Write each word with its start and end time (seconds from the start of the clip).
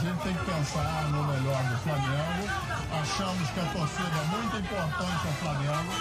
gente 0.00 0.18
tem 0.22 0.32
que 0.32 0.44
pensar 0.46 1.08
no 1.10 1.24
melhor 1.24 1.62
do 1.64 1.76
Flamengo. 1.78 2.48
Achamos 2.90 3.50
que 3.50 3.60
a 3.60 3.64
torcida 3.64 4.08
é 4.08 4.24
muito 4.34 4.56
importante 4.56 5.26
ao 5.26 5.32
Flamengo. 5.34 5.92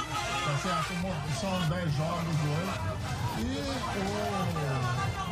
Tá 0.45 0.55
certo? 0.63 0.93
São 1.39 1.59
10 1.67 1.93
jogos 1.95 2.37
hoje. 2.47 2.79
E 3.39 3.59
o 3.59 4.07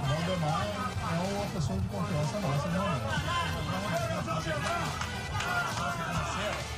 Valdemar 0.06 0.68
é 0.68 1.16
uma 1.34 1.46
pessoa 1.46 1.80
de 1.80 1.88
confiança 1.88 2.40
nossa, 2.40 2.68
realmente. 2.70 3.06
Não, 6.52 6.77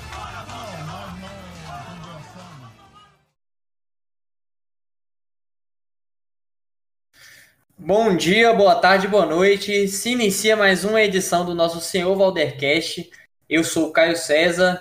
Bom 7.90 8.16
dia, 8.16 8.54
boa 8.54 8.76
tarde, 8.76 9.08
boa 9.08 9.26
noite. 9.26 9.88
Se 9.88 10.12
inicia 10.12 10.56
mais 10.56 10.86
uma 10.86 11.02
edição 11.02 11.44
do 11.44 11.56
nosso 11.56 11.82
Senhor 11.82 12.16
Valdercast. 12.16 13.10
Eu 13.50 13.64
sou 13.64 13.88
o 13.88 13.92
Caio 13.92 14.16
César 14.16 14.80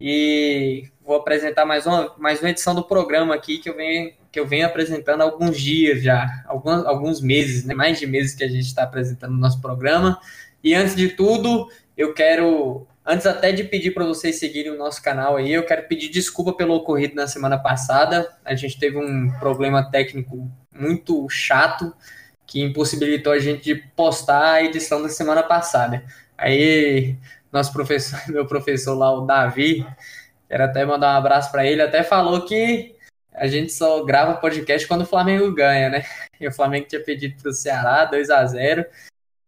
e 0.00 0.88
vou 1.00 1.14
apresentar 1.14 1.64
mais 1.64 1.86
uma, 1.86 2.16
mais 2.18 2.40
uma 2.40 2.50
edição 2.50 2.74
do 2.74 2.82
programa 2.82 3.32
aqui 3.32 3.58
que 3.58 3.70
eu 3.70 3.76
venho, 3.76 4.12
que 4.32 4.40
eu 4.40 4.44
venho 4.44 4.66
apresentando 4.66 5.20
há 5.20 5.24
alguns 5.24 5.56
dias 5.56 6.02
já, 6.02 6.26
alguns, 6.48 6.84
alguns 6.84 7.20
meses, 7.20 7.64
né? 7.64 7.74
mais 7.74 8.00
de 8.00 8.08
meses 8.08 8.34
que 8.34 8.42
a 8.42 8.48
gente 8.48 8.66
está 8.66 8.82
apresentando 8.82 9.34
o 9.34 9.38
nosso 9.38 9.60
programa. 9.60 10.20
E 10.60 10.74
antes 10.74 10.96
de 10.96 11.10
tudo, 11.10 11.70
eu 11.96 12.12
quero, 12.12 12.88
antes 13.06 13.24
até 13.24 13.52
de 13.52 13.62
pedir 13.62 13.92
para 13.92 14.04
vocês 14.04 14.40
seguirem 14.40 14.72
o 14.72 14.76
nosso 14.78 15.00
canal 15.00 15.36
aí, 15.36 15.52
eu 15.52 15.64
quero 15.64 15.86
pedir 15.86 16.08
desculpa 16.08 16.52
pelo 16.52 16.74
ocorrido 16.74 17.14
na 17.14 17.28
semana 17.28 17.56
passada. 17.56 18.36
A 18.44 18.56
gente 18.56 18.80
teve 18.80 18.98
um 18.98 19.30
problema 19.38 19.88
técnico 19.88 20.50
muito 20.72 21.28
chato 21.28 21.94
que 22.48 22.62
impossibilitou 22.62 23.32
a 23.32 23.38
gente 23.38 23.62
de 23.62 23.74
postar 23.94 24.54
a 24.54 24.62
edição 24.62 25.02
da 25.02 25.10
semana 25.10 25.42
passada. 25.42 26.02
Aí, 26.36 27.14
nosso 27.52 27.72
professor, 27.72 28.18
meu 28.32 28.46
professor 28.46 28.94
lá, 28.94 29.12
o 29.12 29.26
Davi, 29.26 29.86
quero 30.48 30.64
até 30.64 30.84
mandar 30.84 31.14
um 31.14 31.18
abraço 31.18 31.52
para 31.52 31.66
ele, 31.66 31.82
até 31.82 32.02
falou 32.02 32.46
que 32.46 32.96
a 33.34 33.46
gente 33.46 33.70
só 33.70 34.02
grava 34.02 34.40
podcast 34.40 34.88
quando 34.88 35.02
o 35.02 35.06
Flamengo 35.06 35.54
ganha, 35.54 35.90
né? 35.90 36.04
E 36.40 36.46
o 36.46 36.52
Flamengo 36.52 36.86
tinha 36.86 37.02
pedido 37.02 37.34
para 37.42 37.50
o 37.50 37.52
Ceará 37.52 38.04
2 38.04 38.30
a 38.30 38.46
0 38.46 38.86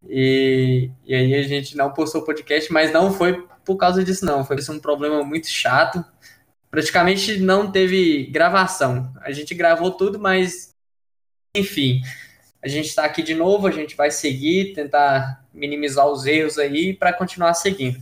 e, 0.09 0.91
e 1.05 1.15
aí 1.15 1.33
a 1.35 1.43
gente 1.43 1.77
não 1.77 1.93
postou 1.93 2.25
podcast, 2.25 2.71
mas 2.71 2.91
não 2.91 3.13
foi 3.13 3.47
por 3.63 3.77
causa 3.77 4.03
disso, 4.03 4.25
não. 4.25 4.43
Foi 4.43 4.57
um 4.69 4.79
problema 4.79 5.23
muito 5.23 5.47
chato. 5.47 6.03
Praticamente 6.69 7.39
não 7.39 7.71
teve 7.71 8.25
gravação. 8.25 9.09
A 9.21 9.31
gente 9.31 9.55
gravou 9.55 9.91
tudo, 9.91 10.19
mas 10.19 10.71
enfim, 11.55 12.01
a 12.63 12.67
gente 12.67 12.87
está 12.87 13.03
aqui 13.05 13.23
de 13.23 13.33
novo, 13.33 13.67
a 13.67 13.71
gente 13.71 13.95
vai 13.95 14.11
seguir, 14.11 14.73
tentar 14.73 15.43
minimizar 15.53 16.07
os 16.07 16.25
erros 16.25 16.57
aí 16.57 16.93
para 16.93 17.11
continuar 17.11 17.53
seguindo. 17.55 18.01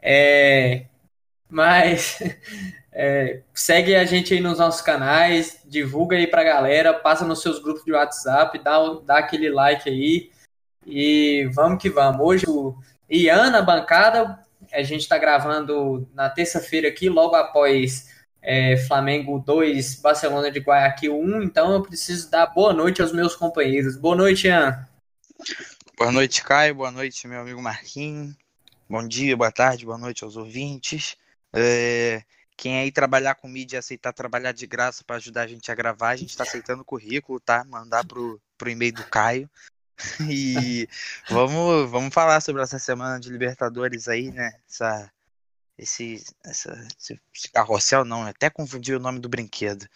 É, 0.00 0.84
mas 1.48 2.18
é, 2.92 3.42
segue 3.52 3.96
a 3.96 4.04
gente 4.04 4.32
aí 4.32 4.40
nos 4.40 4.58
nossos 4.58 4.80
canais, 4.80 5.60
divulga 5.66 6.16
aí 6.16 6.26
para 6.26 6.42
a 6.42 6.44
galera, 6.44 6.94
passa 6.94 7.24
nos 7.24 7.42
seus 7.42 7.60
grupos 7.60 7.84
de 7.84 7.92
WhatsApp, 7.92 8.58
dá, 8.62 8.78
dá 9.04 9.18
aquele 9.18 9.50
like 9.50 9.88
aí 9.88 10.30
e 10.86 11.48
vamos 11.52 11.82
que 11.82 11.90
vamos. 11.90 12.20
Hoje 12.24 12.44
o 12.48 12.76
Ian 13.10 13.50
na 13.50 13.62
bancada, 13.62 14.38
a 14.72 14.82
gente 14.82 15.02
está 15.02 15.18
gravando 15.18 16.08
na 16.14 16.30
terça-feira 16.30 16.88
aqui, 16.88 17.08
logo 17.08 17.34
após 17.34 18.17
é, 18.48 18.78
Flamengo 18.78 19.38
2, 19.38 19.96
Barcelona 19.96 20.50
de 20.50 20.58
Guayaquil 20.58 21.14
1. 21.14 21.42
Então 21.42 21.70
eu 21.74 21.82
preciso 21.82 22.30
dar 22.30 22.46
boa 22.46 22.72
noite 22.72 23.02
aos 23.02 23.12
meus 23.12 23.36
companheiros. 23.36 23.94
Boa 23.94 24.16
noite, 24.16 24.46
Ian. 24.46 24.88
Boa 25.98 26.10
noite, 26.10 26.42
Caio. 26.42 26.76
Boa 26.76 26.90
noite, 26.90 27.28
meu 27.28 27.42
amigo 27.42 27.60
Marquinhos. 27.60 28.34
Bom 28.88 29.06
dia, 29.06 29.36
boa 29.36 29.52
tarde, 29.52 29.84
boa 29.84 29.98
noite 29.98 30.24
aos 30.24 30.34
ouvintes. 30.34 31.14
É, 31.52 32.22
quem 32.56 32.78
aí 32.78 32.90
trabalhar 32.90 33.34
com 33.34 33.48
mídia 33.48 33.76
e 33.76 33.80
aceitar 33.80 34.14
trabalhar 34.14 34.52
de 34.52 34.66
graça 34.66 35.04
para 35.04 35.16
ajudar 35.16 35.42
a 35.42 35.46
gente 35.46 35.70
a 35.70 35.74
gravar, 35.74 36.08
a 36.08 36.16
gente 36.16 36.30
está 36.30 36.44
aceitando 36.44 36.80
o 36.80 36.86
currículo, 36.86 37.38
tá? 37.38 37.62
Mandar 37.68 38.06
pro, 38.06 38.40
pro 38.56 38.70
e-mail 38.70 38.94
do 38.94 39.04
Caio. 39.04 39.48
E 40.30 40.88
vamos, 41.28 41.90
vamos 41.90 42.14
falar 42.14 42.40
sobre 42.40 42.62
essa 42.62 42.78
semana 42.78 43.18
de 43.18 43.30
Libertadores 43.30 44.06
aí, 44.06 44.30
né? 44.30 44.52
Essa 44.66 45.10
esse, 45.78 46.24
essa, 46.44 46.86
esse, 46.98 47.20
carrossel, 47.52 48.04
não, 48.04 48.22
até 48.22 48.50
confundi 48.50 48.94
o 48.94 48.98
nome 48.98 49.20
do 49.20 49.28
brinquedo. 49.28 49.86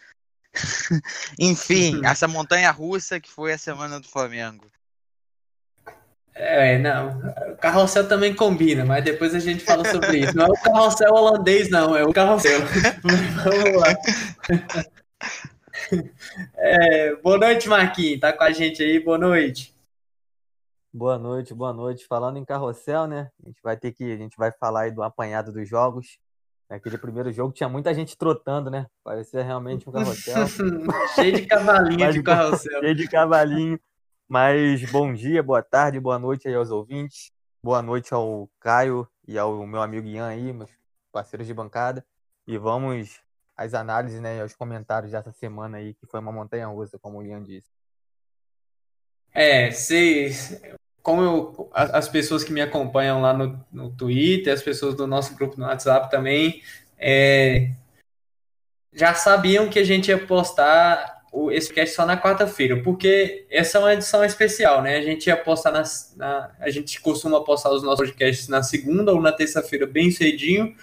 Enfim, 1.38 2.00
essa 2.06 2.28
montanha 2.28 2.70
russa 2.70 3.18
que 3.18 3.30
foi 3.30 3.52
a 3.52 3.58
semana 3.58 3.98
do 3.98 4.08
Flamengo. 4.08 4.70
É, 6.34 6.78
não. 6.78 7.18
O 7.52 7.56
carrossel 7.56 8.08
também 8.08 8.34
combina, 8.34 8.84
mas 8.84 9.04
depois 9.04 9.34
a 9.34 9.38
gente 9.38 9.62
fala 9.62 9.84
sobre 9.84 10.20
isso. 10.20 10.34
Não 10.34 10.46
é 10.46 10.50
o 10.50 10.62
carrossel 10.62 11.12
holandês, 11.12 11.68
não, 11.68 11.94
é 11.94 12.04
o 12.04 12.12
carrossel. 12.12 12.60
Vamos 13.02 13.80
lá. 13.80 13.94
É, 16.56 17.14
boa 17.16 17.36
noite, 17.36 17.68
Marquinhos. 17.68 18.20
Tá 18.20 18.32
com 18.32 18.44
a 18.44 18.50
gente 18.50 18.82
aí? 18.82 18.98
Boa 18.98 19.18
noite. 19.18 19.71
Boa 20.94 21.18
noite, 21.18 21.54
boa 21.54 21.72
noite. 21.72 22.06
Falando 22.06 22.36
em 22.36 22.44
carrossel, 22.44 23.06
né? 23.06 23.30
A 23.42 23.46
gente 23.46 23.62
vai 23.62 23.78
ter 23.78 23.92
que, 23.92 24.12
a 24.12 24.16
gente 24.16 24.36
vai 24.36 24.52
falar 24.52 24.82
aí 24.82 24.90
do 24.90 25.02
apanhado 25.02 25.50
dos 25.50 25.66
jogos. 25.66 26.18
Aquele 26.68 26.98
primeiro 26.98 27.32
jogo 27.32 27.50
tinha 27.50 27.68
muita 27.68 27.94
gente 27.94 28.14
trotando, 28.14 28.70
né? 28.70 28.86
Parecia 29.02 29.42
realmente 29.42 29.88
um 29.88 29.92
carrossel. 29.92 30.46
cheio 31.14 31.32
de 31.34 31.46
cavalinho 31.46 32.12
de 32.12 32.22
carrossel. 32.22 32.80
Cheio 32.80 32.94
de 32.94 33.08
cavalinho. 33.08 33.80
Mas 34.28 34.90
bom 34.90 35.14
dia, 35.14 35.42
boa 35.42 35.62
tarde, 35.62 35.98
boa 35.98 36.18
noite 36.18 36.46
aí 36.46 36.54
aos 36.54 36.70
ouvintes. 36.70 37.32
Boa 37.62 37.80
noite 37.80 38.12
ao 38.12 38.50
Caio 38.60 39.08
e 39.26 39.38
ao 39.38 39.66
meu 39.66 39.80
amigo 39.80 40.06
Ian 40.06 40.26
aí, 40.26 40.52
meus 40.52 40.70
parceiros 41.10 41.46
de 41.46 41.54
bancada. 41.54 42.04
E 42.46 42.58
vamos 42.58 43.18
às 43.56 43.72
análises, 43.72 44.20
né, 44.20 44.42
aos 44.42 44.54
comentários 44.54 45.12
dessa 45.12 45.32
semana 45.32 45.78
aí, 45.78 45.94
que 45.94 46.06
foi 46.06 46.20
uma 46.20 46.32
montanha 46.32 46.66
russa, 46.66 46.98
como 46.98 47.20
o 47.20 47.22
Ian 47.22 47.42
disse. 47.42 47.70
É, 49.34 49.70
se, 49.70 50.30
como 51.02 51.22
eu, 51.22 51.70
as 51.72 52.08
pessoas 52.08 52.44
que 52.44 52.52
me 52.52 52.60
acompanham 52.60 53.20
lá 53.20 53.32
no, 53.32 53.58
no 53.72 53.90
Twitter, 53.90 54.52
as 54.52 54.62
pessoas 54.62 54.94
do 54.94 55.06
nosso 55.06 55.34
grupo 55.34 55.58
no 55.58 55.66
WhatsApp 55.66 56.10
também, 56.10 56.62
é, 56.96 57.70
já 58.92 59.12
sabiam 59.14 59.68
que 59.68 59.78
a 59.78 59.84
gente 59.84 60.08
ia 60.08 60.18
postar 60.18 61.22
o, 61.32 61.50
esse 61.50 61.68
podcast 61.68 61.96
só 61.96 62.06
na 62.06 62.20
quarta-feira, 62.20 62.80
porque 62.82 63.46
essa 63.50 63.78
é 63.78 63.80
uma 63.80 63.94
edição 63.94 64.24
especial, 64.24 64.82
né? 64.82 64.96
A 64.96 65.02
gente 65.02 65.26
ia 65.26 65.36
postar 65.36 65.72
na, 66.16 66.50
a 66.60 66.70
gente 66.70 67.00
costuma 67.00 67.42
postar 67.42 67.70
os 67.70 67.82
nossos 67.82 68.06
podcasts 68.06 68.46
na 68.46 68.62
segunda 68.62 69.12
ou 69.12 69.20
na 69.20 69.32
terça-feira 69.32 69.86
bem 69.86 70.10
cedinho, 70.10 70.76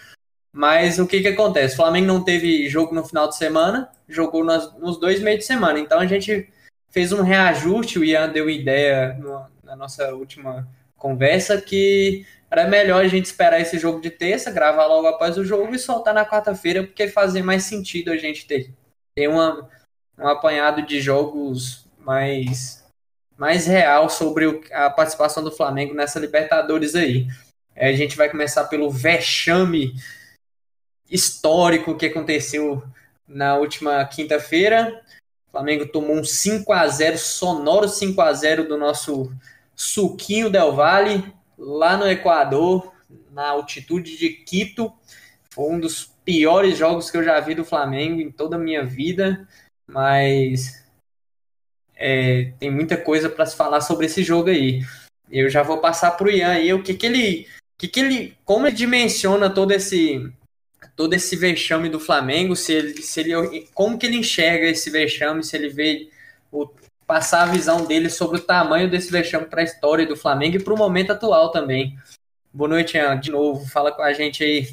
mas 0.52 1.00
o 1.00 1.08
que 1.08 1.22
que 1.22 1.28
acontece? 1.28 1.76
O 1.76 1.78
Flamengo 1.78 2.08
não 2.08 2.24
teve 2.24 2.68
jogo 2.68 2.94
no 2.94 3.06
final 3.06 3.30
de 3.30 3.38
semana, 3.38 3.90
jogou 4.08 4.44
nas, 4.44 4.76
nos 4.80 5.00
dois 5.00 5.22
meios 5.22 5.40
de 5.40 5.46
semana, 5.46 5.80
então 5.80 6.00
a 6.00 6.08
gente 6.08 6.50
fez 6.90 7.14
um 7.14 7.22
reajuste, 7.22 8.00
o 8.00 8.04
Ian 8.04 8.30
deu 8.30 8.50
ideia 8.50 9.14
no, 9.20 9.46
na 9.70 9.76
nossa 9.76 10.16
última 10.16 10.68
conversa 10.98 11.62
que 11.62 12.26
era 12.50 12.68
melhor 12.68 13.06
a 13.06 13.08
gente 13.08 13.26
esperar 13.26 13.62
esse 13.62 13.78
jogo 13.78 14.02
de 14.02 14.10
terça, 14.10 14.50
gravar 14.50 14.88
logo 14.88 15.06
após 15.06 15.38
o 15.38 15.46
jogo 15.46 15.74
e 15.76 15.78
soltar 15.78 16.12
na 16.12 16.26
quarta-feira, 16.26 16.84
porque 16.84 17.08
fazia 17.08 17.44
mais 17.44 17.64
sentido 17.66 18.12
a 18.12 18.18
gente 18.18 18.48
ter, 18.48 18.74
ter 19.14 19.28
uma, 19.28 19.70
um 20.18 20.28
apanhado 20.28 20.82
de 20.82 21.00
jogos 21.00 21.86
mais, 22.00 22.84
mais 23.38 23.68
real 23.68 24.10
sobre 24.10 24.48
o, 24.48 24.60
a 24.74 24.90
participação 24.90 25.44
do 25.44 25.52
Flamengo 25.52 25.94
nessa 25.94 26.20
Libertadores 26.20 26.96
aí. 26.96 27.28
É, 27.76 27.90
a 27.90 27.94
gente 27.94 28.18
vai 28.18 28.28
começar 28.28 28.64
pelo 28.66 28.90
vexame 28.90 29.94
histórico 31.08 31.96
que 31.96 32.08
aconteceu 32.08 32.84
na 33.28 33.56
última 33.56 34.04
quinta-feira. 34.06 35.00
O 35.48 35.52
Flamengo 35.52 35.86
tomou 35.88 36.16
um 36.16 36.24
5 36.24 36.74
a 36.74 36.88
0 36.88 37.18
sonoro 37.20 37.88
5 37.88 38.20
a 38.22 38.34
0 38.34 38.68
do 38.68 38.76
nosso 38.76 39.32
Suquinho 39.80 40.50
Del 40.50 40.74
Valle, 40.74 41.34
lá 41.58 41.96
no 41.96 42.06
Equador, 42.06 42.94
na 43.32 43.48
altitude 43.48 44.18
de 44.18 44.30
Quito. 44.30 44.92
Foi 45.50 45.72
um 45.72 45.80
dos 45.80 46.14
piores 46.26 46.78
jogos 46.78 47.10
que 47.10 47.16
eu 47.16 47.24
já 47.24 47.40
vi 47.40 47.56
do 47.56 47.64
Flamengo 47.64 48.20
em 48.20 48.30
toda 48.30 48.58
a 48.58 48.60
minha 48.60 48.86
vida, 48.86 49.48
mas 49.88 50.86
é, 51.96 52.52
tem 52.60 52.70
muita 52.70 52.98
coisa 52.98 53.30
para 53.30 53.46
se 53.46 53.56
falar 53.56 53.80
sobre 53.80 54.08
esse 54.08 54.22
jogo 54.22 54.50
aí. 54.50 54.82
Eu 55.32 55.50
já 55.50 55.64
vou 55.64 55.78
passar 55.78 56.12
para 56.12 56.28
o 56.28 56.30
Ian 56.30 56.50
aí 56.50 56.74
o 56.74 56.84
que, 56.84 56.94
que 56.94 57.06
ele. 57.06 57.48
Que 57.78 57.88
que 57.88 58.02
ele, 58.02 58.38
como 58.44 58.68
ele 58.68 58.76
dimensiona 58.76 59.50
todo 59.50 59.72
esse 59.72 60.30
todo 60.94 61.14
esse 61.14 61.38
vexame 61.38 61.88
do 61.88 62.02
Flamengo, 62.02 62.54
se 62.54 62.74
ele, 62.74 63.02
se 63.02 63.22
ele, 63.22 63.70
como 63.74 63.98
que 63.98 64.06
ele 64.06 64.18
enxerga 64.18 64.68
esse 64.68 64.90
vexame, 64.90 65.42
se 65.42 65.56
ele 65.56 65.70
vê 65.70 66.10
o, 66.52 66.68
passar 67.10 67.42
a 67.42 67.52
visão 67.52 67.86
dele 67.86 68.08
sobre 68.08 68.38
o 68.38 68.44
tamanho 68.44 68.88
desse 68.88 69.10
vexame 69.10 69.48
para 69.48 69.62
a 69.62 69.64
história 69.64 70.06
do 70.06 70.16
Flamengo 70.16 70.58
e 70.58 70.64
para 70.64 70.76
o 70.76 70.78
momento 70.78 71.12
atual 71.12 71.50
também. 71.50 71.98
Boa 72.54 72.70
noite, 72.70 72.98
Ian. 72.98 73.20
De 73.20 73.32
novo, 73.32 73.68
fala 73.68 73.92
com 73.92 74.04
a 74.04 74.14
gente 74.14 74.44
aí. 74.44 74.68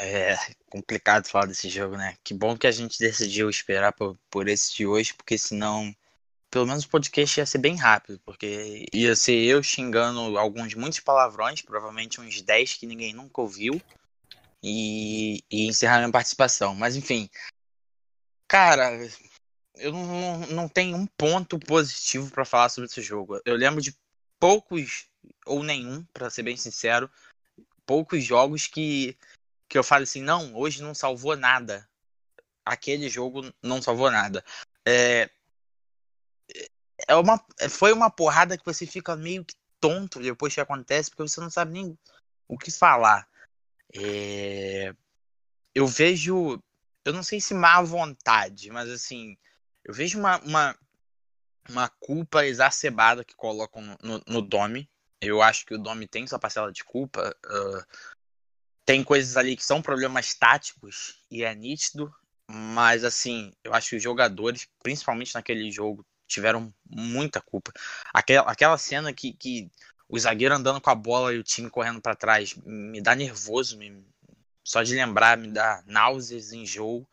É 0.00 0.36
complicado 0.68 1.28
falar 1.28 1.46
desse 1.46 1.68
jogo, 1.68 1.96
né? 1.96 2.16
Que 2.24 2.34
bom 2.34 2.58
que 2.58 2.66
a 2.66 2.72
gente 2.72 2.98
decidiu 2.98 3.48
esperar 3.48 3.92
por, 3.92 4.18
por 4.28 4.48
esse 4.48 4.74
de 4.74 4.88
hoje, 4.88 5.14
porque 5.14 5.38
senão 5.38 5.94
pelo 6.50 6.66
menos 6.66 6.82
o 6.82 6.88
podcast 6.88 7.38
ia 7.38 7.46
ser 7.46 7.58
bem 7.58 7.76
rápido, 7.76 8.20
porque 8.24 8.84
ia 8.92 9.14
ser 9.14 9.36
eu 9.36 9.62
xingando 9.62 10.36
alguns 10.36 10.74
muitos 10.74 10.98
palavrões, 10.98 11.62
provavelmente 11.62 12.20
uns 12.20 12.42
10 12.42 12.74
que 12.74 12.86
ninguém 12.86 13.14
nunca 13.14 13.40
ouviu, 13.40 13.80
e, 14.60 15.44
e 15.48 15.68
encerrar 15.68 15.98
minha 15.98 16.10
participação. 16.10 16.74
Mas 16.74 16.96
enfim, 16.96 17.30
cara, 18.48 18.98
eu 19.78 19.92
não, 19.92 20.38
não 20.48 20.68
tenho 20.68 20.96
um 20.96 21.06
ponto 21.06 21.58
positivo 21.58 22.30
para 22.30 22.44
falar 22.44 22.68
sobre 22.68 22.88
esse 22.88 23.02
jogo. 23.02 23.40
Eu 23.44 23.56
lembro 23.56 23.80
de 23.80 23.96
poucos, 24.38 25.08
ou 25.46 25.62
nenhum, 25.62 26.04
para 26.12 26.30
ser 26.30 26.42
bem 26.42 26.56
sincero, 26.56 27.10
poucos 27.86 28.22
jogos 28.24 28.66
que, 28.66 29.16
que 29.68 29.78
eu 29.78 29.84
falo 29.84 30.02
assim, 30.02 30.22
não, 30.22 30.54
hoje 30.54 30.82
não 30.82 30.94
salvou 30.94 31.36
nada. 31.36 31.88
Aquele 32.64 33.08
jogo 33.08 33.52
não 33.62 33.80
salvou 33.80 34.10
nada. 34.10 34.44
É, 34.86 35.30
é 37.06 37.14
uma, 37.16 37.42
foi 37.70 37.92
uma 37.92 38.10
porrada 38.10 38.58
que 38.58 38.64
você 38.64 38.86
fica 38.86 39.16
meio 39.16 39.44
que 39.44 39.54
tonto 39.80 40.20
depois 40.20 40.54
que 40.54 40.60
acontece, 40.60 41.10
porque 41.10 41.22
você 41.22 41.40
não 41.40 41.50
sabe 41.50 41.72
nem 41.72 41.98
o 42.46 42.58
que 42.58 42.70
falar. 42.70 43.28
É, 43.94 44.94
eu 45.74 45.86
vejo, 45.86 46.62
eu 47.04 47.12
não 47.12 47.22
sei 47.22 47.40
se 47.40 47.54
má 47.54 47.80
vontade, 47.80 48.70
mas 48.70 48.90
assim, 48.90 49.36
eu 49.88 49.94
vejo 49.94 50.18
uma, 50.18 50.38
uma, 50.40 50.78
uma 51.66 51.88
culpa 51.88 52.44
exacerbada 52.44 53.24
que 53.24 53.34
colocam 53.34 53.80
no, 53.80 53.96
no, 54.02 54.22
no 54.26 54.42
Domi. 54.42 54.86
Eu 55.18 55.40
acho 55.40 55.64
que 55.64 55.74
o 55.74 55.78
Domi 55.78 56.06
tem 56.06 56.26
sua 56.26 56.38
parcela 56.38 56.70
de 56.70 56.84
culpa. 56.84 57.34
Uh, 57.46 57.82
tem 58.84 59.02
coisas 59.02 59.38
ali 59.38 59.56
que 59.56 59.64
são 59.64 59.80
problemas 59.80 60.34
táticos 60.34 61.24
e 61.30 61.42
é 61.42 61.54
nítido, 61.54 62.14
mas 62.46 63.02
assim, 63.02 63.50
eu 63.64 63.72
acho 63.72 63.88
que 63.88 63.96
os 63.96 64.02
jogadores, 64.02 64.68
principalmente 64.82 65.34
naquele 65.34 65.70
jogo, 65.70 66.04
tiveram 66.26 66.70
muita 66.86 67.40
culpa. 67.40 67.72
Aquela, 68.12 68.50
aquela 68.50 68.76
cena 68.76 69.10
que, 69.10 69.32
que 69.32 69.70
o 70.06 70.18
zagueiro 70.18 70.54
andando 70.54 70.82
com 70.82 70.90
a 70.90 70.94
bola 70.94 71.32
e 71.32 71.38
o 71.38 71.42
time 71.42 71.70
correndo 71.70 72.02
para 72.02 72.14
trás 72.14 72.54
me 72.54 73.00
dá 73.00 73.14
nervoso, 73.14 73.78
me, 73.78 74.06
só 74.62 74.82
de 74.82 74.94
lembrar 74.94 75.38
me 75.38 75.48
dá 75.48 75.82
náuseas, 75.86 76.52
enjoo. 76.52 77.08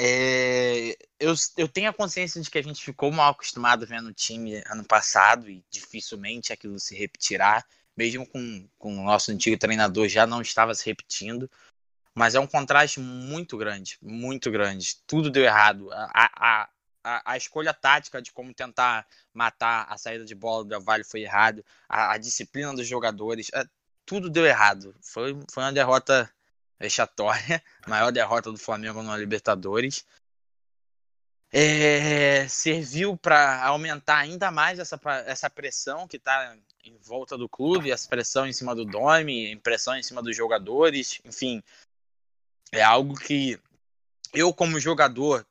É, 0.00 0.96
eu, 1.18 1.34
eu 1.56 1.66
tenho 1.66 1.90
a 1.90 1.92
consciência 1.92 2.40
de 2.40 2.48
que 2.48 2.58
a 2.58 2.62
gente 2.62 2.84
ficou 2.84 3.10
mal 3.10 3.32
acostumado 3.32 3.84
vendo 3.84 4.08
o 4.08 4.14
time 4.14 4.62
ano 4.66 4.84
passado 4.84 5.50
e 5.50 5.64
dificilmente 5.68 6.52
aquilo 6.52 6.78
se 6.78 6.94
repetirá, 6.94 7.64
mesmo 7.96 8.24
com, 8.24 8.68
com 8.78 8.96
o 8.96 9.04
nosso 9.04 9.32
antigo 9.32 9.58
treinador 9.58 10.08
já 10.08 10.24
não 10.24 10.40
estava 10.40 10.72
se 10.72 10.86
repetindo. 10.86 11.50
Mas 12.14 12.34
é 12.36 12.40
um 12.40 12.46
contraste 12.46 13.00
muito 13.00 13.56
grande, 13.56 13.98
muito 14.00 14.50
grande. 14.50 14.96
Tudo 15.06 15.30
deu 15.30 15.44
errado. 15.44 15.90
A, 15.92 16.08
a, 16.14 16.68
a, 17.04 17.32
a, 17.32 17.36
escolha 17.36 17.74
tática 17.74 18.22
de 18.22 18.32
como 18.32 18.54
tentar 18.54 19.06
matar 19.32 19.86
a 19.88 19.96
saída 19.96 20.24
de 20.24 20.34
bola 20.34 20.64
do 20.64 20.80
Vale 20.80 21.04
foi 21.04 21.22
errado, 21.22 21.64
a, 21.88 22.12
a 22.12 22.18
disciplina 22.18 22.74
dos 22.74 22.86
jogadores, 22.86 23.50
é, 23.54 23.64
tudo 24.06 24.30
deu 24.30 24.46
errado. 24.46 24.94
Foi, 25.00 25.38
foi 25.50 25.62
uma 25.62 25.72
derrota 25.72 26.30
vexatória, 26.78 27.62
maior 27.86 28.10
derrota 28.12 28.50
do 28.50 28.58
Flamengo 28.58 29.02
na 29.02 29.16
Libertadores. 29.16 30.04
É, 31.50 32.46
serviu 32.46 33.16
para 33.16 33.64
aumentar 33.64 34.18
ainda 34.18 34.50
mais 34.50 34.78
essa, 34.78 35.00
essa 35.24 35.48
pressão 35.48 36.06
que 36.06 36.18
está 36.18 36.54
em 36.84 36.96
volta 36.98 37.38
do 37.38 37.48
clube, 37.48 37.90
essa 37.90 38.06
pressão 38.06 38.46
em 38.46 38.52
cima 38.52 38.74
do 38.74 38.84
Dome, 38.84 39.56
pressão 39.56 39.96
em 39.96 40.02
cima 40.02 40.22
dos 40.22 40.36
jogadores, 40.36 41.20
enfim, 41.24 41.62
é 42.70 42.82
algo 42.82 43.14
que 43.14 43.58
eu 44.34 44.52
como 44.52 44.78
jogador 44.78 45.46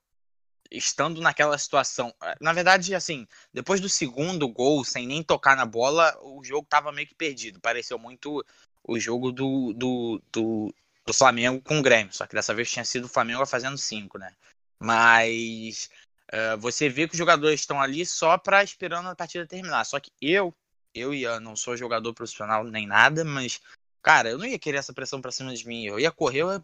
estando 0.69 1.21
naquela 1.21 1.57
situação. 1.57 2.13
Eh, 2.21 2.35
na 2.41 2.53
verdade, 2.53 2.93
assim, 2.93 3.27
depois 3.53 3.79
do 3.81 3.89
segundo 3.89 4.47
gol, 4.47 4.83
sem 4.83 5.07
nem 5.07 5.23
tocar 5.23 5.55
na 5.55 5.65
bola, 5.65 6.17
o 6.21 6.43
jogo 6.43 6.65
estava 6.65 6.91
meio 6.91 7.07
que 7.07 7.15
perdido. 7.15 7.59
Pareceu 7.59 7.97
muito 7.97 8.45
o 8.83 8.99
jogo 8.99 9.31
do, 9.31 9.73
do, 9.73 10.21
do, 10.31 10.75
do, 11.07 11.13
Flamengo 11.13 11.61
com 11.61 11.79
o 11.79 11.81
Grêmio. 11.81 12.13
Só 12.13 12.27
que 12.27 12.35
dessa 12.35 12.53
vez 12.53 12.69
tinha 12.69 12.85
sido 12.85 13.05
o 13.05 13.09
Flamengo 13.09 13.45
fazendo 13.45 13.77
cinco, 13.77 14.17
né? 14.17 14.33
Mas 14.79 15.89
uh, 16.33 16.57
você 16.59 16.89
vê 16.89 17.07
que 17.07 17.13
os 17.13 17.17
jogadores 17.17 17.61
estão 17.61 17.81
ali 17.81 18.05
só 18.05 18.37
para 18.37 18.63
esperando 18.63 19.09
a 19.09 19.15
partida 19.15 19.45
terminar. 19.45 19.85
Só 19.85 19.99
que 19.99 20.11
eu, 20.21 20.53
eu 20.93 21.13
ia, 21.13 21.39
não 21.39 21.55
sou 21.55 21.77
jogador 21.77 22.13
profissional 22.13 22.63
nem 22.63 22.85
nada, 22.85 23.23
mas, 23.23 23.59
cara, 24.01 24.29
eu 24.29 24.37
não 24.37 24.45
ia 24.45 24.59
querer 24.59 24.77
essa 24.77 24.93
pressão 24.93 25.21
para 25.21 25.31
cima 25.31 25.55
de 25.55 25.67
mim. 25.67 25.85
Eu 25.85 25.99
ia 25.99 26.11
correr, 26.11 26.41
eu 26.41 26.63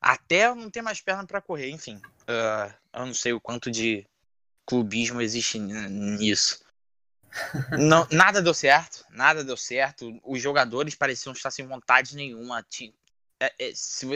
até 0.00 0.54
não 0.54 0.70
ter 0.70 0.82
mais 0.82 1.00
perna 1.00 1.26
para 1.26 1.42
correr, 1.42 1.70
enfim. 1.70 1.96
Uh, 2.22 2.72
eu 2.92 3.06
não 3.06 3.14
sei 3.14 3.32
o 3.32 3.40
quanto 3.40 3.70
de 3.70 4.06
clubismo 4.64 5.20
existe 5.20 5.58
nisso. 5.58 6.64
Não, 7.78 8.06
nada 8.10 8.40
deu 8.40 8.54
certo, 8.54 9.04
nada 9.10 9.44
deu 9.44 9.56
certo. 9.56 10.18
Os 10.24 10.40
jogadores 10.40 10.94
pareciam 10.94 11.32
estar 11.32 11.50
sem 11.50 11.66
vontade 11.66 12.16
nenhuma. 12.16 12.64
É, 13.40 13.52
é, 13.58 13.72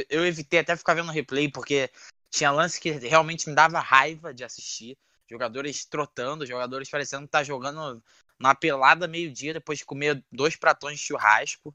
eu 0.09 0.27
evitei 0.27 0.61
até 0.61 0.77
ficar 0.77 0.95
vendo 0.95 1.13
replay, 1.13 1.51
porque 1.51 1.91
tinha 2.31 2.51
lance 2.51 2.81
que 2.81 2.91
realmente 2.91 3.49
me 3.49 3.55
dava 3.55 3.81
raiva 3.81 4.33
de 4.33 4.45
assistir. 4.45 4.97
Jogadores 5.29 5.85
trotando, 5.85 6.47
jogadores 6.47 6.89
parecendo 6.89 7.25
estar 7.25 7.45
jogando 7.45 8.03
na 8.39 8.55
pelada 8.55 9.07
meio-dia 9.07 9.53
depois 9.53 9.79
de 9.79 9.85
comer 9.85 10.25
dois 10.33 10.57
pratões 10.57 10.99
de 10.99 11.05
churrasco. 11.05 11.75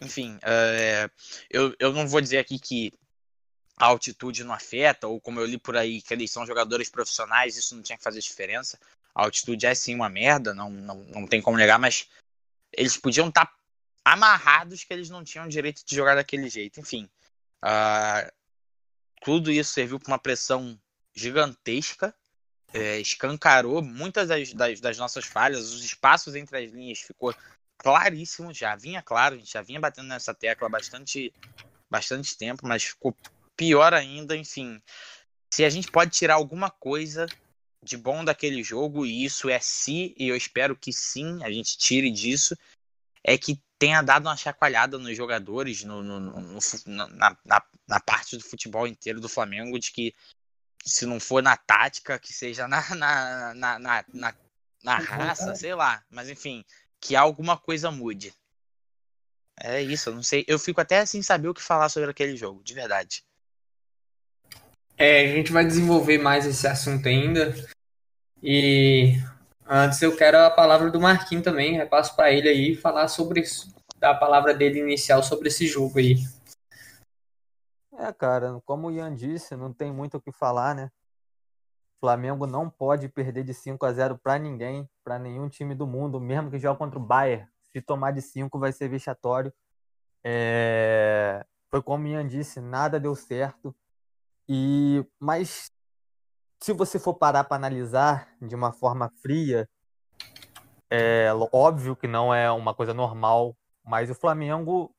Enfim, 0.00 0.38
é, 0.42 1.10
eu, 1.50 1.74
eu 1.78 1.92
não 1.92 2.06
vou 2.06 2.20
dizer 2.20 2.38
aqui 2.38 2.58
que 2.58 2.92
a 3.76 3.86
altitude 3.86 4.44
não 4.44 4.54
afeta, 4.54 5.06
ou 5.06 5.20
como 5.20 5.40
eu 5.40 5.46
li 5.46 5.58
por 5.58 5.76
aí, 5.76 6.00
que 6.00 6.14
eles 6.14 6.30
são 6.30 6.46
jogadores 6.46 6.88
profissionais, 6.88 7.56
isso 7.56 7.74
não 7.74 7.82
tinha 7.82 7.98
que 7.98 8.04
fazer 8.04 8.20
diferença. 8.20 8.78
A 9.14 9.24
altitude 9.24 9.66
é 9.66 9.74
sim 9.74 9.94
uma 9.94 10.08
merda, 10.08 10.54
não, 10.54 10.70
não, 10.70 10.96
não 11.04 11.26
tem 11.26 11.42
como 11.42 11.56
negar, 11.56 11.78
mas 11.78 12.08
eles 12.72 12.96
podiam 12.96 13.28
estar 13.28 13.46
tá 13.46 13.56
amarrados 14.06 14.84
que 14.84 14.94
eles 14.94 15.10
não 15.10 15.24
tinham 15.24 15.48
direito 15.48 15.82
de 15.84 15.96
jogar 15.96 16.14
daquele 16.14 16.48
jeito. 16.48 16.78
Enfim, 16.78 17.10
uh, 17.64 18.32
tudo 19.20 19.50
isso 19.50 19.72
serviu 19.72 19.98
para 19.98 20.12
uma 20.12 20.18
pressão 20.18 20.80
gigantesca, 21.12 22.14
é, 22.72 23.00
escancarou 23.00 23.82
muitas 23.82 24.28
das, 24.28 24.52
das, 24.52 24.80
das, 24.80 24.96
nossas 24.96 25.24
falhas, 25.24 25.72
os 25.72 25.84
espaços 25.84 26.36
entre 26.36 26.56
as 26.56 26.70
linhas 26.70 27.00
ficou 27.00 27.34
claríssimo, 27.78 28.54
já 28.54 28.76
vinha 28.76 29.02
claro, 29.02 29.34
a 29.34 29.38
gente 29.38 29.52
já 29.52 29.62
vinha 29.62 29.80
batendo 29.80 30.06
nessa 30.06 30.32
tecla 30.32 30.68
há 30.68 30.70
bastante, 30.70 31.32
bastante 31.90 32.38
tempo, 32.38 32.64
mas 32.64 32.84
ficou 32.84 33.16
pior 33.56 33.92
ainda, 33.92 34.36
enfim. 34.36 34.80
Se 35.50 35.64
a 35.64 35.70
gente 35.70 35.90
pode 35.90 36.12
tirar 36.12 36.34
alguma 36.34 36.70
coisa 36.70 37.26
de 37.82 37.96
bom 37.96 38.24
daquele 38.24 38.62
jogo, 38.62 39.04
e 39.04 39.24
isso 39.24 39.48
é 39.48 39.58
se, 39.58 40.14
e 40.16 40.28
eu 40.28 40.36
espero 40.36 40.76
que 40.76 40.92
sim, 40.92 41.42
a 41.42 41.50
gente 41.50 41.76
tire 41.76 42.10
disso, 42.10 42.56
é 43.26 43.36
que 43.36 43.60
tenha 43.76 44.00
dado 44.02 44.26
uma 44.26 44.36
chacoalhada 44.36 44.98
nos 44.98 45.16
jogadores, 45.16 45.82
no, 45.82 46.00
no, 46.00 46.20
no, 46.20 46.58
na, 46.86 47.36
na, 47.44 47.62
na, 47.88 48.00
parte 48.00 48.36
do 48.36 48.44
futebol 48.44 48.86
inteiro 48.86 49.20
do 49.20 49.28
Flamengo, 49.28 49.80
de 49.80 49.90
que 49.90 50.14
se 50.84 51.04
não 51.04 51.18
for 51.18 51.42
na 51.42 51.56
tática, 51.56 52.20
que 52.20 52.32
seja 52.32 52.68
na, 52.68 52.80
na, 52.94 53.54
na, 53.54 53.78
na, 53.80 54.04
na, 54.14 54.34
na 54.84 54.98
raça, 54.98 55.56
sei 55.56 55.74
lá. 55.74 56.04
Mas 56.08 56.30
enfim, 56.30 56.64
que 57.00 57.16
alguma 57.16 57.56
coisa 57.58 57.90
mude. 57.90 58.32
É 59.58 59.82
isso, 59.82 60.10
eu 60.10 60.14
não 60.14 60.22
sei. 60.22 60.44
Eu 60.46 60.58
fico 60.58 60.80
até 60.80 61.04
sem 61.04 61.20
saber 61.20 61.48
o 61.48 61.54
que 61.54 61.62
falar 61.62 61.88
sobre 61.88 62.10
aquele 62.10 62.36
jogo, 62.36 62.62
de 62.62 62.74
verdade. 62.74 63.24
É, 64.96 65.22
a 65.22 65.34
gente 65.34 65.50
vai 65.50 65.64
desenvolver 65.64 66.18
mais 66.18 66.46
esse 66.46 66.66
assunto 66.68 67.08
ainda. 67.08 67.52
E 68.40 69.18
antes 69.68 70.00
eu 70.02 70.16
quero 70.16 70.38
a 70.38 70.50
palavra 70.50 70.90
do 70.90 71.00
Marquinhos 71.00 71.44
também. 71.44 71.76
Eu 71.76 71.88
passo 71.88 72.14
para 72.14 72.32
ele 72.32 72.48
aí 72.48 72.74
falar 72.74 73.08
sobre 73.08 73.40
isso, 73.40 73.74
a 74.00 74.14
palavra 74.14 74.54
dele 74.54 74.80
inicial 74.80 75.22
sobre 75.22 75.48
esse 75.48 75.66
jogo 75.66 75.98
aí. 75.98 76.16
É, 77.98 78.12
cara, 78.12 78.60
como 78.66 78.88
o 78.88 78.90
Ian 78.90 79.14
disse, 79.14 79.56
não 79.56 79.72
tem 79.72 79.90
muito 79.90 80.18
o 80.18 80.20
que 80.20 80.30
falar, 80.30 80.74
né? 80.74 80.90
O 81.96 82.00
Flamengo 82.00 82.46
não 82.46 82.68
pode 82.68 83.08
perder 83.08 83.42
de 83.42 83.54
5 83.54 83.86
a 83.86 83.92
0 83.92 84.18
para 84.18 84.38
ninguém, 84.38 84.88
para 85.02 85.18
nenhum 85.18 85.48
time 85.48 85.74
do 85.74 85.86
mundo, 85.86 86.20
mesmo 86.20 86.50
que 86.50 86.58
jogue 86.58 86.78
contra 86.78 86.98
o 86.98 87.02
Bayern. 87.02 87.48
Se 87.72 87.80
tomar 87.80 88.10
de 88.10 88.20
5 88.20 88.58
vai 88.58 88.70
ser 88.70 88.88
vexatório. 88.88 89.52
É... 90.22 91.44
Foi 91.70 91.82
como 91.82 92.04
o 92.04 92.08
Ian 92.08 92.26
disse, 92.26 92.60
nada 92.60 93.00
deu 93.00 93.14
certo. 93.14 93.74
E 94.48 95.04
mas 95.18 95.72
se 96.60 96.72
você 96.72 96.98
for 96.98 97.14
parar 97.14 97.44
para 97.44 97.56
analisar 97.56 98.28
de 98.40 98.54
uma 98.54 98.72
forma 98.72 99.10
fria, 99.22 99.68
é 100.90 101.30
óbvio 101.52 101.96
que 101.96 102.06
não 102.06 102.32
é 102.32 102.50
uma 102.50 102.74
coisa 102.74 102.94
normal, 102.94 103.56
mas 103.84 104.10
o 104.10 104.14
Flamengo 104.14 104.94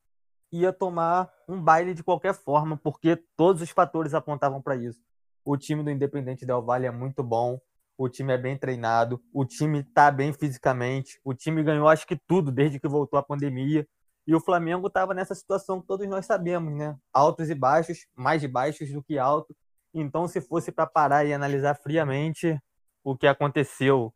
ia 0.52 0.72
tomar 0.72 1.30
um 1.48 1.60
baile 1.60 1.94
de 1.94 2.02
qualquer 2.02 2.34
forma, 2.34 2.76
porque 2.76 3.16
todos 3.36 3.62
os 3.62 3.70
fatores 3.70 4.14
apontavam 4.14 4.62
para 4.62 4.76
isso. 4.76 5.00
O 5.44 5.56
time 5.56 5.82
do 5.82 5.90
Independente 5.90 6.46
Del 6.46 6.62
Valle 6.62 6.86
é 6.86 6.90
muito 6.90 7.22
bom, 7.22 7.60
o 7.96 8.08
time 8.08 8.32
é 8.32 8.38
bem 8.38 8.56
treinado, 8.56 9.20
o 9.32 9.44
time 9.44 9.80
está 9.80 10.10
bem 10.10 10.32
fisicamente, 10.32 11.20
o 11.24 11.34
time 11.34 11.62
ganhou 11.62 11.88
acho 11.88 12.06
que 12.06 12.16
tudo 12.16 12.52
desde 12.52 12.78
que 12.78 12.88
voltou 12.88 13.18
a 13.18 13.22
pandemia. 13.22 13.86
E 14.26 14.34
o 14.34 14.40
Flamengo 14.40 14.88
estava 14.88 15.14
nessa 15.14 15.34
situação 15.34 15.80
que 15.80 15.86
todos 15.86 16.06
nós 16.06 16.26
sabemos, 16.26 16.74
né? 16.76 16.94
Altos 17.12 17.48
e 17.48 17.54
baixos, 17.54 18.06
mais 18.14 18.44
baixos 18.44 18.92
do 18.92 19.02
que 19.02 19.18
altos. 19.18 19.56
Então, 19.92 20.28
se 20.28 20.40
fosse 20.40 20.70
para 20.70 20.86
parar 20.86 21.24
e 21.24 21.32
analisar 21.32 21.74
friamente, 21.74 22.58
o 23.02 23.16
que 23.16 23.26
aconteceu 23.26 24.14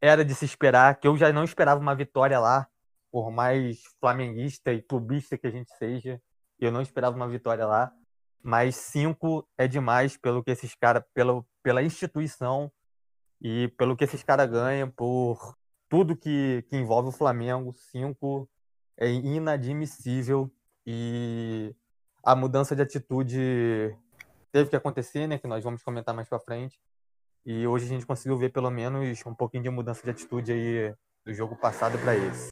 era 0.00 0.24
de 0.24 0.34
se 0.34 0.44
esperar, 0.44 0.98
que 1.00 1.08
eu 1.08 1.16
já 1.16 1.32
não 1.32 1.44
esperava 1.44 1.80
uma 1.80 1.94
vitória 1.94 2.38
lá, 2.38 2.68
por 3.10 3.30
mais 3.30 3.82
flamenguista 3.98 4.72
e 4.72 4.82
clubista 4.82 5.38
que 5.38 5.46
a 5.46 5.50
gente 5.50 5.70
seja, 5.76 6.20
eu 6.58 6.70
não 6.70 6.82
esperava 6.82 7.16
uma 7.16 7.28
vitória 7.28 7.66
lá, 7.66 7.92
mas 8.42 8.76
cinco 8.76 9.48
é 9.56 9.66
demais 9.66 10.16
pelo 10.16 10.42
que 10.42 10.50
esses 10.50 10.74
caras, 10.74 11.02
pela, 11.62 11.82
instituição 11.82 12.70
e 13.40 13.68
pelo 13.78 13.96
que 13.96 14.04
esses 14.04 14.22
caras 14.22 14.50
ganham, 14.50 14.90
por 14.90 15.56
tudo 15.88 16.16
que, 16.16 16.64
que 16.68 16.76
envolve 16.76 17.08
o 17.08 17.12
Flamengo, 17.12 17.72
cinco 17.74 18.48
é 18.98 19.10
inadmissível 19.10 20.50
e 20.86 21.74
a 22.22 22.34
mudança 22.34 22.74
de 22.74 22.82
atitude 22.82 23.96
teve 24.56 24.70
que 24.70 24.76
acontecer, 24.76 25.26
né, 25.26 25.38
que 25.38 25.46
nós 25.46 25.62
vamos 25.62 25.82
comentar 25.82 26.14
mais 26.14 26.26
para 26.26 26.40
frente. 26.40 26.80
E 27.44 27.66
hoje 27.66 27.84
a 27.84 27.88
gente 27.88 28.06
conseguiu 28.06 28.38
ver 28.38 28.50
pelo 28.50 28.70
menos 28.70 29.22
um 29.26 29.34
pouquinho 29.34 29.62
de 29.62 29.68
mudança 29.68 30.02
de 30.02 30.08
atitude 30.08 30.50
aí 30.50 30.94
do 31.26 31.34
jogo 31.34 31.54
passado 31.54 31.98
para 31.98 32.16
esse. 32.16 32.48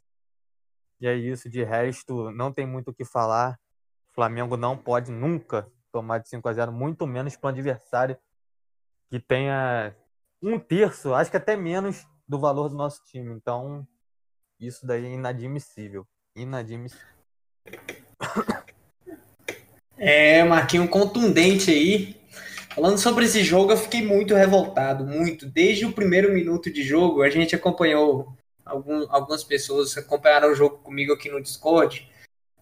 E 1.01 1.07
é 1.07 1.15
isso, 1.15 1.49
de 1.49 1.63
resto, 1.63 2.29
não 2.29 2.53
tem 2.53 2.67
muito 2.67 2.91
o 2.91 2.93
que 2.93 3.03
falar. 3.03 3.59
O 4.11 4.13
Flamengo 4.13 4.55
não 4.55 4.77
pode 4.77 5.11
nunca 5.11 5.67
tomar 5.91 6.19
de 6.19 6.29
5 6.29 6.47
a 6.47 6.53
0, 6.53 6.71
muito 6.71 7.07
menos 7.07 7.35
para 7.35 7.47
um 7.47 7.53
adversário 7.53 8.15
que 9.09 9.19
tenha 9.19 9.95
um 10.41 10.59
terço, 10.59 11.11
acho 11.11 11.31
que 11.31 11.37
até 11.37 11.57
menos 11.57 12.05
do 12.27 12.39
valor 12.39 12.69
do 12.69 12.75
nosso 12.75 13.03
time. 13.05 13.33
Então, 13.33 13.85
isso 14.59 14.85
daí 14.85 15.05
é 15.05 15.09
inadmissível. 15.09 16.07
Inadmissível. 16.35 17.07
É, 19.97 20.43
Marquinho 20.43 20.87
contundente 20.87 21.71
aí. 21.71 22.15
Falando 22.75 22.97
sobre 22.97 23.23
esse 23.23 23.41
jogo, 23.41 23.71
eu 23.71 23.77
fiquei 23.77 24.01
muito 24.01 24.35
revoltado, 24.35 25.05
muito. 25.05 25.45
Desde 25.45 25.85
o 25.85 25.93
primeiro 25.93 26.33
minuto 26.33 26.69
de 26.69 26.83
jogo, 26.83 27.21
a 27.23 27.29
gente 27.29 27.55
acompanhou, 27.55 28.35
algum, 28.65 29.05
algumas 29.09 29.45
pessoas 29.45 29.97
acompanharam 29.97 30.51
o 30.51 30.55
jogo 30.55 30.77
comigo 30.79 31.13
aqui 31.13 31.29
no 31.29 31.41
Discord. 31.41 32.05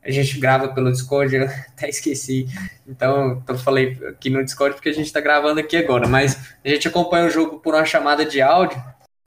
A 0.04 0.12
gente 0.12 0.38
grava 0.40 0.68
pelo 0.68 0.92
Discord, 0.92 1.36
eu 1.36 1.46
até 1.76 1.90
esqueci. 1.90 2.46
Então, 2.88 3.44
eu 3.48 3.58
falei 3.58 3.98
aqui 4.08 4.30
no 4.30 4.44
Discord 4.44 4.76
porque 4.76 4.90
a 4.90 4.94
gente 4.94 5.08
está 5.08 5.20
gravando 5.20 5.60
aqui 5.60 5.78
agora. 5.78 6.08
Mas 6.08 6.54
a 6.64 6.70
gente 6.70 6.88
acompanha 6.88 7.26
o 7.26 7.32
jogo 7.32 7.60
por 7.60 7.74
uma 7.74 7.86
chamada 7.86 8.24
de 8.24 8.40
áudio. 8.40 8.82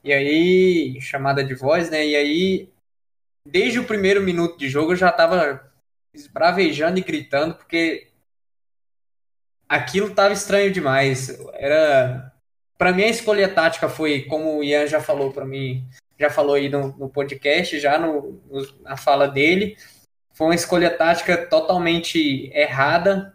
E 0.05 0.13
aí, 0.13 1.01
chamada 1.01 1.43
de 1.43 1.55
voz, 1.55 1.91
né? 1.91 2.07
E 2.07 2.15
aí, 2.15 2.69
desde 3.45 3.81
o 3.81 3.85
primeiro 3.85 4.23
minuto 4.23 4.57
de 4.57 4.69
jogo, 4.69 4.93
eu 4.93 4.97
já 4.97 5.09
estava 5.09 5.66
esbravejando 6.17 6.99
e 6.99 7.03
gritando, 7.03 7.55
porque 7.55 8.09
aquilo 9.69 10.15
tava 10.15 10.33
estranho 10.33 10.73
demais. 10.73 11.37
Era. 11.55 12.33
para 12.79 12.93
mim, 12.93 13.05
a 13.05 13.09
escolha 13.09 13.49
tática 13.49 13.89
foi, 13.89 14.23
como 14.23 14.59
o 14.59 14.65
Ian 14.65 14.87
já 14.87 15.01
falou 15.01 15.33
para 15.33 15.45
mim, 15.45 15.89
já 16.19 16.31
falou 16.31 16.55
aí 16.55 16.69
no, 16.69 16.97
no 16.97 17.09
podcast, 17.09 17.79
já 17.79 17.99
no, 17.99 18.41
no, 18.51 18.81
na 18.83 18.97
fala 18.97 19.29
dele, 19.29 19.77
foi 20.33 20.49
uma 20.49 20.55
escolha 20.55 20.91
tática 20.91 21.37
totalmente 21.47 22.51
errada 22.53 23.35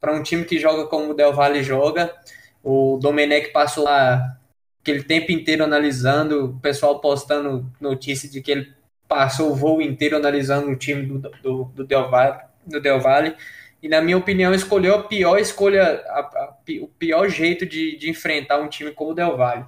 para 0.00 0.12
um 0.12 0.22
time 0.22 0.44
que 0.44 0.58
joga 0.58 0.86
como 0.86 1.10
o 1.10 1.14
Del 1.14 1.32
Valle 1.32 1.62
joga. 1.62 2.14
O 2.62 2.98
Domenech 3.00 3.50
passou 3.52 3.84
lá 3.84 4.38
aquele 4.80 5.02
tempo 5.02 5.32
inteiro 5.32 5.64
analisando, 5.64 6.46
o 6.46 6.60
pessoal 6.60 7.00
postando 7.00 7.70
notícia 7.80 8.28
de 8.28 8.40
que 8.40 8.50
ele 8.50 8.77
passou 9.08 9.50
o 9.50 9.54
voo 9.54 9.80
inteiro 9.80 10.16
analisando 10.16 10.68
o 10.70 10.76
time 10.76 11.06
do, 11.06 11.18
do, 11.18 11.64
do, 11.64 11.84
Del, 11.84 12.10
Valle, 12.10 12.40
do 12.66 12.80
Del 12.80 13.00
Valle 13.00 13.34
e 13.82 13.88
na 13.88 14.00
minha 14.00 14.18
opinião 14.18 14.52
escolheu 14.52 14.96
a 14.96 15.02
pior 15.04 15.38
escolha, 15.38 16.04
a, 16.08 16.20
a, 16.20 16.56
o 16.82 16.88
pior 16.88 17.28
jeito 17.28 17.64
de, 17.64 17.96
de, 17.96 18.10
enfrentar 18.10 18.60
um 18.60 18.68
time 18.68 18.92
como 18.92 19.12
o 19.12 19.14
Del 19.14 19.36
Valle. 19.36 19.64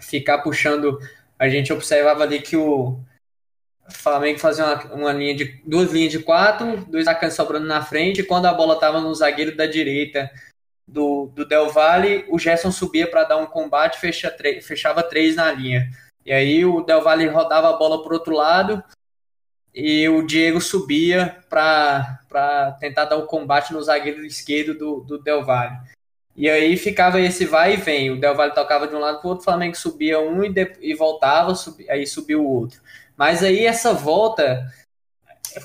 Ficar 0.00 0.38
puxando, 0.38 0.98
a 1.38 1.48
gente 1.48 1.72
observava 1.72 2.22
ali 2.22 2.40
que 2.40 2.56
o 2.56 2.98
Flamengo 3.88 4.38
fazia 4.38 4.64
uma, 4.64 4.94
uma 4.94 5.12
linha 5.12 5.34
de 5.34 5.60
duas 5.66 5.90
linhas 5.90 6.12
de 6.12 6.20
quatro, 6.20 6.84
dois 6.86 7.06
atacantes 7.06 7.36
sobrando 7.36 7.66
na 7.66 7.82
frente, 7.82 8.20
e 8.20 8.24
quando 8.24 8.46
a 8.46 8.54
bola 8.54 8.74
estava 8.74 9.00
no 9.00 9.14
zagueiro 9.14 9.56
da 9.56 9.66
direita 9.66 10.30
do, 10.86 11.26
do 11.34 11.44
Del 11.44 11.70
Valle, 11.70 12.24
o 12.28 12.38
Gerson 12.38 12.70
subia 12.70 13.06
para 13.06 13.24
dar 13.24 13.38
um 13.38 13.46
combate, 13.46 13.98
fecha, 13.98 14.34
fechava 14.62 15.02
três 15.02 15.36
na 15.36 15.50
linha. 15.50 15.90
E 16.24 16.32
aí 16.32 16.64
o 16.64 16.82
Del 16.82 17.02
Valle 17.02 17.26
rodava 17.28 17.70
a 17.70 17.76
bola 17.76 18.02
para 18.02 18.14
outro 18.14 18.34
lado, 18.34 18.82
e 19.74 20.08
o 20.08 20.26
Diego 20.26 20.60
subia 20.60 21.38
para 21.48 22.76
tentar 22.80 23.04
dar 23.04 23.16
o 23.16 23.22
um 23.22 23.26
combate 23.26 23.72
no 23.72 23.82
zagueiro 23.82 24.24
esquerdo 24.24 24.76
do, 24.76 25.00
do 25.00 25.18
Del 25.18 25.44
Valle. 25.44 25.76
E 26.36 26.48
aí 26.48 26.76
ficava 26.76 27.20
esse 27.20 27.44
vai 27.44 27.74
e 27.74 27.76
vem. 27.76 28.10
O 28.10 28.20
Del 28.20 28.34
Valle 28.34 28.54
tocava 28.54 28.88
de 28.88 28.94
um 28.94 28.98
lado 28.98 29.18
para 29.18 29.26
o 29.26 29.30
outro, 29.30 29.42
o 29.42 29.44
Flamengo 29.44 29.76
subia 29.76 30.20
um 30.20 30.44
e, 30.44 30.52
de, 30.52 30.72
e 30.80 30.94
voltava, 30.94 31.52
aí 31.88 32.06
subiu 32.06 32.44
o 32.44 32.48
outro. 32.48 32.80
Mas 33.16 33.42
aí 33.42 33.66
essa 33.66 33.92
volta, 33.92 34.66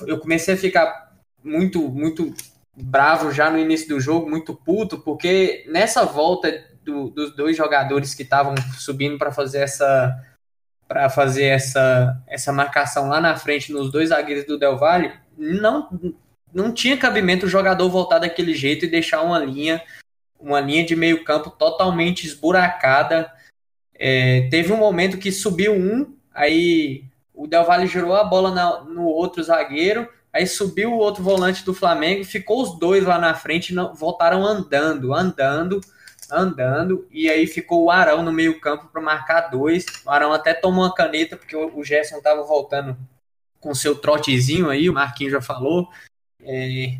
eu 0.06 0.18
comecei 0.18 0.54
a 0.54 0.58
ficar 0.58 1.16
muito, 1.42 1.80
muito 1.88 2.34
bravo 2.76 3.32
já 3.32 3.50
no 3.50 3.58
início 3.58 3.88
do 3.88 4.00
jogo, 4.00 4.28
muito 4.28 4.54
puto, 4.54 4.98
porque 4.98 5.64
nessa 5.68 6.04
volta 6.04 6.52
do, 6.84 7.08
dos 7.08 7.34
dois 7.34 7.56
jogadores 7.56 8.14
que 8.14 8.22
estavam 8.22 8.54
subindo 8.78 9.16
para 9.16 9.32
fazer 9.32 9.60
essa 9.60 10.14
para 10.88 11.08
fazer 11.10 11.44
essa, 11.44 12.22
essa 12.26 12.52
marcação 12.52 13.08
lá 13.08 13.20
na 13.20 13.36
frente 13.36 13.72
nos 13.72 13.90
dois 13.90 14.10
zagueiros 14.10 14.44
do 14.44 14.58
Del 14.58 14.76
Valle, 14.76 15.12
não, 15.36 15.88
não 16.52 16.72
tinha 16.72 16.96
cabimento 16.96 17.46
o 17.46 17.48
jogador 17.48 17.88
voltar 17.88 18.18
daquele 18.18 18.54
jeito 18.54 18.84
e 18.84 18.90
deixar 18.90 19.22
uma 19.22 19.38
linha, 19.38 19.82
uma 20.38 20.60
linha 20.60 20.84
de 20.84 20.94
meio 20.94 21.24
campo 21.24 21.50
totalmente 21.50 22.26
esburacada. 22.26 23.30
É, 23.94 24.48
teve 24.50 24.72
um 24.72 24.76
momento 24.76 25.18
que 25.18 25.32
subiu 25.32 25.74
um, 25.74 26.14
aí 26.32 27.04
o 27.34 27.46
Del 27.46 27.64
Valle 27.64 27.86
girou 27.86 28.14
a 28.14 28.24
bola 28.24 28.50
na, 28.50 28.80
no 28.84 29.04
outro 29.04 29.42
zagueiro, 29.42 30.08
aí 30.32 30.46
subiu 30.46 30.92
o 30.92 30.98
outro 30.98 31.22
volante 31.22 31.64
do 31.64 31.74
Flamengo, 31.74 32.24
ficou 32.24 32.62
os 32.62 32.78
dois 32.78 33.04
lá 33.04 33.18
na 33.18 33.34
frente, 33.34 33.74
não, 33.74 33.94
voltaram 33.94 34.44
andando, 34.44 35.12
andando, 35.12 35.80
andando, 36.30 37.06
e 37.10 37.28
aí 37.28 37.46
ficou 37.46 37.84
o 37.84 37.90
Arão 37.90 38.22
no 38.22 38.32
meio 38.32 38.60
campo 38.60 38.88
para 38.92 39.02
marcar 39.02 39.42
dois. 39.42 39.84
O 40.04 40.10
Arão 40.10 40.32
até 40.32 40.54
tomou 40.54 40.84
uma 40.84 40.94
caneta, 40.94 41.36
porque 41.36 41.56
o 41.56 41.84
Gerson 41.84 42.18
estava 42.18 42.42
voltando 42.42 42.96
com 43.60 43.74
seu 43.74 43.96
trotezinho 43.96 44.70
aí, 44.70 44.88
o 44.88 44.94
Marquinhos 44.94 45.32
já 45.32 45.40
falou. 45.40 45.88
É, 46.42 46.98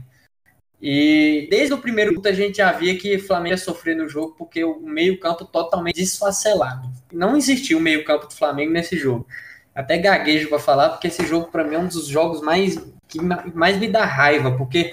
e 0.80 1.46
desde 1.50 1.72
o 1.72 1.78
primeiro 1.78 2.10
minuto 2.10 2.28
a 2.28 2.32
gente 2.32 2.58
já 2.58 2.70
via 2.72 2.96
que 2.98 3.16
o 3.16 3.26
Flamengo 3.26 3.54
ia 3.54 3.58
sofrer 3.58 3.96
no 3.96 4.08
jogo, 4.08 4.34
porque 4.36 4.62
o 4.62 4.80
meio-campo 4.80 5.44
totalmente 5.44 5.96
desfacelado. 5.96 6.88
Não 7.12 7.36
existiu 7.36 7.78
o 7.78 7.80
meio-campo 7.80 8.26
do 8.26 8.34
Flamengo 8.34 8.72
nesse 8.72 8.96
jogo. 8.96 9.26
Até 9.74 9.98
gaguejo 9.98 10.48
para 10.48 10.58
falar, 10.58 10.90
porque 10.90 11.08
esse 11.08 11.26
jogo 11.26 11.50
para 11.50 11.64
mim 11.64 11.74
é 11.74 11.78
um 11.78 11.88
dos 11.88 12.06
jogos 12.06 12.40
mais 12.40 12.76
que 13.08 13.20
mais 13.20 13.78
me 13.78 13.88
dá 13.88 14.04
raiva, 14.04 14.56
porque 14.56 14.92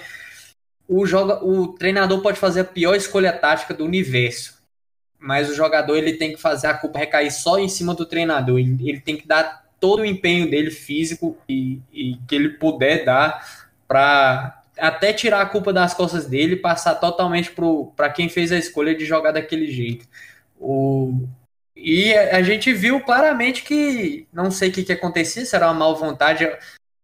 o, 0.87 1.05
joga, 1.05 1.43
o 1.43 1.69
treinador 1.73 2.21
pode 2.21 2.39
fazer 2.39 2.61
a 2.61 2.65
pior 2.65 2.95
escolha 2.95 3.31
tática 3.31 3.73
do 3.73 3.85
universo, 3.85 4.61
mas 5.19 5.49
o 5.49 5.55
jogador 5.55 5.95
ele 5.95 6.13
tem 6.13 6.33
que 6.33 6.41
fazer 6.41 6.67
a 6.67 6.73
culpa 6.73 6.99
recair 6.99 7.31
só 7.31 7.57
em 7.57 7.69
cima 7.69 7.95
do 7.95 8.05
treinador. 8.05 8.59
Ele, 8.59 8.89
ele 8.89 8.99
tem 8.99 9.15
que 9.15 9.27
dar 9.27 9.63
todo 9.79 10.01
o 10.01 10.05
empenho 10.05 10.49
dele 10.49 10.71
físico 10.71 11.37
e, 11.47 11.79
e 11.91 12.17
que 12.27 12.35
ele 12.35 12.49
puder 12.49 13.05
dar 13.05 13.67
para 13.87 14.63
até 14.77 15.13
tirar 15.13 15.41
a 15.41 15.45
culpa 15.45 15.71
das 15.71 15.93
costas 15.93 16.25
dele 16.25 16.53
e 16.53 16.59
passar 16.59 16.95
totalmente 16.95 17.53
para 17.95 18.09
quem 18.09 18.27
fez 18.27 18.51
a 18.51 18.57
escolha 18.57 18.95
de 18.95 19.05
jogar 19.05 19.31
daquele 19.31 19.71
jeito. 19.71 20.07
O, 20.59 21.27
e 21.75 22.13
a, 22.13 22.37
a 22.37 22.43
gente 22.43 22.73
viu 22.73 23.01
claramente 23.01 23.63
que 23.63 24.27
não 24.31 24.49
sei 24.51 24.69
o 24.69 24.71
que, 24.71 24.83
que 24.83 24.93
acontecia, 24.93 25.45
será 25.45 25.67
uma 25.67 25.73
mal 25.73 25.95
vontade. 25.95 26.49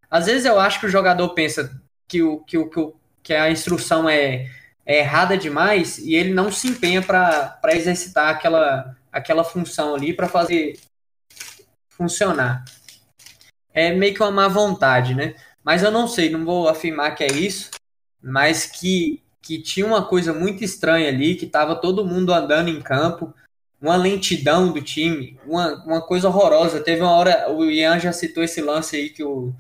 Às 0.10 0.26
vezes 0.26 0.46
eu 0.46 0.60
acho 0.60 0.80
que 0.80 0.86
o 0.86 0.90
jogador 0.90 1.30
pensa 1.30 1.80
que 2.08 2.24
o, 2.24 2.40
que 2.40 2.58
o, 2.58 2.70
que 2.70 2.80
o 2.80 2.99
que 3.24 3.34
a 3.34 3.52
instrução 3.52 4.10
é, 4.10 4.50
é 4.86 5.00
errada 5.00 5.38
demais 5.38 5.98
e 6.00 6.16
ele 6.16 6.34
não 6.34 6.52
se 6.52 6.68
empenha 6.68 7.02
para 7.02 7.60
exercitar 7.74 8.30
aquela, 8.30 8.96
aquela 9.12 9.44
função 9.44 9.96
ali 9.96 10.14
para 10.14 10.28
fazer 10.28 10.80
funcionar. 11.90 12.64
É 13.74 13.94
meio 13.94 14.14
que 14.14 14.22
uma 14.22 14.32
má 14.32 14.48
vontade, 14.48 15.14
né? 15.14 15.36
Mas 15.64 15.84
eu 15.84 15.92
não 15.92 16.08
sei, 16.08 16.30
não 16.30 16.44
vou 16.46 16.68
afirmar 16.68 17.14
que 17.16 17.24
é 17.24 17.32
isso, 17.32 17.70
mas 18.22 18.66
que, 18.66 19.22
que 19.42 19.62
tinha 19.62 19.86
uma 19.86 20.06
coisa 20.06 20.34
muito 20.34 20.64
estranha 20.64 21.10
ali, 21.10 21.36
que 21.36 21.46
estava 21.46 21.76
todo 21.76 22.06
mundo 22.06 22.34
andando 22.34 22.70
em 22.70 22.82
campo, 22.82 23.34
uma 23.82 23.96
lentidão 23.96 24.72
do 24.72 24.82
time, 24.82 25.40
uma, 25.46 25.84
uma 25.86 26.02
coisa 26.02 26.28
horrorosa. 26.28 26.82
Teve 26.82 27.02
uma 27.02 27.12
hora, 27.12 27.50
o 27.52 27.64
Ian 27.66 28.00
já 28.00 28.12
citou 28.12 28.44
esse 28.44 28.62
lance 28.62 28.96
aí 28.96 29.10
que 29.10 29.24
o, 29.24 29.54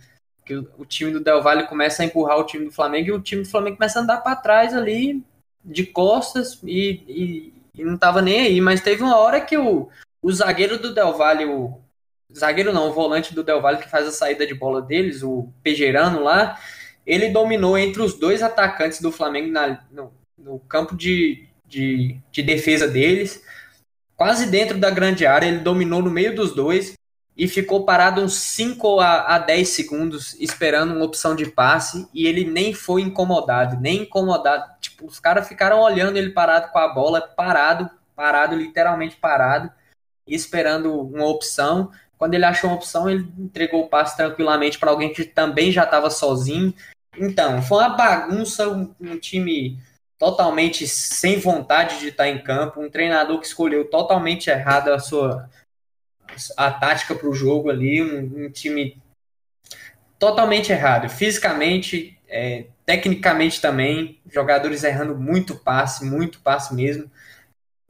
que 0.50 0.56
o, 0.56 0.86
time 0.86 1.12
do 1.12 1.20
Del 1.20 1.44
Valle 1.44 1.68
começa 1.68 2.01
a 2.01 2.06
empurrar 2.06 2.39
o 2.39 2.44
time 2.44 2.65
do 2.65 2.72
Flamengo 2.72 3.10
e 3.10 3.12
o 3.12 3.22
time 3.22 3.44
do 3.44 3.50
Flamengo 3.50 3.77
começa 3.77 4.00
a 4.00 4.01
andar 4.01 4.18
para 4.18 4.36
trás 4.36 4.74
ali, 4.74 5.24
de 5.63 5.86
costas, 5.86 6.60
e, 6.63 7.03
e, 7.08 7.53
e, 7.75 7.84
não 7.84 7.96
tava 7.96 8.20
nem 8.20 8.41
aí. 8.41 8.60
Mas 8.60 8.82
teve 8.82 9.03
uma 9.03 9.18
hora 9.18 9.39
que 9.39 9.56
o, 9.56 9.89
o 10.20 10.32
zagueiro 10.32 10.79
do 10.79 10.91
Del 10.91 11.13
Valle, 11.13 11.46
o 11.46 11.79
zagueiro 12.36 12.74
não, 12.74 12.89
o 12.89 12.94
volante 12.94 13.36
do 13.36 13.44
Del 13.44 13.62
Valle 13.62 13.77
que 13.77 13.89
faz 13.89 14.08
a 14.08 14.12
saída 14.12 14.48
de 14.48 14.56
bola 14.56 14.82
deles, 14.82 15.22
o 15.22 15.53
Pejerano 15.62 16.24
lá, 16.24 16.60
ele 17.06 17.29
dominou 17.29 17.77
entre 17.77 18.01
os 18.01 18.15
dois 18.15 18.41
atacantes 18.41 19.00
do 19.00 19.12
Flamengo 19.12 19.51
na, 19.51 19.84
no, 19.91 20.12
no 20.36 20.60
campo 20.62 20.96
de, 20.96 21.48
de, 21.68 22.18
de 22.32 22.41
defesa 22.41 22.88
deles 22.88 23.44
quase 24.15 24.48
dentro 24.48 24.77
da 24.77 24.89
grande 24.89 25.25
área, 25.25 25.48
ele 25.48 25.60
dominou 25.60 26.01
no 26.01 26.12
meio 26.12 26.36
dos 26.36 26.53
dois 26.53 26.99
e 27.39 27.48
ficou 27.48 27.86
parado 27.86 28.22
uns 28.22 28.34
5 28.34 29.00
a, 29.00 29.36
a 29.36 29.39
10 29.39 29.69
segundos 29.69 30.36
esperando 30.41 30.93
uma 30.93 31.05
opção 31.05 31.34
de 31.34 31.50
passe 31.50 32.05
e 32.13 32.27
ele 32.27 32.43
nem 32.43 32.74
foi 32.74 33.01
incomodado, 33.01 33.79
nem 33.79 34.01
incomodado. 34.01 34.69
Tipo, 34.81 35.05
os 35.05 35.22
caras 35.22 35.48
ficaram 35.48 35.79
olhando 35.79 36.17
ele 36.17 36.31
parado 36.31 36.69
com 36.69 36.77
a 36.77 36.89
bola, 36.89 37.22
parado, 37.22 37.89
parado, 38.13 38.58
literalmente 38.58 39.15
parado, 39.15 39.72
esperando 40.27 40.93
uma 41.00 41.27
opção. 41.27 41.89
Quando 42.17 42.34
ele 42.34 42.43
achou 42.43 42.69
uma 42.69 42.75
opção, 42.75 43.10
ele 43.10 43.31
entregou 43.39 43.86
o 43.86 43.88
passe 43.88 44.17
tranquilamente 44.17 44.77
para 44.77 44.91
alguém 44.91 45.13
que 45.13 45.24
também 45.24 45.72
já 45.72 45.86
estava 45.86 46.10
sozinho. 46.10 46.74
Então, 47.17 47.62
foi 47.62 47.77
uma 47.77 47.96
bagunça, 47.96 48.67
um, 48.67 48.93
um 49.00 49.17
time 49.17 49.79
totalmente 50.17 50.86
sem 50.86 51.39
vontade 51.39 52.00
de 52.00 52.10
estar 52.10 52.27
em 52.27 52.43
campo, 52.43 52.81
um 52.81 52.89
treinador 52.89 53.39
que 53.39 53.48
escolheu 53.48 53.89
totalmente 53.89 54.50
errado 54.50 54.89
a 54.89 55.00
sua 55.00 55.50
a 56.58 56.72
tática 56.72 57.15
para 57.15 57.29
o 57.29 57.34
jogo 57.34 57.69
ali, 57.69 58.01
um, 58.01 58.46
um, 58.46 58.50
time 58.50 59.01
totalmente 60.17 60.72
errado, 60.72 61.10
fisicamente, 61.10 62.17
é, 62.27 62.65
tecnicamente 62.86 63.62
também, 63.62 64.19
jogadores 64.31 64.84
errando 64.84 65.15
muito 65.15 65.55
passe, 65.55 66.05
muito 66.05 66.39
passe 66.39 66.75
mesmo, 66.75 67.10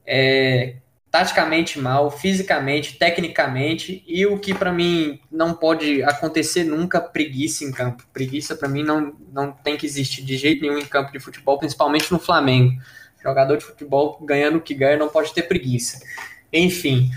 é, 0.06 0.76
taticamente 1.12 1.80
mal, 1.80 2.12
fisicamente, 2.12 2.98
tecnicamente, 2.98 4.04
e 4.08 4.26
o 4.26 4.38
que 4.38 4.54
para 4.54 4.72
mim 4.72 5.20
não 5.32 5.54
pode 5.56 6.04
acontecer 6.04 6.64
nunca, 6.64 7.02
preguiça 7.02 7.64
em 7.64 7.72
campo. 7.72 8.06
Preguiça 8.14 8.56
para 8.56 8.70
mim 8.70 8.84
não, 8.84 9.16
não 9.32 9.52
tem 9.52 9.76
que 9.76 9.86
existir 9.86 10.24
de 10.24 10.38
jeito 10.38 10.62
nenhum 10.62 10.78
em 10.78 10.86
campo 10.86 11.12
de 11.12 11.20
futebol, 11.20 11.58
principalmente 11.58 12.12
no 12.12 12.20
Flamengo. 12.20 12.80
Jogador 13.24 13.58
de 13.58 13.66
futebol 13.66 14.20
ganhando 14.22 14.58
o 14.58 14.62
que 14.62 14.74
ganha 14.74 14.98
não 14.98 15.10
pode 15.10 15.34
ter 15.34 15.44
preguiça. 15.44 16.00
Enfim, 16.54 17.10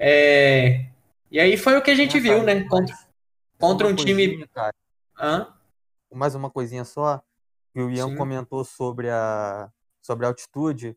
é... 0.00 0.86
E 1.30 1.38
aí 1.38 1.56
foi 1.58 1.76
o 1.76 1.82
que 1.82 1.90
a 1.90 1.94
gente 1.94 2.18
viu, 2.18 2.42
né? 2.42 2.64
Contra, 2.64 2.96
contra 3.58 3.86
um 3.86 3.94
time. 3.94 4.46
Cara. 4.48 4.74
Hã? 5.18 5.54
Mais 6.12 6.34
uma 6.34 6.50
coisinha 6.50 6.84
só. 6.84 7.22
Que 7.72 7.80
o 7.80 7.90
Ian 7.90 8.08
Sim. 8.08 8.16
comentou 8.16 8.64
sobre 8.64 9.10
a, 9.10 9.70
sobre 10.02 10.24
a 10.24 10.30
altitude. 10.30 10.96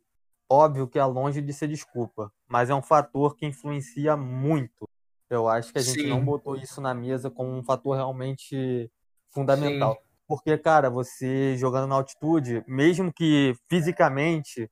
Óbvio 0.49 0.87
que 0.87 0.97
é 0.97 1.05
longe 1.05 1.41
de 1.41 1.53
ser 1.53 1.67
desculpa, 1.67 2.31
mas 2.47 2.69
é 2.69 2.75
um 2.75 2.81
fator 2.81 3.35
que 3.35 3.45
influencia 3.45 4.15
muito. 4.15 4.87
Eu 5.29 5.47
acho 5.47 5.71
que 5.71 5.79
a 5.79 5.81
gente 5.81 6.01
Sim. 6.01 6.09
não 6.09 6.23
botou 6.23 6.55
isso 6.55 6.79
na 6.79 6.93
mesa 6.93 7.29
como 7.29 7.51
um 7.51 7.63
fator 7.63 7.95
realmente 7.95 8.89
fundamental. 9.31 9.95
Sim. 9.95 10.01
Porque, 10.27 10.57
cara, 10.57 10.89
você 10.89 11.57
jogando 11.57 11.87
na 11.87 11.95
altitude, 11.95 12.63
mesmo 12.67 13.11
que 13.11 13.55
fisicamente 13.69 14.69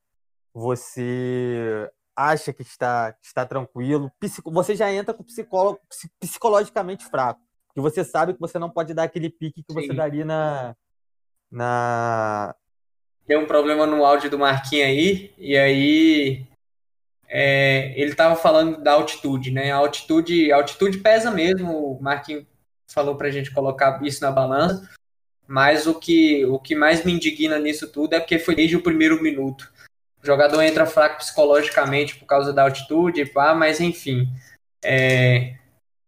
você 0.54 1.90
acha 2.16 2.52
que 2.52 2.62
está, 2.62 3.12
que 3.12 3.26
está 3.26 3.44
tranquilo, 3.46 4.10
você 4.46 4.76
já 4.76 4.92
entra 4.92 5.14
com 5.14 5.22
psicólogo, 5.22 5.80
psicologicamente 6.20 7.04
fraco. 7.04 7.40
Que 7.74 7.80
você 7.80 8.04
sabe 8.04 8.34
que 8.34 8.40
você 8.40 8.58
não 8.58 8.70
pode 8.70 8.92
dar 8.92 9.04
aquele 9.04 9.30
pique 9.30 9.62
que 9.62 9.72
Sim. 9.72 9.80
você 9.80 9.94
daria 9.94 10.24
na. 10.24 10.76
na... 11.50 12.54
Tem 13.26 13.38
um 13.38 13.46
problema 13.46 13.86
no 13.86 14.04
áudio 14.04 14.28
do 14.28 14.38
Marquinhos 14.38 14.88
aí, 14.88 15.32
e 15.38 15.56
aí 15.56 16.46
é, 17.28 17.98
ele 17.98 18.10
estava 18.10 18.36
falando 18.36 18.82
da 18.82 18.92
altitude, 18.92 19.50
né? 19.50 19.72
A 19.72 19.76
altitude, 19.76 20.52
a 20.52 20.56
altitude 20.56 20.98
pesa 20.98 21.30
mesmo, 21.30 21.94
o 21.94 22.02
Marquinhos 22.02 22.44
falou 22.88 23.16
para 23.16 23.28
a 23.28 23.30
gente 23.30 23.50
colocar 23.50 24.02
isso 24.04 24.22
na 24.22 24.30
balança, 24.30 24.86
mas 25.46 25.86
o 25.86 25.94
que, 25.94 26.44
o 26.44 26.58
que 26.58 26.74
mais 26.74 27.04
me 27.04 27.12
indigna 27.12 27.58
nisso 27.58 27.90
tudo 27.90 28.14
é 28.14 28.20
porque 28.20 28.38
foi 28.38 28.54
desde 28.54 28.76
o 28.76 28.82
primeiro 28.82 29.22
minuto 29.22 29.71
o 30.22 30.26
jogador 30.26 30.62
entra 30.62 30.86
fraco 30.86 31.18
psicologicamente 31.18 32.16
por 32.16 32.26
causa 32.26 32.52
da 32.52 32.62
altitude, 32.62 33.26
pá, 33.26 33.54
mas 33.54 33.80
enfim. 33.80 34.28
É, 34.84 35.56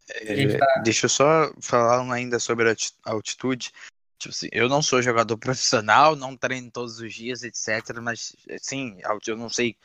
é, 0.08 0.58
tá... 0.58 0.82
Deixa 0.82 1.06
eu 1.06 1.10
só 1.10 1.52
falar 1.60 2.12
ainda 2.12 2.38
sobre 2.38 2.70
a 2.70 2.74
altitude. 3.10 3.72
Tipo 4.18 4.34
assim, 4.34 4.48
eu 4.52 4.68
não 4.68 4.82
sou 4.82 5.02
jogador 5.02 5.36
profissional, 5.38 6.14
não 6.14 6.36
treino 6.36 6.70
todos 6.70 7.00
os 7.00 7.12
dias, 7.12 7.42
etc. 7.42 7.98
Mas, 8.00 8.36
assim, 8.50 8.98
eu 9.26 9.36
não 9.36 9.48
sei 9.48 9.76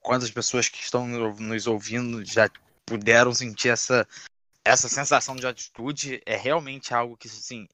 quantas 0.00 0.30
pessoas 0.30 0.68
que 0.68 0.82
estão 0.82 1.06
nos 1.06 1.66
ouvindo 1.66 2.24
já 2.24 2.50
puderam 2.86 3.32
sentir 3.32 3.68
essa, 3.68 4.06
essa 4.64 4.88
sensação 4.88 5.36
de 5.36 5.46
altitude. 5.46 6.20
É 6.26 6.36
realmente 6.36 6.92
algo 6.92 7.16
que, 7.16 7.28
assim, 7.28 7.68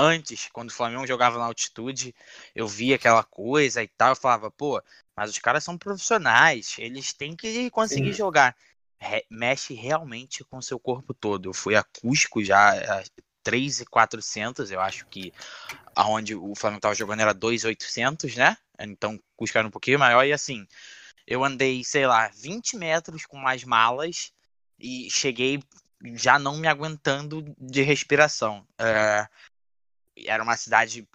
antes, 0.00 0.48
quando 0.52 0.70
o 0.70 0.72
Flamengo 0.72 1.06
jogava 1.06 1.38
na 1.38 1.44
altitude, 1.44 2.14
eu 2.54 2.66
via 2.66 2.96
aquela 2.96 3.22
coisa 3.22 3.82
e 3.82 3.88
tal, 3.88 4.10
eu 4.10 4.16
falava, 4.16 4.50
pô, 4.50 4.82
mas 5.14 5.30
os 5.30 5.38
caras 5.38 5.62
são 5.62 5.76
profissionais, 5.76 6.76
eles 6.78 7.12
têm 7.12 7.36
que 7.36 7.70
conseguir 7.70 8.12
Sim. 8.12 8.18
jogar. 8.18 8.56
Re 8.98 9.24
mexe 9.30 9.74
realmente 9.74 10.44
com 10.44 10.58
o 10.58 10.62
seu 10.62 10.78
corpo 10.78 11.14
todo. 11.14 11.48
Eu 11.48 11.54
fui 11.54 11.74
a 11.74 11.82
Cusco 11.82 12.42
já 12.42 12.70
a 12.70 13.02
3,400, 13.42 14.70
eu 14.70 14.80
acho 14.80 15.06
que 15.06 15.32
aonde 15.94 16.34
o 16.34 16.54
Flamengo 16.54 16.78
estava 16.78 16.94
jogando 16.94 17.20
era 17.20 17.34
2,800, 17.34 18.36
né? 18.36 18.56
Então 18.78 19.18
Cusco 19.36 19.58
era 19.58 19.66
um 19.66 19.70
pouquinho 19.70 19.98
maior 19.98 20.24
e 20.24 20.32
assim, 20.32 20.66
eu 21.26 21.44
andei, 21.44 21.84
sei 21.84 22.06
lá, 22.06 22.28
20 22.28 22.76
metros 22.76 23.26
com 23.26 23.36
mais 23.36 23.64
malas 23.64 24.32
e 24.78 25.10
cheguei 25.10 25.62
já 26.14 26.38
não 26.38 26.56
me 26.56 26.66
aguentando 26.66 27.44
de 27.58 27.82
respiração. 27.82 28.66
É, 28.78 29.26
era 30.26 30.42
uma 30.42 30.56
cidade 30.56 31.06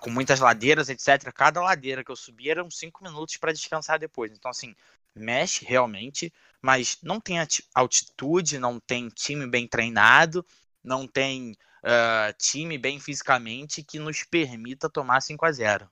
com 0.00 0.10
muitas 0.10 0.40
ladeiras, 0.40 0.88
etc. 0.88 1.32
Cada 1.32 1.62
ladeira 1.62 2.04
que 2.04 2.10
eu 2.10 2.16
subia 2.16 2.52
eram 2.52 2.70
cinco 2.70 3.02
minutos 3.02 3.36
para 3.36 3.52
descansar 3.52 3.98
depois. 3.98 4.32
Então, 4.32 4.50
assim, 4.50 4.74
mexe 5.14 5.64
realmente, 5.64 6.32
mas 6.60 6.98
não 7.02 7.20
tem 7.20 7.36
altitude, 7.74 8.58
não 8.58 8.78
tem 8.78 9.08
time 9.08 9.46
bem 9.46 9.66
treinado, 9.66 10.44
não 10.84 11.06
tem 11.06 11.56
uh, 11.82 12.32
time 12.38 12.76
bem 12.76 13.00
fisicamente 13.00 13.82
que 13.82 13.98
nos 13.98 14.22
permita 14.24 14.90
tomar 14.90 15.20
5 15.20 15.44
a 15.46 15.52
0 15.52 15.90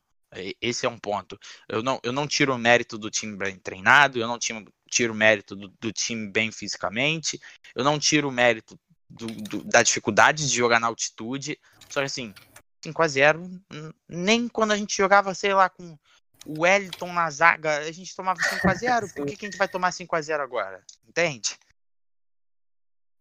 Esse 0.60 0.84
é 0.86 0.88
um 0.88 0.98
ponto. 0.98 1.38
Eu 1.68 1.82
não, 1.82 1.98
eu 2.02 2.12
não 2.12 2.26
tiro 2.26 2.54
o 2.54 2.58
mérito 2.58 2.98
do 2.98 3.10
time 3.10 3.36
bem 3.36 3.58
treinado, 3.58 4.18
eu 4.18 4.28
não 4.28 4.38
tiro, 4.38 4.64
tiro 4.90 5.12
o 5.12 5.16
mérito 5.16 5.56
do, 5.56 5.68
do 5.80 5.92
time 5.92 6.30
bem 6.30 6.52
fisicamente, 6.52 7.40
eu 7.74 7.82
não 7.82 7.98
tiro 7.98 8.28
o 8.28 8.32
mérito 8.32 8.78
do, 9.14 9.26
do, 9.26 9.64
da 9.64 9.82
dificuldade 9.82 10.48
de 10.48 10.56
jogar 10.56 10.80
na 10.80 10.88
altitude. 10.88 11.58
Só 11.88 12.00
que 12.00 12.06
assim, 12.06 12.34
5 12.82 13.02
a 13.02 13.08
0 13.08 13.60
nem 14.08 14.48
quando 14.48 14.72
a 14.72 14.76
gente 14.76 14.96
jogava, 14.96 15.34
sei 15.34 15.54
lá, 15.54 15.68
com 15.68 15.96
o 16.46 16.62
Wellington 16.62 17.12
na 17.12 17.30
zaga, 17.30 17.78
a 17.78 17.92
gente 17.92 18.14
tomava 18.14 18.40
5 18.42 18.68
a 18.68 18.74
0 18.74 19.08
Por 19.14 19.24
que, 19.26 19.36
que 19.36 19.46
a 19.46 19.48
gente 19.48 19.58
vai 19.58 19.68
tomar 19.68 19.92
5 19.92 20.14
a 20.14 20.20
0 20.20 20.42
agora? 20.42 20.82
Entende? 21.08 21.56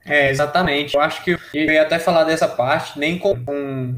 É, 0.06 0.30
exatamente. 0.30 0.96
Eu 0.96 1.02
acho 1.02 1.24
que 1.24 1.32
eu 1.32 1.40
ia 1.54 1.82
até 1.82 1.98
falar 1.98 2.26
dessa 2.26 2.48
parte, 2.48 3.00
nem 3.00 3.18
com, 3.18 3.42
com 3.46 3.96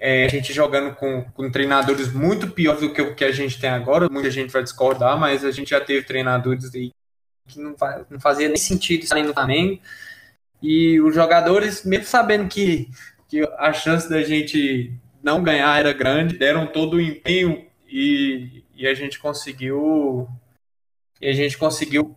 é, 0.00 0.24
a 0.24 0.28
gente 0.28 0.52
jogando 0.52 0.94
com, 0.96 1.22
com, 1.30 1.50
treinadores 1.50 2.12
muito 2.12 2.50
piores 2.50 2.80
do 2.80 2.92
que 2.92 3.00
o 3.00 3.14
que 3.14 3.24
a 3.24 3.30
gente 3.30 3.60
tem 3.60 3.70
agora. 3.70 4.08
Muita 4.08 4.30
gente 4.30 4.50
vai 4.50 4.62
discordar, 4.62 5.16
mas 5.16 5.44
a 5.44 5.52
gente 5.52 5.70
já 5.70 5.80
teve 5.80 6.04
treinadores 6.04 6.74
aí 6.74 6.90
que 7.46 7.60
não, 7.60 7.76
não 8.10 8.20
fazia 8.20 8.48
nem 8.48 8.56
sentido 8.56 9.04
estarem 9.04 9.24
no 9.24 9.32
Flamengo. 9.32 9.80
E 10.62 11.00
os 11.00 11.14
jogadores, 11.14 11.84
mesmo 11.84 12.06
sabendo 12.06 12.48
que 12.48 12.88
que 13.32 13.48
a 13.56 13.72
chance 13.72 14.10
da 14.10 14.22
gente 14.22 14.92
não 15.22 15.42
ganhar 15.42 15.78
era 15.78 15.94
grande, 15.94 16.36
deram 16.36 16.66
todo 16.66 16.98
o 16.98 17.00
empenho 17.00 17.64
e, 17.88 18.62
e 18.74 18.86
a 18.86 18.92
gente 18.92 19.18
conseguiu 19.18 20.28
e 21.18 21.30
a 21.30 21.32
gente 21.32 21.56
conseguiu 21.56 22.14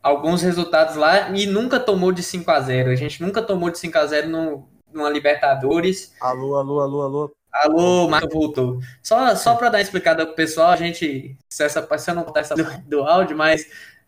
alguns 0.00 0.42
resultados 0.42 0.94
lá 0.94 1.30
e 1.30 1.44
nunca 1.44 1.80
tomou 1.80 2.12
de 2.12 2.22
5 2.22 2.48
a 2.52 2.60
0 2.60 2.90
A 2.92 2.94
gente 2.94 3.20
nunca 3.20 3.42
tomou 3.42 3.68
de 3.68 3.80
5 3.80 3.98
a 3.98 4.06
0 4.06 4.28
no, 4.28 4.68
numa 4.92 5.10
Libertadores. 5.10 6.14
Alô, 6.20 6.54
alô, 6.54 6.80
alô, 6.80 7.02
alô. 7.02 7.36
Alô, 7.52 8.08
Marco 8.08 8.32
voltou. 8.32 8.78
Só, 9.02 9.34
só 9.34 9.56
para 9.56 9.70
dar 9.70 9.78
uma 9.78 9.82
explicada 9.82 10.24
pro 10.24 10.36
pessoal, 10.36 10.70
a 10.70 10.76
gente, 10.76 11.36
se 11.48 11.64
essa 11.64 11.84
se 11.98 12.10
eu 12.10 12.14
não 12.14 12.32
essa 12.36 12.54
do, 12.54 12.64
do 12.86 13.02
áudio, 13.02 13.36
mas 13.36 13.66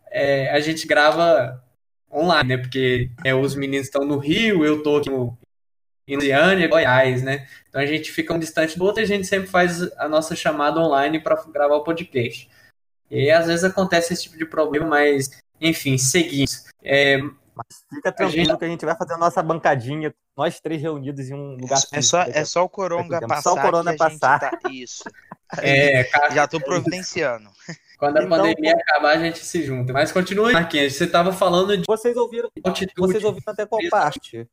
é, 0.09 0.49
a 0.51 0.61
gente 0.61 0.87
grava 0.87 1.61
online, 2.17 2.49
né? 2.49 2.57
Porque 2.57 3.11
é, 3.23 3.33
os 3.33 3.55
meninos 3.55 3.87
estão 3.87 4.05
no 4.05 4.17
Rio, 4.17 4.65
eu 4.65 4.81
tô 4.81 4.97
aqui 4.97 5.09
no, 5.09 5.37
em 6.07 6.15
Lusiânia, 6.15 6.67
Goiás, 6.67 7.21
né? 7.21 7.47
Então 7.69 7.81
a 7.81 7.85
gente 7.85 8.11
fica 8.11 8.33
um 8.33 8.39
distante 8.39 8.77
do 8.77 8.85
outro 8.85 9.01
e 9.01 9.03
a 9.03 9.07
gente 9.07 9.27
sempre 9.27 9.47
faz 9.47 9.81
a 9.97 10.07
nossa 10.07 10.35
chamada 10.35 10.79
online 10.79 11.19
para 11.19 11.35
gravar 11.51 11.75
o 11.75 11.83
podcast. 11.83 12.49
E 13.09 13.29
às 13.29 13.47
vezes 13.47 13.63
acontece 13.63 14.13
esse 14.13 14.23
tipo 14.23 14.37
de 14.37 14.45
problema, 14.45 14.87
mas 14.87 15.29
enfim, 15.59 15.97
seguimos. 15.97 16.65
É, 16.83 17.17
mas 17.57 17.83
fica 17.93 18.11
tranquilo 18.11 18.45
gente... 18.45 18.57
que 18.57 18.65
a 18.65 18.67
gente 18.67 18.85
vai 18.85 18.95
fazer 18.95 19.13
a 19.13 19.17
nossa 19.17 19.41
bancadinha, 19.41 20.13
nós 20.35 20.59
três 20.59 20.81
reunidos 20.81 21.29
em 21.29 21.33
um 21.33 21.55
lugar. 21.55 21.79
É 21.91 22.01
só, 22.01 22.21
é 22.21 22.45
só 22.45 22.63
o 22.63 22.69
Coronga 22.69 23.19
passar. 23.27 23.41
Só 23.41 23.53
o 23.55 23.61
Corona 23.61 23.95
passar. 23.95 24.39
Tá... 24.39 24.59
Isso. 24.71 25.03
É, 25.59 26.03
cara... 26.03 26.35
Já 26.35 26.45
tô 26.45 26.59
providenciando. 26.59 27.49
Quando 27.97 28.17
a 28.17 28.23
então, 28.23 28.37
pandemia 28.37 28.73
acabar, 28.73 29.17
a 29.17 29.17
gente 29.17 29.39
se 29.39 29.63
junta. 29.63 29.91
Mas 29.91 30.11
continue, 30.11 30.53
Marquinhos. 30.53 30.93
Você 30.93 31.05
estava 31.05 31.33
falando 31.33 31.75
de. 31.75 31.83
Vocês 31.87 32.15
ouviram. 32.15 32.49
Altitude. 32.63 32.93
Vocês 32.95 33.23
ouviram 33.23 33.51
até 33.51 33.65
qual 33.65 33.81
parte? 33.89 34.47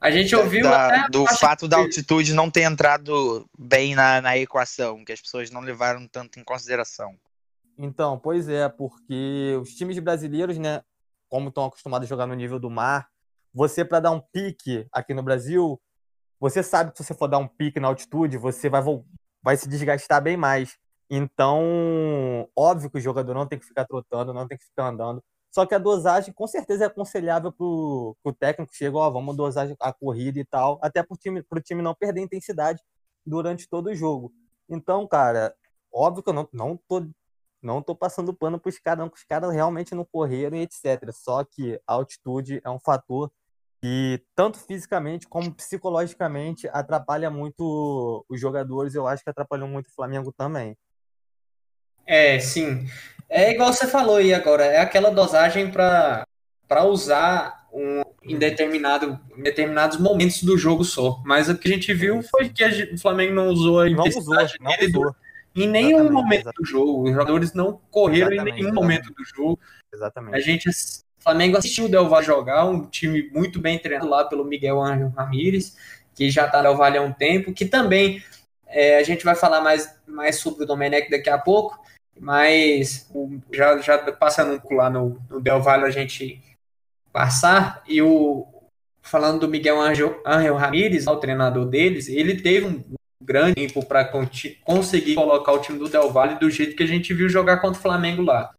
A 0.00 0.10
gente 0.10 0.34
ouviu 0.36 0.62
da, 0.62 1.08
do 1.08 1.26
fato 1.26 1.66
da 1.66 1.78
altitude 1.78 2.32
não 2.32 2.50
ter 2.50 2.62
entrado 2.62 3.48
bem 3.58 3.94
na, 3.94 4.20
na 4.20 4.38
equação, 4.38 5.04
que 5.04 5.12
as 5.12 5.20
pessoas 5.20 5.50
não 5.50 5.60
levaram 5.60 6.06
tanto 6.06 6.38
em 6.38 6.44
consideração. 6.44 7.16
Então, 7.76 8.18
pois 8.18 8.48
é, 8.48 8.68
porque 8.68 9.58
os 9.60 9.74
times 9.74 9.98
brasileiros, 9.98 10.56
né, 10.58 10.82
como 11.28 11.48
estão 11.48 11.64
acostumados 11.64 12.06
a 12.06 12.08
jogar 12.08 12.26
no 12.26 12.34
nível 12.34 12.58
do 12.58 12.70
mar, 12.70 13.08
você 13.52 13.84
para 13.84 14.00
dar 14.00 14.10
um 14.12 14.20
pique 14.20 14.86
aqui 14.92 15.12
no 15.12 15.22
Brasil, 15.22 15.80
você 16.38 16.62
sabe 16.62 16.92
que 16.92 16.98
se 16.98 17.04
você 17.04 17.14
for 17.14 17.26
dar 17.26 17.38
um 17.38 17.48
pique 17.48 17.80
na 17.80 17.88
altitude, 17.88 18.36
você 18.36 18.68
vai, 18.68 18.82
vai 19.42 19.56
se 19.56 19.68
desgastar 19.68 20.22
bem 20.22 20.36
mais. 20.36 20.78
Então, 21.10 22.48
óbvio 22.56 22.90
que 22.90 22.98
o 22.98 23.00
jogador 23.00 23.34
não 23.34 23.46
tem 23.46 23.58
que 23.58 23.66
ficar 23.66 23.84
trotando, 23.84 24.34
não 24.34 24.46
tem 24.48 24.58
que 24.58 24.64
ficar 24.64 24.88
andando. 24.88 25.22
Só 25.50 25.64
que 25.64 25.74
a 25.74 25.78
dosagem, 25.78 26.34
com 26.34 26.46
certeza, 26.46 26.84
é 26.84 26.86
aconselhável 26.88 27.52
para 27.52 27.64
o 27.64 28.32
técnico 28.38 28.74
chega, 28.74 28.96
ó, 28.98 29.10
vamos 29.10 29.36
dosar 29.36 29.68
a 29.80 29.92
corrida 29.92 30.38
e 30.38 30.44
tal, 30.44 30.78
até 30.82 31.02
para 31.02 31.14
o 31.14 31.18
time, 31.18 31.42
time 31.64 31.82
não 31.82 31.94
perder 31.94 32.20
intensidade 32.20 32.82
durante 33.24 33.68
todo 33.68 33.88
o 33.88 33.94
jogo. 33.94 34.32
Então, 34.68 35.06
cara, 35.06 35.54
óbvio 35.92 36.22
que 36.22 36.28
eu 36.30 36.34
não, 36.34 36.48
não 36.52 36.76
tô 36.88 37.06
não 37.62 37.82
tô 37.82 37.96
passando 37.96 38.34
pano 38.34 38.60
para 38.60 38.68
os 38.68 38.78
caras, 38.78 38.98
não, 39.00 39.10
que 39.10 39.18
os 39.18 39.24
caras 39.24 39.52
realmente 39.52 39.94
não 39.94 40.04
correram 40.04 40.56
e 40.56 40.60
etc. 40.62 41.10
Só 41.12 41.44
que 41.44 41.80
a 41.86 41.94
altitude 41.94 42.60
é 42.64 42.70
um 42.70 42.78
fator 42.78 43.30
que, 43.82 44.22
tanto 44.34 44.58
fisicamente 44.58 45.26
como 45.28 45.52
psicologicamente, 45.54 46.68
atrapalha 46.68 47.30
muito 47.30 48.24
os 48.28 48.40
jogadores. 48.40 48.94
Eu 48.94 49.06
acho 49.06 49.22
que 49.24 49.30
atrapalhou 49.30 49.68
muito 49.68 49.88
o 49.88 49.94
Flamengo 49.94 50.32
também. 50.32 50.76
É, 52.06 52.38
sim. 52.38 52.86
É 53.28 53.50
igual 53.50 53.72
você 53.72 53.86
falou 53.86 54.16
aí 54.16 54.32
agora, 54.32 54.64
é 54.64 54.78
aquela 54.78 55.10
dosagem 55.10 55.70
para 55.70 56.24
usar 56.84 57.66
um, 57.72 58.02
em, 58.22 58.38
determinado, 58.38 59.18
em 59.36 59.42
determinados 59.42 59.98
momentos 59.98 60.42
do 60.42 60.56
jogo 60.56 60.84
só. 60.84 61.20
Mas 61.24 61.48
o 61.48 61.58
que 61.58 61.68
a 61.68 61.72
gente 61.72 61.92
viu 61.92 62.22
foi 62.22 62.48
que 62.48 62.62
a, 62.62 62.68
o 62.94 62.98
Flamengo 62.98 63.34
não 63.34 63.48
usou 63.48 63.80
a 63.80 63.90
intensidade 63.90 64.54
não 64.60 64.70
usou, 64.70 64.88
não 64.88 65.00
usou. 65.00 65.16
em 65.54 65.68
nenhum 65.68 65.88
exatamente, 65.88 66.12
momento 66.12 66.40
exatamente. 66.40 66.56
do 66.56 66.64
jogo. 66.64 67.02
Os 67.02 67.10
jogadores 67.10 67.52
não 67.52 67.80
correram 67.90 68.32
exatamente, 68.32 68.58
em 68.58 68.62
nenhum 68.62 68.74
momento 68.74 69.12
do 69.12 69.24
jogo. 69.24 69.58
Exatamente. 69.92 70.36
A 70.36 70.40
gente, 70.40 70.68
o 70.68 70.72
Flamengo 71.18 71.58
assistiu 71.58 71.86
o 71.86 71.88
Del 71.88 72.08
Valle 72.08 72.26
jogar, 72.26 72.64
um 72.64 72.86
time 72.86 73.28
muito 73.32 73.60
bem 73.60 73.78
treinado 73.78 74.08
lá 74.08 74.24
pelo 74.24 74.44
Miguel 74.44 74.80
Ángel 74.80 75.12
Ramírez, 75.16 75.76
que 76.14 76.30
já 76.30 76.46
está 76.46 76.58
no 76.58 76.64
Del 76.64 76.76
Valle 76.76 76.98
há 76.98 77.02
um 77.02 77.12
tempo, 77.12 77.52
que 77.52 77.66
também 77.66 78.22
é, 78.66 78.98
a 78.98 79.02
gente 79.02 79.24
vai 79.24 79.34
falar 79.34 79.60
mais, 79.60 79.94
mais 80.06 80.36
sobre 80.36 80.64
o 80.64 80.66
Domenech 80.66 81.10
daqui 81.10 81.28
a 81.28 81.38
pouco, 81.38 81.78
mas 82.18 83.10
já, 83.52 83.78
já 83.78 83.98
passando 84.12 84.60
lá 84.70 84.88
no, 84.88 85.20
no 85.28 85.40
Del 85.40 85.60
Valle 85.60 85.84
a 85.84 85.90
gente 85.90 86.42
passar, 87.12 87.82
e 87.88 88.00
o 88.02 88.46
falando 89.02 89.40
do 89.40 89.48
Miguel 89.48 89.80
Angel, 89.80 90.20
Angel 90.26 90.56
Ramírez, 90.56 91.06
o 91.06 91.16
treinador 91.16 91.66
deles, 91.66 92.08
ele 92.08 92.40
teve 92.40 92.66
um 92.66 92.82
grande 93.22 93.54
tempo 93.54 93.84
para 93.84 94.04
conseguir 94.64 95.14
colocar 95.14 95.52
o 95.52 95.60
time 95.60 95.78
do 95.78 95.88
Del 95.88 96.10
Valle 96.10 96.38
do 96.38 96.50
jeito 96.50 96.76
que 96.76 96.82
a 96.82 96.86
gente 96.86 97.14
viu 97.14 97.28
jogar 97.28 97.58
contra 97.58 97.78
o 97.78 97.82
Flamengo 97.82 98.22
lá. 98.22 98.52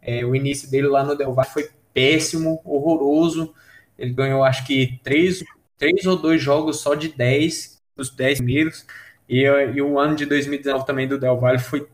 É, 0.00 0.24
o 0.24 0.34
início 0.34 0.70
dele 0.70 0.88
lá 0.88 1.04
no 1.04 1.16
Del 1.16 1.34
Valle 1.34 1.50
foi 1.50 1.70
péssimo, 1.92 2.60
horroroso. 2.64 3.54
Ele 3.98 4.12
ganhou 4.12 4.42
acho 4.42 4.66
que 4.66 4.98
três, 5.04 5.44
três 5.76 6.06
ou 6.06 6.16
dois 6.16 6.42
jogos 6.42 6.80
só 6.80 6.94
de 6.94 7.08
10, 7.08 7.76
dos 7.94 8.10
10 8.10 8.38
primeiros. 8.38 8.86
E, 9.28 9.42
e 9.42 9.82
o 9.82 9.98
ano 9.98 10.16
de 10.16 10.26
2019 10.26 10.86
também 10.86 11.06
do 11.06 11.18
Del 11.18 11.38
Valle 11.38 11.58
foi 11.58 11.86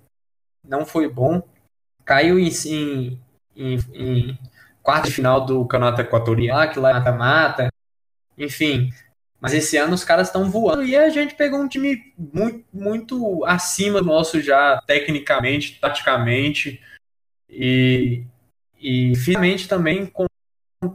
não 0.65 0.85
foi 0.85 1.09
bom. 1.09 1.43
Caiu 2.05 2.39
em, 2.39 2.49
em, 2.67 3.21
em, 3.57 3.79
em 3.95 4.39
quarto 4.83 5.07
de 5.07 5.13
final 5.13 5.45
do 5.45 5.67
Campeonato 5.67 6.01
Equatorial, 6.01 6.71
que 6.71 6.79
lá 6.79 6.95
mata-mata. 6.95 7.69
Enfim, 8.37 8.91
mas 9.41 9.55
esse 9.55 9.77
ano 9.77 9.95
os 9.95 10.05
caras 10.05 10.29
estão 10.29 10.51
voando 10.51 10.83
e 10.83 10.97
a 10.97 11.09
gente 11.11 11.35
pegou 11.35 11.61
um 11.61 11.69
time 11.69 12.13
muito, 12.17 12.65
muito 12.73 13.45
acima 13.45 14.01
do 14.01 14.07
nosso 14.07 14.41
já, 14.41 14.83
tecnicamente, 14.87 15.79
taticamente 15.81 16.83
e, 17.49 18.25
e 18.81 19.15
finalmente 19.17 19.69
também 19.69 20.07
com 20.07 20.27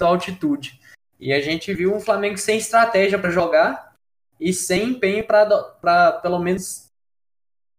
altitude. 0.02 0.80
E 1.19 1.32
a 1.32 1.39
gente 1.39 1.73
viu 1.73 1.95
um 1.95 2.02
Flamengo 2.02 2.38
sem 2.38 2.58
estratégia 2.58 3.17
para 3.17 3.32
jogar 3.32 3.95
e 4.39 4.52
sem 4.52 4.89
empenho 4.89 5.26
para 5.26 6.12
pelo 6.21 6.39
menos 6.39 6.91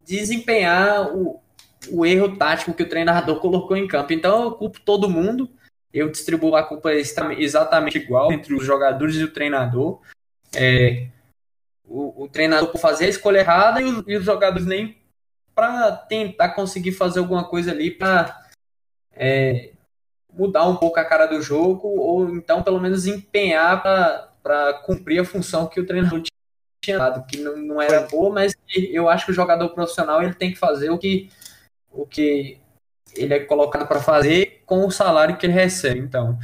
desempenhar 0.00 1.14
o, 1.14 1.42
o 1.90 2.04
erro 2.04 2.36
tático 2.36 2.74
que 2.74 2.82
o 2.82 2.88
treinador 2.88 3.40
colocou 3.40 3.76
em 3.76 3.86
campo. 3.86 4.12
Então 4.12 4.44
eu 4.44 4.52
culpo 4.52 4.80
todo 4.80 5.10
mundo, 5.10 5.50
eu 5.92 6.10
distribuo 6.10 6.56
a 6.56 6.62
culpa 6.62 6.92
exatamente 6.92 7.98
igual 7.98 8.32
entre 8.32 8.54
os 8.54 8.64
jogadores 8.64 9.16
e 9.16 9.24
o 9.24 9.32
treinador. 9.32 10.00
É, 10.54 11.08
o, 11.84 12.24
o, 12.24 12.28
treinador 12.28 12.70
por 12.70 12.78
fazer 12.78 13.06
a 13.06 13.08
escolha 13.08 13.40
errada 13.40 13.82
e 13.82 14.04
e 14.06 14.16
os 14.16 14.24
jogadores 14.24 14.66
nem 14.66 14.96
para 15.54 15.92
tentar 15.92 16.50
conseguir 16.50 16.92
fazer 16.92 17.18
alguma 17.18 17.44
coisa 17.44 17.70
ali 17.70 17.90
para 17.90 18.44
é, 19.12 19.72
mudar 20.32 20.66
um 20.66 20.76
pouco 20.76 20.98
a 20.98 21.04
cara 21.04 21.26
do 21.26 21.40
jogo 21.40 21.88
ou 21.88 22.28
então 22.30 22.62
pelo 22.62 22.80
menos 22.80 23.06
empenhar 23.06 23.82
para 24.42 24.74
cumprir 24.84 25.20
a 25.20 25.24
função 25.24 25.66
que 25.66 25.80
o 25.80 25.86
treinador 25.86 26.22
tinha 26.82 26.98
dado, 26.98 27.26
que 27.26 27.38
não, 27.38 27.56
não 27.56 27.82
era 27.82 28.02
boa, 28.02 28.32
mas 28.32 28.54
eu 28.68 29.08
acho 29.08 29.26
que 29.26 29.32
o 29.32 29.34
jogador 29.34 29.70
profissional 29.70 30.22
ele 30.22 30.34
tem 30.34 30.52
que 30.52 30.58
fazer 30.58 30.90
o 30.90 30.98
que 30.98 31.30
o 31.94 32.06
que 32.06 32.58
ele 33.14 33.34
é 33.34 33.40
colocado 33.40 33.86
para 33.86 34.02
fazer 34.02 34.62
com 34.66 34.86
o 34.86 34.90
salário 34.90 35.36
que 35.36 35.46
ele 35.46 35.52
recebe. 35.52 36.00
Então, 36.00 36.38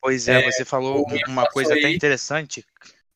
pois 0.00 0.28
é, 0.28 0.40
é 0.40 0.50
você 0.50 0.64
falou 0.64 1.06
uma 1.28 1.46
coisa 1.46 1.74
aí... 1.74 1.80
até 1.80 1.90
interessante, 1.90 2.64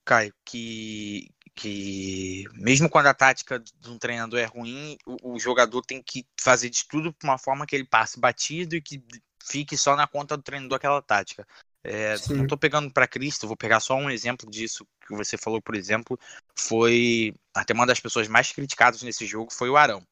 Caio, 0.05 0.33
que 0.45 1.29
que 1.57 2.45
mesmo 2.55 2.91
quando 2.91 3.07
a 3.07 3.15
tática 3.15 3.61
de 3.61 3.89
um 3.89 3.97
treinador 3.97 4.41
é 4.41 4.45
ruim, 4.45 4.99
o, 5.07 5.35
o 5.35 5.39
jogador 5.39 5.83
tem 5.83 6.03
que 6.03 6.27
fazer 6.41 6.69
de 6.69 6.85
tudo 6.89 7.13
para 7.13 7.31
uma 7.31 7.39
forma 7.39 7.65
que 7.65 7.77
ele 7.77 7.85
passe 7.85 8.19
batido 8.19 8.75
e 8.75 8.83
que 8.83 9.03
fique 9.41 9.77
só 9.77 9.95
na 9.95 10.07
conta 10.07 10.37
do 10.37 10.43
treinador 10.43 10.77
aquela 10.77 11.01
tática. 11.01 11.47
É, 11.85 12.17
não 12.31 12.45
estou 12.45 12.59
pegando 12.59 12.91
para 12.91 13.07
Cristo, 13.07 13.47
vou 13.47 13.57
pegar 13.57 13.79
só 13.79 13.95
um 13.95 14.11
exemplo 14.11 14.51
disso 14.51 14.87
que 15.07 15.15
você 15.15 15.37
falou, 15.37 15.61
por 15.61 15.77
exemplo, 15.77 16.19
foi 16.57 17.35
até 17.55 17.75
uma 17.75 17.87
das 17.87 18.01
pessoas 18.01 18.27
mais 18.27 18.51
criticadas 18.51 19.03
nesse 19.03 19.27
jogo 19.27 19.53
foi 19.53 19.69
o 19.69 19.77
Arão. 19.77 20.03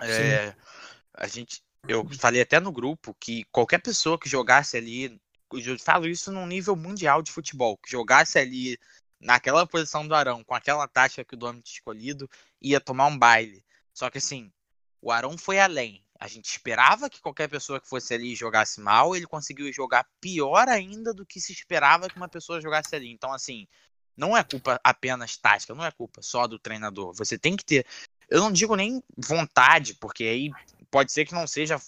É, 0.00 0.54
a 1.14 1.26
gente, 1.26 1.62
eu 1.86 2.08
falei 2.18 2.40
até 2.40 2.60
no 2.60 2.72
grupo 2.72 3.14
que 3.18 3.44
qualquer 3.50 3.78
pessoa 3.78 4.18
que 4.18 4.28
jogasse 4.28 4.76
ali, 4.76 5.20
eu 5.52 5.78
falo 5.78 6.06
isso 6.06 6.30
num 6.30 6.46
nível 6.46 6.76
mundial 6.76 7.22
de 7.22 7.32
futebol, 7.32 7.76
que 7.76 7.90
jogasse 7.90 8.38
ali 8.38 8.78
naquela 9.20 9.66
posição 9.66 10.06
do 10.06 10.14
Arão, 10.14 10.44
com 10.44 10.54
aquela 10.54 10.86
tática 10.86 11.24
que 11.24 11.34
o 11.34 11.38
Domi 11.38 11.60
tinha 11.60 11.74
escolhido, 11.74 12.30
ia 12.60 12.80
tomar 12.80 13.06
um 13.06 13.18
baile. 13.18 13.64
Só 13.92 14.08
que 14.08 14.18
assim, 14.18 14.52
o 15.00 15.10
Arão 15.10 15.36
foi 15.36 15.58
além. 15.58 16.04
A 16.20 16.26
gente 16.26 16.46
esperava 16.46 17.08
que 17.08 17.20
qualquer 17.20 17.48
pessoa 17.48 17.80
que 17.80 17.88
fosse 17.88 18.12
ali 18.12 18.34
jogasse 18.34 18.80
mal, 18.80 19.14
ele 19.14 19.26
conseguiu 19.26 19.72
jogar 19.72 20.06
pior 20.20 20.68
ainda 20.68 21.14
do 21.14 21.24
que 21.24 21.40
se 21.40 21.52
esperava 21.52 22.08
que 22.08 22.16
uma 22.16 22.28
pessoa 22.28 22.60
jogasse 22.60 22.94
ali. 22.94 23.10
Então, 23.10 23.32
assim, 23.32 23.68
não 24.16 24.36
é 24.36 24.42
culpa 24.42 24.80
apenas 24.82 25.36
tática, 25.36 25.74
não 25.74 25.84
é 25.84 25.92
culpa 25.92 26.20
só 26.20 26.48
do 26.48 26.58
treinador. 26.58 27.14
Você 27.14 27.38
tem 27.38 27.56
que 27.56 27.64
ter 27.64 27.86
eu 28.28 28.40
não 28.40 28.52
digo 28.52 28.76
nem 28.76 29.02
vontade, 29.16 29.94
porque 29.94 30.24
aí 30.24 30.50
pode 30.90 31.12
ser 31.12 31.24
que 31.24 31.34
não 31.34 31.46
seja 31.46 31.80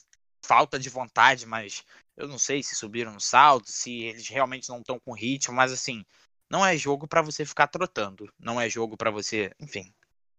falta 0.43 0.79
de 0.79 0.89
vontade, 0.89 1.47
mas 1.47 1.85
eu 2.17 2.27
não 2.27 2.39
sei 2.39 2.63
se 2.63 2.75
subiram 2.75 3.13
no 3.13 3.21
salto, 3.21 3.71
se 3.71 4.03
eles 4.03 4.29
realmente 4.29 4.69
não 4.69 4.79
estão 4.79 4.99
com 4.99 5.13
ritmo, 5.13 5.55
mas 5.55 5.73
assim, 5.73 6.05
não 6.51 6.65
é 6.65 6.77
jogo 6.77 7.07
para 7.07 7.23
você 7.23 7.45
ficar 7.45 7.67
trotando, 7.67 8.33
não 8.39 8.61
é 8.61 8.69
jogo 8.69 8.97
para 8.97 9.11
você, 9.11 9.53
enfim. 9.61 9.93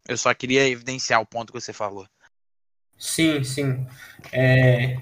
Eu 0.07 0.17
só 0.17 0.33
queria 0.33 0.67
evidenciar 0.67 1.21
o 1.21 1.25
ponto 1.25 1.53
que 1.53 1.59
você 1.59 1.71
falou. 1.71 2.07
Sim, 2.97 3.43
sim. 3.43 3.87
É... 4.31 4.97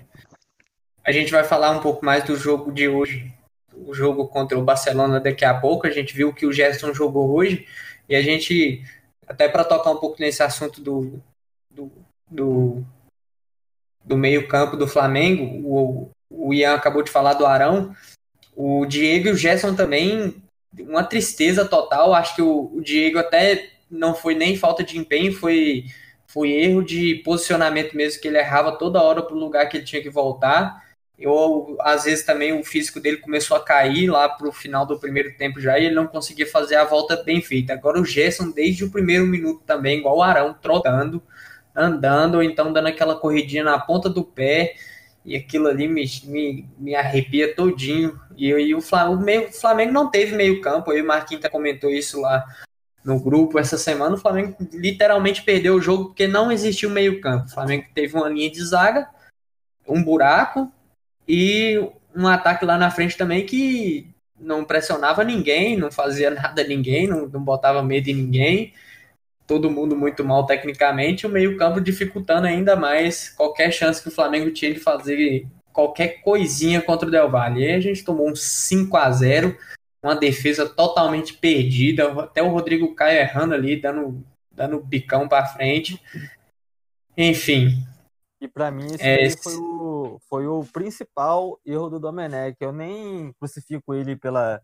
A 1.03 1.11
gente 1.11 1.31
vai 1.31 1.43
falar 1.43 1.71
um 1.71 1.81
pouco 1.81 2.05
mais 2.05 2.23
do 2.23 2.35
jogo 2.35 2.71
de 2.71 2.87
hoje, 2.87 3.33
o 3.73 3.93
jogo 3.93 4.27
contra 4.27 4.57
o 4.57 4.63
Barcelona 4.63 5.19
daqui 5.19 5.45
a 5.45 5.59
pouco. 5.59 5.87
A 5.87 5.89
gente 5.89 6.13
viu 6.13 6.33
que 6.33 6.45
o 6.45 6.53
Gerson 6.53 6.93
jogou 6.93 7.33
hoje 7.33 7.67
e 8.07 8.15
a 8.15 8.21
gente 8.21 8.83
até 9.29 9.47
para 9.47 9.63
tocar 9.63 9.91
um 9.91 9.97
pouco 9.97 10.17
nesse 10.19 10.41
assunto 10.41 10.81
do, 10.81 11.21
do, 11.69 11.91
do, 12.29 12.83
do 14.03 14.17
meio-campo 14.17 14.75
do 14.75 14.87
Flamengo, 14.87 15.43
o, 15.63 16.09
o 16.29 16.51
Ian 16.51 16.73
acabou 16.73 17.03
de 17.03 17.11
falar 17.11 17.35
do 17.35 17.45
Arão, 17.45 17.95
o 18.55 18.85
Diego 18.87 19.27
e 19.27 19.31
o 19.31 19.37
Gerson 19.37 19.75
também, 19.75 20.41
uma 20.79 21.03
tristeza 21.03 21.63
total. 21.63 22.13
Acho 22.13 22.35
que 22.35 22.41
o, 22.41 22.71
o 22.73 22.81
Diego 22.81 23.19
até 23.19 23.69
não 23.89 24.15
foi 24.15 24.33
nem 24.33 24.57
falta 24.57 24.83
de 24.83 24.97
empenho, 24.97 25.31
foi, 25.31 25.85
foi 26.27 26.51
erro 26.51 26.83
de 26.83 27.21
posicionamento 27.23 27.95
mesmo, 27.95 28.19
que 28.19 28.27
ele 28.27 28.39
errava 28.39 28.77
toda 28.77 29.01
hora 29.01 29.21
para 29.21 29.35
o 29.35 29.39
lugar 29.39 29.69
que 29.69 29.77
ele 29.77 29.85
tinha 29.85 30.01
que 30.01 30.09
voltar. 30.09 30.88
Eu, 31.19 31.75
às 31.81 32.05
vezes 32.05 32.25
também 32.25 32.57
o 32.57 32.63
físico 32.63 32.99
dele 32.99 33.17
começou 33.17 33.57
a 33.57 33.63
cair 33.63 34.09
lá 34.09 34.29
para 34.29 34.47
o 34.47 34.53
final 34.53 34.85
do 34.85 34.97
primeiro 34.97 35.35
tempo 35.35 35.59
já 35.59 35.77
e 35.77 35.85
ele 35.85 35.95
não 35.95 36.07
conseguia 36.07 36.47
fazer 36.47 36.75
a 36.75 36.85
volta 36.85 37.21
bem 37.21 37.41
feita. 37.41 37.73
Agora 37.73 37.99
o 37.99 38.05
Gerson, 38.05 38.51
desde 38.51 38.85
o 38.85 38.91
primeiro 38.91 39.25
minuto 39.25 39.61
também, 39.65 39.99
igual 39.99 40.17
o 40.17 40.23
Arão, 40.23 40.55
trotando, 40.61 41.21
andando, 41.75 42.35
ou 42.35 42.43
então 42.43 42.71
dando 42.71 42.87
aquela 42.87 43.15
corridinha 43.15 43.65
na 43.65 43.77
ponta 43.77 44.09
do 44.09 44.23
pé, 44.23 44.75
e 45.25 45.35
aquilo 45.35 45.67
ali 45.67 45.89
me, 45.89 46.05
me, 46.23 46.69
me 46.77 46.95
arrepia 46.95 47.53
todinho. 47.53 48.17
E, 48.37 48.47
e 48.47 48.73
o, 48.73 48.81
Flamengo, 48.81 49.49
o, 49.49 49.53
Flamengo 49.53 49.91
não 49.91 50.09
teve 50.09 50.35
meio 50.35 50.61
campo, 50.61 50.91
aí 50.91 51.01
o 51.01 51.07
Marquinhos 51.07 51.45
comentou 51.49 51.89
isso 51.89 52.21
lá 52.21 52.45
no 53.03 53.19
grupo 53.19 53.59
essa 53.59 53.77
semana, 53.77 54.15
o 54.15 54.19
Flamengo 54.19 54.55
literalmente 54.73 55.43
perdeu 55.43 55.75
o 55.75 55.81
jogo 55.81 56.05
porque 56.05 56.27
não 56.27 56.51
existiu 56.51 56.89
meio 56.89 57.19
campo. 57.19 57.45
O 57.45 57.49
Flamengo 57.49 57.85
teve 57.93 58.15
uma 58.15 58.29
linha 58.29 58.49
de 58.49 58.63
zaga, 58.63 59.09
um 59.87 60.03
buraco 60.03 60.71
e 61.29 61.79
um 62.15 62.27
ataque 62.27 62.65
lá 62.65 62.75
na 62.75 62.89
frente 62.89 63.15
também 63.15 63.45
que 63.45 64.09
não 64.39 64.65
pressionava 64.65 65.23
ninguém, 65.23 65.77
não 65.77 65.91
fazia 65.91 66.31
nada 66.31 66.63
a 66.63 66.67
ninguém, 66.67 67.07
não, 67.07 67.27
não 67.27 67.43
botava 67.43 67.83
medo 67.83 68.09
em 68.09 68.15
ninguém. 68.15 68.73
Todo 69.45 69.69
mundo 69.69 69.95
muito 69.95 70.23
mal 70.23 70.45
tecnicamente, 70.45 71.27
o 71.27 71.29
meio-campo 71.29 71.79
dificultando 71.79 72.47
ainda 72.47 72.75
mais 72.75 73.29
qualquer 73.29 73.71
chance 73.71 74.01
que 74.01 74.07
o 74.07 74.11
Flamengo 74.11 74.51
tinha 74.51 74.73
de 74.73 74.79
fazer 74.79 75.45
qualquer 75.71 76.21
coisinha 76.21 76.81
contra 76.81 77.07
o 77.07 77.11
Del 77.11 77.29
Valle. 77.29 77.63
E 77.63 77.73
a 77.73 77.79
gente 77.79 78.03
tomou 78.03 78.29
um 78.29 78.35
5 78.35 78.97
a 78.97 79.11
0 79.11 79.55
uma 80.01 80.15
defesa 80.15 80.67
totalmente 80.67 81.33
perdida, 81.33 82.11
até 82.21 82.41
o 82.41 82.49
Rodrigo 82.49 82.95
Caio 82.95 83.19
errando 83.19 83.53
ali, 83.53 83.75
dando, 83.75 84.23
dando 84.51 84.79
bicão 84.79 85.27
para 85.27 85.45
frente. 85.45 86.01
Enfim. 87.17 87.83
E 88.41 88.47
para 88.47 88.71
mim 88.71 88.85
esse 88.85 89.03
é, 89.03 89.29
foi, 89.31 89.55
o, 89.57 90.19
foi 90.29 90.47
o 90.47 90.63
principal 90.71 91.59
erro 91.65 91.89
do 91.89 91.99
Domenech. 91.99 92.55
Eu 92.59 92.71
nem 92.71 93.33
crucifico 93.33 93.93
ele 93.93 94.15
pela, 94.15 94.61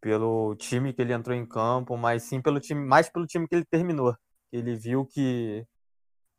pelo 0.00 0.54
time 0.56 0.92
que 0.92 1.00
ele 1.00 1.12
entrou 1.12 1.34
em 1.34 1.46
campo, 1.46 1.96
mas 1.96 2.24
sim 2.24 2.40
pelo 2.42 2.60
time, 2.60 2.84
mais 2.84 3.08
pelo 3.08 3.26
time 3.26 3.48
que 3.48 3.54
ele 3.54 3.64
terminou. 3.64 4.14
Ele 4.52 4.76
viu 4.76 5.06
que 5.06 5.66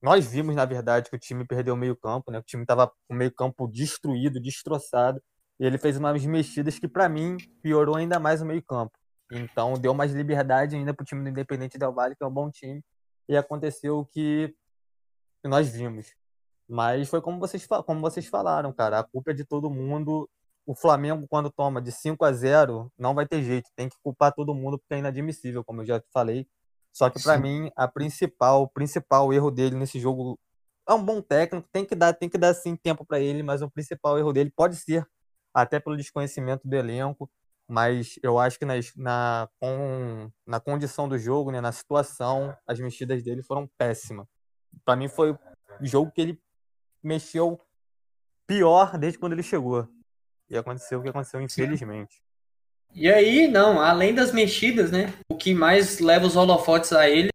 nós 0.01 0.25
vimos, 0.31 0.55
na 0.55 0.65
verdade, 0.65 1.09
que 1.09 1.15
o 1.15 1.19
time 1.19 1.45
perdeu 1.45 1.73
o 1.73 1.77
meio-campo, 1.77 2.31
né? 2.31 2.39
O 2.39 2.43
time 2.43 2.63
estava 2.63 2.87
com 2.87 3.13
o 3.13 3.15
meio-campo 3.15 3.67
destruído, 3.67 4.39
destroçado. 4.39 5.21
E 5.59 5.65
ele 5.65 5.77
fez 5.77 5.97
umas 5.97 6.25
mexidas 6.25 6.79
que, 6.79 6.87
para 6.87 7.09
mim, 7.09 7.35
piorou 7.61 7.97
ainda 7.97 8.17
mais 8.17 8.41
o 8.41 8.45
meio-campo. 8.45 8.93
Então, 9.31 9.73
deu 9.73 9.93
mais 9.93 10.13
liberdade 10.13 10.75
ainda 10.75 10.93
para 10.93 11.03
o 11.03 11.05
time 11.05 11.21
do 11.21 11.29
Independente 11.29 11.77
Del 11.77 11.93
Valle, 11.93 12.15
que 12.15 12.23
é 12.23 12.27
um 12.27 12.33
bom 12.33 12.49
time. 12.49 12.81
E 13.27 13.35
aconteceu 13.35 13.99
o 13.99 14.05
que 14.05 14.55
nós 15.43 15.69
vimos. 15.69 16.15
Mas 16.69 17.09
foi 17.09 17.21
como 17.21 17.39
vocês, 17.39 17.65
como 17.85 17.99
vocês 17.99 18.27
falaram, 18.27 18.71
cara. 18.71 18.99
A 18.99 19.03
culpa 19.03 19.31
é 19.31 19.33
de 19.33 19.43
todo 19.43 19.71
mundo. 19.71 20.29
O 20.65 20.75
Flamengo, 20.75 21.27
quando 21.27 21.49
toma 21.49 21.81
de 21.81 21.91
5 21.91 22.23
a 22.23 22.31
0, 22.31 22.91
não 22.97 23.15
vai 23.15 23.27
ter 23.27 23.41
jeito. 23.41 23.69
Tem 23.75 23.89
que 23.89 23.97
culpar 24.03 24.31
todo 24.33 24.53
mundo 24.53 24.77
porque 24.77 24.93
é 24.93 24.99
inadmissível, 24.99 25.63
como 25.63 25.81
eu 25.81 25.85
já 25.85 26.03
falei. 26.13 26.47
Só 26.93 27.09
que 27.09 27.21
para 27.21 27.37
mim, 27.39 27.71
a 27.75 27.87
principal, 27.87 28.63
o 28.63 28.67
principal 28.67 29.33
erro 29.33 29.49
dele 29.49 29.75
nesse 29.75 29.99
jogo 29.99 30.39
é 30.87 30.93
um 30.93 31.03
bom 31.03 31.21
técnico, 31.21 31.67
tem 31.71 31.85
que 31.85 31.95
dar, 31.95 32.13
tem 32.13 32.27
que 32.27 32.37
dar 32.37 32.53
sim 32.53 32.75
tempo 32.75 33.05
para 33.05 33.19
ele, 33.19 33.43
mas 33.43 33.61
o 33.61 33.69
principal 33.69 34.17
erro 34.17 34.33
dele 34.33 34.51
pode 34.55 34.75
ser 34.75 35.07
até 35.53 35.79
pelo 35.79 35.95
desconhecimento 35.95 36.67
do 36.67 36.75
elenco, 36.75 37.29
mas 37.67 38.15
eu 38.23 38.39
acho 38.39 38.57
que 38.57 38.65
nas, 38.65 38.91
na, 38.95 39.47
com, 39.59 40.31
na 40.47 40.59
condição 40.59 41.07
do 41.07 41.17
jogo, 41.17 41.51
né, 41.51 41.61
na 41.61 41.71
situação, 41.71 42.55
as 42.67 42.79
mexidas 42.79 43.21
dele 43.21 43.43
foram 43.43 43.69
péssimas. 43.77 44.25
Para 44.83 44.95
mim 44.95 45.07
foi 45.07 45.31
o 45.31 45.37
jogo 45.83 46.11
que 46.11 46.21
ele 46.21 46.41
mexeu 47.03 47.59
pior 48.47 48.97
desde 48.97 49.19
quando 49.19 49.33
ele 49.33 49.43
chegou. 49.43 49.87
E 50.49 50.57
aconteceu 50.57 50.99
o 50.99 51.03
que 51.03 51.09
aconteceu, 51.09 51.39
infelizmente. 51.41 52.21
E 52.93 53.11
aí, 53.11 53.47
não, 53.47 53.79
além 53.79 54.15
das 54.15 54.31
mexidas, 54.31 54.91
né? 54.91 55.13
O 55.31 55.35
que 55.35 55.53
mais 55.53 55.99
leva 55.99 56.25
os 56.25 56.35
holofotes 56.35 56.91
a 56.91 57.07
ele 57.07 57.29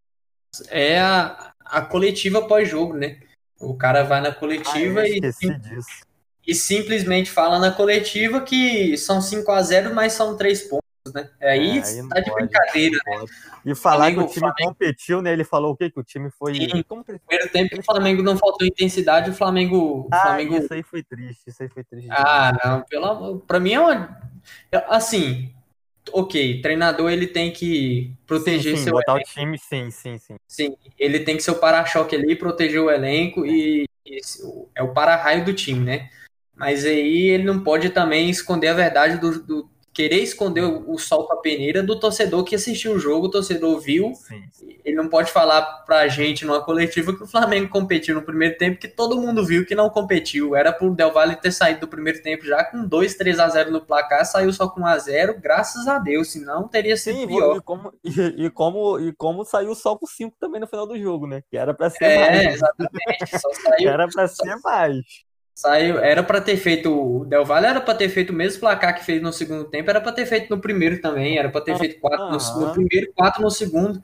é 0.69 1.01
a, 1.01 1.53
a 1.61 1.83
coletiva 1.83 2.47
pós-jogo, 2.47 2.95
né? 2.95 3.21
O 3.61 3.77
cara 3.77 4.03
vai 4.03 4.21
na 4.21 4.35
coletiva 4.35 5.03
ah, 5.03 5.09
e, 5.09 5.21
e 6.47 6.55
simplesmente 6.55 7.31
fala 7.31 7.59
na 7.59 7.71
coletiva 7.71 8.41
que 8.41 8.97
são 8.99 9.23
5 9.23 9.51
a 9.51 9.63
0 9.63 9.95
mas 9.95 10.13
são 10.13 10.37
3 10.37 10.63
pontos, 10.63 10.84
né? 11.13 11.29
Aí, 11.41 11.79
é, 11.79 11.83
aí 11.83 12.09
tá 12.09 12.21
de 12.21 12.31
pode, 12.31 12.47
brincadeira, 12.47 12.99
né? 13.07 13.25
E 13.67 13.75
falar 13.75 13.97
Flamengo, 13.97 14.21
que 14.21 14.27
o 14.27 14.33
time 14.33 14.41
Flamengo... 14.41 14.69
competiu, 14.69 15.23
né? 15.23 15.33
Ele 15.33 15.45
falou 15.45 15.73
o 15.73 15.77
quê? 15.77 15.91
Que 15.91 16.01
o 16.01 16.05
time 16.05 16.31
foi. 16.31 16.55
Sim, 16.55 16.85
no 16.89 17.05
primeiro 17.05 17.53
tempo 17.53 17.79
o 17.79 17.83
Flamengo 17.83 18.23
não 18.23 18.39
faltou 18.39 18.67
intensidade, 18.67 19.31
o 19.31 19.35
Flamengo. 19.35 20.09
Ah, 20.13 20.21
Flamengo... 20.21 20.57
isso 20.57 20.73
aí 20.73 20.83
foi 20.83 21.03
triste, 21.03 21.43
isso 21.49 21.63
aí 21.63 21.69
foi 21.69 21.85
triste. 21.85 22.09
Ah, 22.11 22.59
não, 22.65 22.83
pelo 22.83 23.07
amor. 23.07 23.41
Pra 23.47 23.61
mim 23.61 23.75
é 23.75 23.81
uma. 23.81 24.19
Assim, 24.89 25.53
ok, 26.13 26.63
treinador 26.63 27.11
ele 27.11 27.27
tem 27.27 27.53
que 27.53 28.15
proteger 28.27 28.73
sim, 28.73 28.79
sim, 28.79 28.85
seu 28.85 28.93
botar 28.95 29.13
elenco. 29.13 29.29
o 29.29 29.33
time, 29.33 29.59
sim, 29.59 29.91
sim, 29.91 30.19
sim. 30.19 30.37
Sim, 30.47 30.77
ele 30.99 31.21
tem 31.21 31.37
que 31.37 31.43
ser 31.43 31.51
o 31.51 31.59
para-choque 31.59 32.17
ali, 32.17 32.37
proteger 32.37 32.81
o 32.81 32.91
elenco 32.91 33.45
e, 33.45 33.87
e 34.07 34.21
é 34.75 34.83
o 34.83 34.93
para-raio 34.93 35.45
do 35.45 35.53
time, 35.53 35.85
né? 35.85 36.11
Mas 36.57 36.85
aí 36.85 37.29
ele 37.29 37.45
não 37.45 37.63
pode 37.63 37.91
também 37.91 38.31
esconder 38.31 38.69
a 38.69 38.75
verdade 38.75 39.19
do, 39.19 39.43
do, 39.43 39.71
querer 39.95 40.19
esconder 40.19 40.63
o, 40.63 40.99
sol 40.99 41.27
com 41.27 41.35
a 41.35 41.41
peneira 41.41 41.81
do 41.81 41.99
torcedor 41.99 42.43
que 42.43 42.57
assistiu 42.57 42.95
o 42.95 42.99
jogo, 42.99 43.27
o 43.27 43.31
torcedor 43.31 43.81
viu. 43.81 44.13
Sim. 44.15 44.43
Ele 44.85 44.97
não 44.97 45.09
pode 45.09 45.31
falar 45.31 45.63
pra 45.87 46.09
gente 46.09 46.45
numa 46.45 46.63
coletiva 46.63 47.17
que 47.17 47.23
o 47.23 47.27
Flamengo 47.27 47.69
competiu 47.69 48.15
no 48.15 48.23
primeiro 48.23 48.59
tempo, 48.59 48.81
que 48.81 48.89
todo 48.89 49.21
mundo 49.21 49.47
viu 49.47 49.65
que 49.65 49.75
não 49.75 49.89
competiu. 49.89 50.57
Era 50.57 50.73
pro 50.73 50.95
Del 50.95 51.13
Valle 51.13 51.37
ter 51.37 51.53
saído 51.53 51.81
do 51.81 51.89
primeiro 51.89 52.21
tempo 52.21 52.45
já 52.45 52.65
com 52.65 52.85
2, 52.85 53.15
3 53.15 53.39
a 53.39 53.49
0 53.49 53.71
no 53.71 53.81
placar, 53.81 54.27
saiu 54.27 54.53
só 54.53 54.69
com 54.69 54.81
1 54.81 54.87
a 54.87 54.99
0 54.99 55.41
graças 55.41 55.87
a 55.87 55.99
Deus, 55.99 56.33
senão 56.33 56.67
teria 56.67 56.97
sido 56.97 57.21
sim, 57.21 57.27
pior. 57.29 57.57
E 57.57 57.61
como, 57.63 57.93
e, 58.03 58.45
e, 58.47 58.51
como, 58.51 58.99
e 58.99 59.13
como 59.13 59.45
saiu 59.45 59.75
só 59.77 59.97
com 59.97 60.07
5 60.07 60.37
também 60.41 60.61
no 60.61 60.67
final 60.67 60.87
do 60.87 60.99
jogo, 60.99 61.27
né? 61.29 61.43
Que 61.49 61.57
era 61.57 61.73
pra 61.73 61.89
ser 61.89 62.05
é, 62.05 62.19
mais. 62.19 62.39
É, 62.39 62.49
exatamente. 62.49 63.41
Só 63.41 63.49
saiu, 63.63 63.91
era 63.91 64.09
pra 64.09 64.27
ser 64.27 64.57
mais. 64.65 65.25
Saiu, 65.55 65.99
era 65.99 66.21
para 66.21 66.41
ter 66.41 66.57
feito 66.57 66.91
o 66.93 67.25
Del 67.25 67.45
Valle 67.45 67.67
era 67.67 67.81
para 67.81 67.95
ter 67.95 68.09
feito 68.09 68.31
o 68.31 68.33
mesmo 68.33 68.59
placar 68.59 68.93
que 68.93 69.05
fez 69.05 69.23
no 69.23 69.33
segundo 69.33 69.65
tempo, 69.65 69.89
era 69.89 70.01
para 70.01 70.11
ter 70.11 70.27
feito 70.27 70.51
no 70.51 70.61
primeiro 70.61 71.01
também, 71.01 71.39
era 71.39 71.49
para 71.49 71.61
ter 71.61 71.79
feito 71.79 72.01
quatro 72.01 72.27
no, 72.29 72.67
no, 72.67 72.73
primeiro, 72.73 73.13
quatro 73.15 73.41
no 73.41 73.51
segundo. 73.51 74.03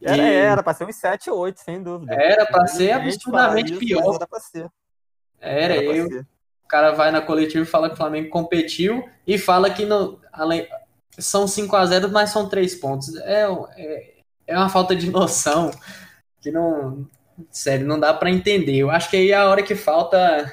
Era, 0.00 0.22
e... 0.22 0.34
era 0.34 0.62
para 0.62 0.72
ser 0.72 0.84
uns 0.84 0.96
7 0.96 1.30
ou 1.30 1.38
8, 1.38 1.60
sem 1.60 1.82
dúvida. 1.82 2.14
Era 2.14 2.46
para 2.46 2.66
ser 2.66 2.92
absurdamente 2.92 3.72
isso, 3.72 3.80
pior. 3.80 4.14
Era 4.14 4.26
para 4.26 4.40
ser. 4.40 4.70
Era, 5.38 5.74
era 5.74 5.84
eu. 5.84 6.08
Ser. 6.08 6.26
O 6.64 6.68
cara 6.68 6.92
vai 6.92 7.10
na 7.10 7.20
coletiva 7.20 7.62
e 7.62 7.66
fala 7.66 7.88
que 7.88 7.94
o 7.94 7.98
Flamengo 7.98 8.30
competiu 8.30 9.06
e 9.26 9.36
fala 9.36 9.70
que 9.70 9.84
no, 9.84 10.18
além, 10.32 10.66
são 11.18 11.46
5 11.46 11.76
a 11.76 11.86
0 11.86 12.10
mas 12.10 12.30
são 12.30 12.48
3 12.48 12.74
pontos. 12.76 13.14
É, 13.18 13.46
é, 13.76 14.14
é 14.46 14.56
uma 14.56 14.70
falta 14.70 14.96
de 14.96 15.10
noção 15.10 15.70
que 16.40 16.50
não. 16.50 17.06
Sério, 17.50 17.86
não 17.86 18.00
dá 18.00 18.14
para 18.14 18.30
entender. 18.30 18.76
Eu 18.76 18.90
acho 18.90 19.10
que 19.10 19.16
aí 19.16 19.30
é 19.30 19.36
a 19.36 19.48
hora 19.48 19.62
que 19.62 19.74
falta 19.74 20.50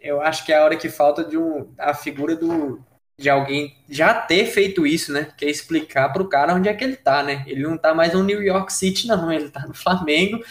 eu 0.00 0.20
acho 0.20 0.44
que 0.44 0.52
é 0.52 0.56
a 0.56 0.64
hora 0.64 0.76
que 0.76 0.88
falta 0.88 1.24
de 1.24 1.36
um, 1.36 1.72
a 1.78 1.92
figura 1.92 2.36
do, 2.36 2.80
de 3.18 3.28
alguém 3.28 3.76
já 3.88 4.14
ter 4.14 4.46
feito 4.46 4.86
isso, 4.86 5.12
né? 5.12 5.28
Que 5.36 5.44
é 5.44 5.50
explicar 5.50 6.12
para 6.12 6.22
o 6.22 6.28
cara 6.28 6.54
onde 6.54 6.68
é 6.68 6.74
que 6.74 6.84
ele 6.84 6.96
tá, 6.96 7.22
né? 7.22 7.44
Ele 7.46 7.62
não 7.62 7.76
tá 7.76 7.92
mais 7.92 8.12
no 8.12 8.22
New 8.22 8.40
York 8.40 8.72
City, 8.72 9.08
não, 9.08 9.30
ele 9.32 9.48
tá 9.48 9.66
no 9.66 9.74
Flamengo, 9.74 10.42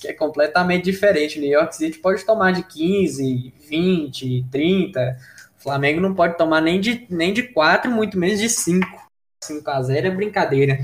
que 0.00 0.08
é 0.08 0.12
completamente 0.12 0.84
diferente. 0.84 1.40
New 1.40 1.50
York 1.50 1.74
City 1.74 1.98
pode 1.98 2.24
tomar 2.24 2.52
de 2.52 2.62
15, 2.62 3.54
20, 3.68 4.46
30. 4.50 5.16
O 5.58 5.62
Flamengo 5.62 6.00
não 6.00 6.14
pode 6.14 6.36
tomar 6.36 6.60
nem 6.60 6.78
de, 6.78 7.06
nem 7.08 7.32
de 7.32 7.42
4, 7.42 7.90
muito 7.90 8.18
menos 8.18 8.38
de 8.38 8.48
5. 8.50 8.86
5 9.42 9.70
a 9.70 9.82
0 9.82 10.06
é 10.06 10.10
brincadeira. 10.10 10.78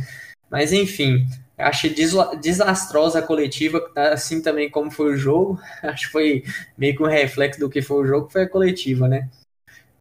Mas 0.51 0.73
enfim, 0.73 1.27
Achei 1.59 1.95
desastrosa 2.41 3.21
a 3.21 3.23
coletiva, 3.23 3.81
assim 3.97 4.43
também 4.43 4.71
como 4.71 4.91
foi 4.91 5.15
o 5.15 5.17
jogo. 5.17 5.59
Acho 5.83 6.07
que 6.07 6.13
foi 6.13 6.45
meio 6.77 6.95
que 6.97 7.03
um 7.03 7.07
reflexo 7.07 7.59
do 7.59 7.71
que 7.71 7.81
foi 7.81 8.03
o 8.03 8.07
jogo, 8.07 8.29
foi 8.31 8.43
a 8.43 8.49
coletiva, 8.49 9.09
né? 9.09 9.29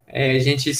É, 0.05 0.31
a 0.31 0.39
gente, 0.39 0.71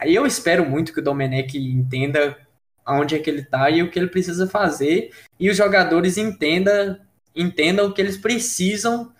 eu 0.00 0.26
espero 0.26 0.68
muito 0.68 0.92
que 0.92 1.00
o 1.00 1.04
Domenech 1.04 1.56
entenda 1.58 2.36
aonde 2.84 3.14
é 3.14 3.18
que 3.18 3.30
ele 3.30 3.40
está 3.40 3.70
e 3.70 3.82
o 3.82 3.90
que 3.90 3.98
ele 3.98 4.08
precisa 4.08 4.46
fazer, 4.46 5.10
e 5.40 5.48
os 5.48 5.56
jogadores 5.56 6.18
entenda, 6.18 7.00
entendam 7.34 7.86
o 7.86 7.92
que 7.92 8.00
eles 8.00 8.16
precisam 8.16 9.12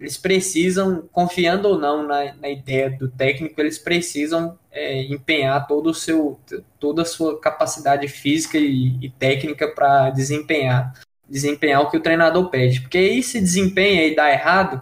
eles 0.00 0.16
precisam, 0.16 1.08
confiando 1.10 1.68
ou 1.68 1.78
não 1.78 2.06
na, 2.06 2.32
na 2.34 2.48
ideia 2.48 2.88
do 2.88 3.08
técnico, 3.08 3.60
eles 3.60 3.78
precisam 3.78 4.56
é, 4.70 5.02
empenhar 5.02 5.66
todo 5.66 5.90
o 5.90 5.94
seu, 5.94 6.38
toda 6.78 7.02
a 7.02 7.06
sua 7.06 7.40
capacidade 7.40 8.06
física 8.06 8.56
e, 8.56 8.96
e 9.04 9.10
técnica 9.10 9.66
para 9.66 10.10
desempenhar, 10.10 10.92
desempenhar 11.28 11.82
o 11.82 11.90
que 11.90 11.96
o 11.96 12.02
treinador 12.02 12.48
pede. 12.48 12.80
Porque 12.80 12.98
aí 12.98 13.22
se 13.24 13.40
desempenha 13.40 14.06
e 14.06 14.14
dá 14.14 14.30
errado, 14.30 14.80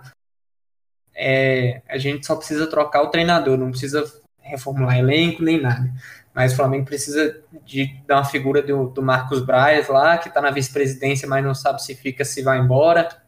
é, 1.14 1.81
a 1.88 1.96
gente 1.96 2.26
só 2.26 2.37
precisa 2.37 2.66
trocar 2.66 3.02
o 3.02 3.11
treinador, 3.11 3.57
não 3.57 3.70
precisa 3.70 4.05
reformular 4.38 4.98
elenco 4.98 5.42
nem 5.42 5.59
nada. 5.59 5.90
Mas 6.35 6.52
o 6.52 6.57
Flamengo 6.57 6.85
precisa 6.85 7.40
de 7.64 7.96
dar 8.07 8.16
uma 8.16 8.24
figura 8.26 8.61
do, 8.61 8.90
do 8.90 9.00
Marcos 9.00 9.40
Braz 9.40 9.88
lá, 9.88 10.18
que 10.18 10.29
está 10.29 10.42
na 10.42 10.50
vice-presidência, 10.50 11.26
mas 11.26 11.42
não 11.42 11.55
sabe 11.55 11.83
se 11.83 11.94
fica, 11.94 12.22
se 12.22 12.42
vai 12.42 12.59
embora 12.59 13.24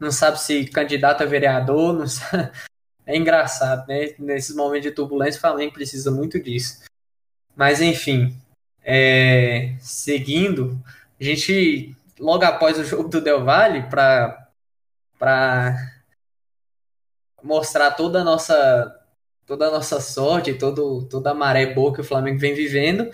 não 0.00 0.10
sabe 0.10 0.40
se 0.40 0.64
candidato 0.66 1.22
a 1.22 1.26
vereador, 1.26 1.92
não 1.92 2.06
sabe. 2.06 2.50
É 3.06 3.16
engraçado, 3.16 3.88
né? 3.88 4.14
Nesses 4.20 4.54
momentos 4.54 4.82
de 4.82 4.92
turbulência, 4.92 5.38
o 5.38 5.40
Flamengo 5.40 5.72
precisa 5.72 6.12
muito 6.12 6.38
disso. 6.38 6.84
Mas, 7.56 7.80
enfim, 7.80 8.38
é... 8.84 9.74
seguindo, 9.80 10.80
a 11.20 11.24
gente, 11.24 11.96
logo 12.20 12.44
após 12.44 12.78
o 12.78 12.84
jogo 12.84 13.08
do 13.08 13.20
Del 13.20 13.44
Valle, 13.44 13.82
para 13.88 14.46
mostrar 17.42 17.90
toda 17.92 18.20
a 18.20 18.24
nossa 18.24 18.96
toda 19.44 19.66
a 19.66 19.70
nossa 19.72 20.00
sorte, 20.00 20.54
todo, 20.54 21.08
toda 21.08 21.32
a 21.32 21.34
maré 21.34 21.74
boa 21.74 21.92
que 21.92 22.00
o 22.00 22.04
Flamengo 22.04 22.38
vem 22.38 22.54
vivendo, 22.54 23.10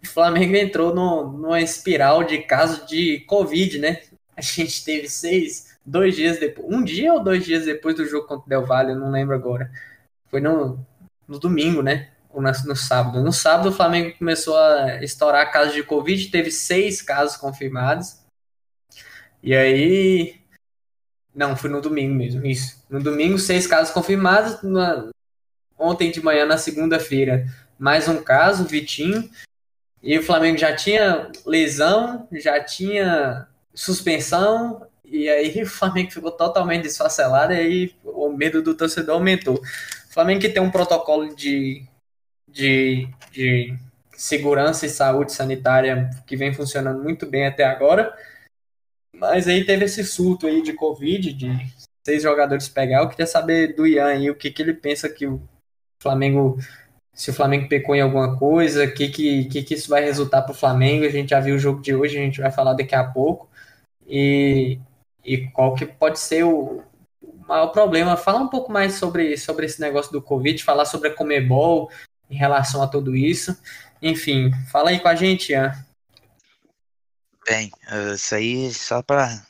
o 0.00 0.06
Flamengo 0.06 0.54
entrou 0.54 0.94
no, 0.94 1.32
numa 1.32 1.60
espiral 1.60 2.22
de 2.22 2.38
casos 2.38 2.86
de 2.86 3.20
Covid, 3.26 3.80
né? 3.80 4.02
A 4.36 4.40
gente 4.40 4.84
teve 4.84 5.08
seis, 5.08 5.65
dois 5.86 6.16
dias 6.16 6.38
depois, 6.40 6.66
um 6.68 6.82
dia 6.82 7.12
ou 7.12 7.22
dois 7.22 7.44
dias 7.44 7.64
depois 7.64 7.94
do 7.94 8.04
jogo 8.04 8.26
contra 8.26 8.44
o 8.44 8.48
Del 8.48 8.66
Valle, 8.66 8.92
eu 8.92 8.98
não 8.98 9.10
lembro 9.10 9.34
agora. 9.34 9.70
Foi 10.26 10.40
no, 10.40 10.84
no 11.28 11.38
domingo, 11.38 11.82
né? 11.82 12.10
Ou 12.30 12.42
no, 12.42 12.50
no 12.50 12.76
sábado. 12.76 13.22
No 13.22 13.32
sábado, 13.32 13.68
o 13.68 13.72
Flamengo 13.72 14.18
começou 14.18 14.58
a 14.58 15.02
estourar 15.02 15.52
casos 15.52 15.74
de 15.74 15.82
Covid, 15.82 16.28
teve 16.28 16.50
seis 16.50 17.00
casos 17.00 17.36
confirmados. 17.36 18.18
E 19.42 19.54
aí. 19.54 20.40
Não, 21.32 21.54
foi 21.54 21.70
no 21.70 21.80
domingo 21.80 22.14
mesmo, 22.14 22.44
isso. 22.44 22.84
No 22.90 23.00
domingo, 23.00 23.38
seis 23.38 23.66
casos 23.66 23.92
confirmados. 23.92 24.60
Na... 24.62 25.08
Ontem 25.78 26.10
de 26.10 26.22
manhã, 26.22 26.46
na 26.46 26.56
segunda-feira, 26.56 27.46
mais 27.78 28.08
um 28.08 28.22
caso, 28.22 28.64
Vitinho. 28.64 29.30
E 30.02 30.18
o 30.18 30.22
Flamengo 30.22 30.56
já 30.56 30.74
tinha 30.74 31.30
lesão, 31.44 32.26
já 32.32 32.62
tinha 32.62 33.46
suspensão, 33.74 34.86
e 35.06 35.28
aí 35.28 35.62
o 35.62 35.66
Flamengo 35.66 36.10
ficou 36.10 36.30
totalmente 36.30 36.82
desfacelado, 36.84 37.52
e 37.52 37.56
aí 37.56 37.94
o 38.04 38.28
medo 38.30 38.62
do 38.62 38.74
torcedor 38.74 39.14
aumentou. 39.14 39.54
O 39.56 40.12
Flamengo 40.12 40.40
que 40.40 40.48
tem 40.48 40.62
um 40.62 40.70
protocolo 40.70 41.34
de, 41.34 41.84
de, 42.48 43.08
de 43.32 43.76
segurança 44.16 44.86
e 44.86 44.90
saúde 44.90 45.32
sanitária 45.32 46.10
que 46.26 46.36
vem 46.36 46.52
funcionando 46.54 47.02
muito 47.02 47.26
bem 47.26 47.46
até 47.46 47.64
agora, 47.64 48.14
mas 49.14 49.48
aí 49.48 49.64
teve 49.64 49.84
esse 49.86 50.04
surto 50.04 50.46
aí 50.46 50.62
de 50.62 50.72
Covid, 50.72 51.32
de 51.32 51.48
seis 52.06 52.22
jogadores 52.22 52.68
pegar. 52.68 53.00
Eu 53.00 53.08
queria 53.08 53.26
saber 53.26 53.74
do 53.74 53.86
Ian 53.86 54.06
aí 54.06 54.30
o 54.30 54.36
que, 54.36 54.50
que 54.50 54.62
ele 54.62 54.74
pensa 54.74 55.08
que 55.08 55.26
o 55.26 55.40
Flamengo 56.02 56.58
se 57.16 57.30
o 57.30 57.34
Flamengo 57.34 57.66
pecou 57.66 57.94
em 57.94 58.02
alguma 58.02 58.38
coisa, 58.38 58.84
o 58.84 58.92
que, 58.92 59.08
que, 59.08 59.46
que, 59.46 59.62
que 59.62 59.74
isso 59.74 59.88
vai 59.88 60.04
resultar 60.04 60.42
para 60.42 60.52
o 60.52 60.54
Flamengo. 60.54 61.06
A 61.06 61.08
gente 61.08 61.30
já 61.30 61.40
viu 61.40 61.56
o 61.56 61.58
jogo 61.58 61.80
de 61.80 61.94
hoje, 61.94 62.18
a 62.18 62.20
gente 62.20 62.42
vai 62.42 62.52
falar 62.52 62.74
daqui 62.74 62.94
a 62.94 63.04
pouco. 63.04 63.48
E, 64.06 64.78
e 65.26 65.48
qual 65.50 65.74
que 65.74 65.84
pode 65.84 66.18
ser 66.18 66.44
o, 66.44 66.84
maior 67.46 67.68
problema. 67.68 68.16
Falar 68.16 68.40
um 68.40 68.48
pouco 68.48 68.70
mais 68.72 68.94
sobre, 68.94 69.36
sobre 69.36 69.66
esse 69.66 69.80
negócio 69.80 70.12
do 70.12 70.22
Covid, 70.22 70.62
falar 70.62 70.84
sobre 70.84 71.08
a 71.08 71.14
Comebol 71.14 71.90
em 72.28 72.36
relação 72.36 72.82
a 72.82 72.88
tudo 72.88 73.14
isso. 73.14 73.56
Enfim, 74.02 74.50
fala 74.70 74.90
aí 74.90 75.00
com 75.00 75.08
a 75.08 75.14
gente, 75.14 75.52
Ian. 75.52 75.72
Bem, 77.46 77.70
isso 78.14 78.34
aí 78.34 78.74
só 78.74 79.02
para 79.02 79.46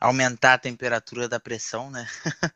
aumentar 0.00 0.54
a 0.54 0.58
temperatura 0.58 1.28
da 1.28 1.38
pressão, 1.38 1.90
né? 1.90 2.06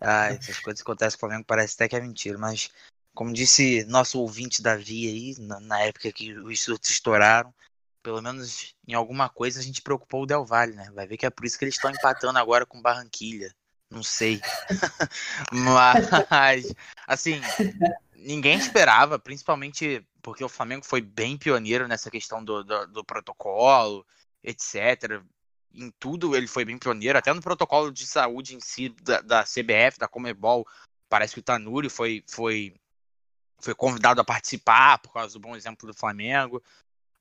ah, 0.00 0.26
essas 0.26 0.58
coisas 0.58 0.82
que 0.82 0.90
acontecem 0.90 1.18
com 1.18 1.26
o 1.26 1.28
Flamengo 1.28 1.46
parece 1.46 1.74
até 1.74 1.88
que 1.88 1.96
é 1.96 2.00
mentira, 2.00 2.36
mas 2.36 2.70
como 3.14 3.32
disse 3.32 3.84
nosso 3.84 4.20
ouvinte 4.20 4.62
Davi 4.62 5.06
aí, 5.06 5.34
na, 5.38 5.60
na 5.60 5.80
época 5.82 6.12
que 6.12 6.32
os 6.34 6.60
surtos 6.60 6.90
estouraram, 6.90 7.54
pelo 8.02 8.20
menos 8.22 8.74
em 8.86 8.94
alguma 8.94 9.28
coisa 9.28 9.60
a 9.60 9.62
gente 9.62 9.82
preocupou 9.82 10.22
o 10.22 10.26
Del 10.26 10.44
Valle, 10.44 10.74
né? 10.74 10.90
Vai 10.94 11.06
ver 11.06 11.16
que 11.16 11.26
é 11.26 11.30
por 11.30 11.44
isso 11.44 11.58
que 11.58 11.64
eles 11.64 11.74
estão 11.74 11.90
empatando 11.90 12.38
agora 12.38 12.66
com 12.66 12.80
Barranquilha. 12.80 13.54
Não 13.90 14.02
sei. 14.02 14.40
Mas, 16.30 16.72
assim, 17.06 17.40
ninguém 18.14 18.56
esperava, 18.56 19.18
principalmente 19.18 20.06
porque 20.22 20.44
o 20.44 20.48
Flamengo 20.48 20.84
foi 20.84 21.00
bem 21.00 21.36
pioneiro 21.36 21.88
nessa 21.88 22.10
questão 22.10 22.44
do, 22.44 22.62
do, 22.62 22.86
do, 22.86 23.04
protocolo, 23.04 24.06
etc. 24.44 25.20
Em 25.74 25.90
tudo 25.98 26.36
ele 26.36 26.46
foi 26.46 26.64
bem 26.64 26.78
pioneiro, 26.78 27.18
até 27.18 27.32
no 27.32 27.42
protocolo 27.42 27.92
de 27.92 28.06
saúde 28.06 28.54
em 28.54 28.60
si 28.60 28.90
da, 29.02 29.20
da 29.20 29.42
CBF, 29.42 29.98
da 29.98 30.06
Comebol. 30.06 30.66
Parece 31.08 31.34
que 31.34 31.40
o 31.40 31.42
Tanuri 31.42 31.88
foi, 31.88 32.22
foi 32.28 32.74
foi 33.60 33.74
convidado 33.74 34.20
a 34.20 34.24
participar 34.24 34.98
por 34.98 35.12
causa 35.12 35.34
do 35.34 35.40
bom 35.40 35.54
exemplo 35.54 35.86
do 35.86 35.94
Flamengo. 35.94 36.62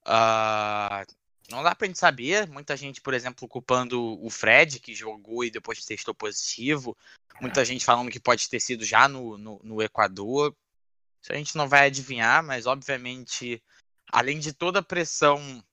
Uh, 0.05 1.05
não 1.49 1.63
dá 1.63 1.73
pra 1.75 1.88
gente 1.88 1.99
saber. 1.99 2.47
Muita 2.47 2.77
gente, 2.77 3.01
por 3.01 3.13
exemplo, 3.13 3.47
culpando 3.47 4.23
o 4.23 4.29
Fred, 4.29 4.79
que 4.79 4.93
jogou 4.93 5.43
e 5.43 5.51
depois 5.51 5.83
testou 5.85 6.13
positivo. 6.13 6.95
Muita 7.41 7.63
gente 7.65 7.85
falando 7.85 8.12
que 8.12 8.19
pode 8.19 8.47
ter 8.49 8.59
sido 8.59 8.83
já 8.85 9.07
no, 9.07 9.38
no, 9.38 9.59
no 9.63 9.81
Equador. 9.81 10.55
Isso 11.21 11.33
a 11.33 11.35
gente 11.35 11.55
não 11.55 11.67
vai 11.67 11.88
adivinhar, 11.88 12.43
mas 12.43 12.65
obviamente, 12.65 13.62
além 14.12 14.39
de 14.39 14.53
toda 14.53 14.79
a 14.79 14.83
pressão, 14.83 15.63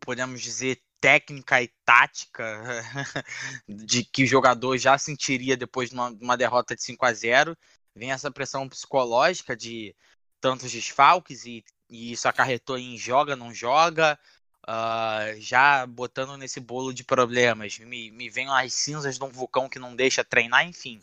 podemos 0.00 0.40
dizer, 0.40 0.82
técnica 1.00 1.62
e 1.62 1.68
tática 1.84 2.82
de 3.68 4.04
que 4.04 4.24
o 4.24 4.26
jogador 4.26 4.76
já 4.76 4.98
sentiria 4.98 5.56
depois 5.56 5.90
de 5.90 5.94
uma, 5.94 6.08
uma 6.20 6.36
derrota 6.36 6.74
de 6.74 6.82
5 6.82 7.04
a 7.04 7.12
0 7.12 7.56
vem 7.94 8.12
essa 8.12 8.30
pressão 8.30 8.68
psicológica 8.68 9.56
de 9.56 9.94
tantos 10.40 10.70
desfalques 10.70 11.44
e, 11.44 11.64
e 11.88 12.12
isso 12.12 12.28
acarretou 12.28 12.78
em 12.78 12.96
joga, 12.96 13.36
não 13.36 13.52
joga, 13.52 14.18
uh, 14.66 15.40
já 15.40 15.86
botando 15.86 16.36
nesse 16.36 16.60
bolo 16.60 16.92
de 16.92 17.04
problemas. 17.04 17.78
Me, 17.78 18.10
me 18.10 18.28
vem 18.28 18.48
as 18.48 18.72
cinzas 18.74 19.18
de 19.18 19.24
um 19.24 19.28
vulcão 19.28 19.68
que 19.68 19.78
não 19.78 19.94
deixa 19.94 20.24
treinar, 20.24 20.66
enfim. 20.66 21.00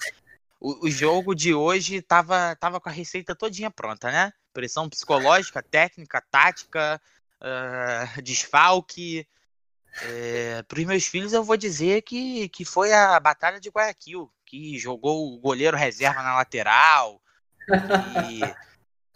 O, 0.60 0.86
o 0.88 0.90
jogo 0.90 1.36
de 1.36 1.54
hoje 1.54 2.02
tava, 2.02 2.56
tava 2.56 2.80
com 2.80 2.90
a 2.90 2.92
receita 2.92 3.36
todinha 3.36 3.72
pronta, 3.72 4.12
né? 4.12 4.32
Pressão 4.54 4.90
psicológica, 4.90 5.62
técnica, 5.62 6.22
tática, 6.32 7.02
uh, 7.42 8.22
desfalque. 8.22 9.28
É, 10.02 10.62
Para 10.64 10.80
os 10.80 10.86
meus 10.86 11.06
filhos, 11.06 11.32
eu 11.32 11.44
vou 11.44 11.56
dizer 11.56 12.02
que, 12.02 12.50
que 12.50 12.66
foi 12.66 12.92
a 12.94 13.18
Batalha 13.20 13.60
de 13.60 13.70
Guayaquil 13.70 14.30
que 14.46 14.78
jogou 14.78 15.34
o 15.34 15.40
goleiro 15.40 15.76
reserva 15.76 16.22
na 16.22 16.36
lateral, 16.36 17.22
que, 17.66 18.40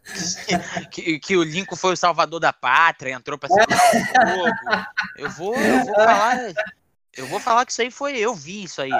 que, 0.92 1.20
que, 1.20 1.38
o 1.38 1.44
Lincoln 1.44 1.76
foi 1.76 1.94
o 1.94 1.98
salvador 1.98 2.40
da 2.40 2.54
pátria, 2.54 3.14
entrou 3.14 3.38
para 3.38 3.50
segurar 3.50 3.92
o 3.94 4.38
jogo. 4.38 4.86
Eu 5.18 5.30
vou, 5.30 5.56
eu 5.56 5.86
vou 5.86 5.96
falar. 5.96 6.38
Eu 7.14 7.28
vou 7.28 7.40
falar 7.40 7.66
que 7.66 7.72
isso 7.72 7.82
aí 7.82 7.92
foi 7.92 8.18
eu 8.18 8.34
vi 8.34 8.64
isso 8.64 8.82
aí. 8.82 8.92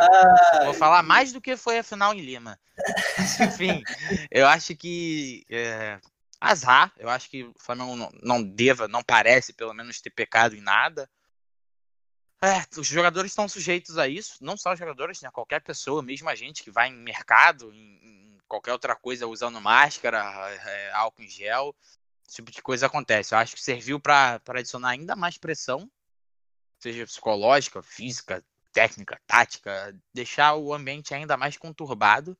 vou 0.66 0.74
falar 0.74 1.04
mais 1.04 1.32
do 1.32 1.40
que 1.40 1.56
foi 1.56 1.80
a 1.80 1.84
final 1.84 2.14
em 2.14 2.22
Lima. 2.22 2.60
Enfim, 3.40 3.84
eu 4.32 4.48
acho 4.48 4.76
que 4.76 5.46
é, 5.50 6.00
azar. 6.40 6.92
Eu 6.98 7.10
acho 7.10 7.30
que 7.30 7.44
o 7.44 7.54
Flamengo 7.58 7.96
não, 7.96 8.12
não 8.22 8.44
deva, 8.44 8.88
não 8.88 9.04
parece 9.04 9.54
pelo 9.54 9.74
menos 9.74 10.02
ter 10.02 10.10
pecado 10.10 10.56
em 10.56 10.62
nada. 10.62 11.10
É, 12.42 12.64
os 12.80 12.88
jogadores 12.88 13.32
estão 13.32 13.50
sujeitos 13.50 13.98
a 13.98 14.08
isso, 14.08 14.38
não 14.42 14.56
só 14.56 14.72
os 14.72 14.80
jogadores, 14.80 15.22
né? 15.22 15.30
Qualquer 15.30 15.62
pessoa, 15.62 16.02
mesmo 16.02 16.30
a 16.30 16.36
gente 16.36 16.64
que 16.64 16.72
vai 16.72 16.88
em 16.88 16.96
mercado, 16.96 17.74
em 17.74 18.29
qualquer 18.50 18.74
outra 18.74 18.96
coisa, 18.96 19.28
usando 19.28 19.62
máscara, 19.62 20.20
é, 20.66 20.92
álcool 20.92 21.22
em 21.22 21.30
gel, 21.30 21.74
esse 22.28 22.38
tipo 22.38 22.52
de 22.52 22.62
coisa 22.62 22.88
acontece. 22.88 23.34
Eu 23.34 23.38
acho 23.38 23.56
que 23.56 23.64
serviu 23.64 24.00
para 24.00 24.42
adicionar 24.50 24.90
ainda 24.90 25.16
mais 25.16 25.38
pressão, 25.38 25.90
seja 26.80 27.06
psicológica, 27.06 27.82
física, 27.82 28.44
técnica, 28.74 29.22
tática, 29.26 29.96
deixar 30.14 30.56
o 30.56 30.74
ambiente 30.74 31.14
ainda 31.14 31.38
mais 31.38 31.56
conturbado. 31.56 32.38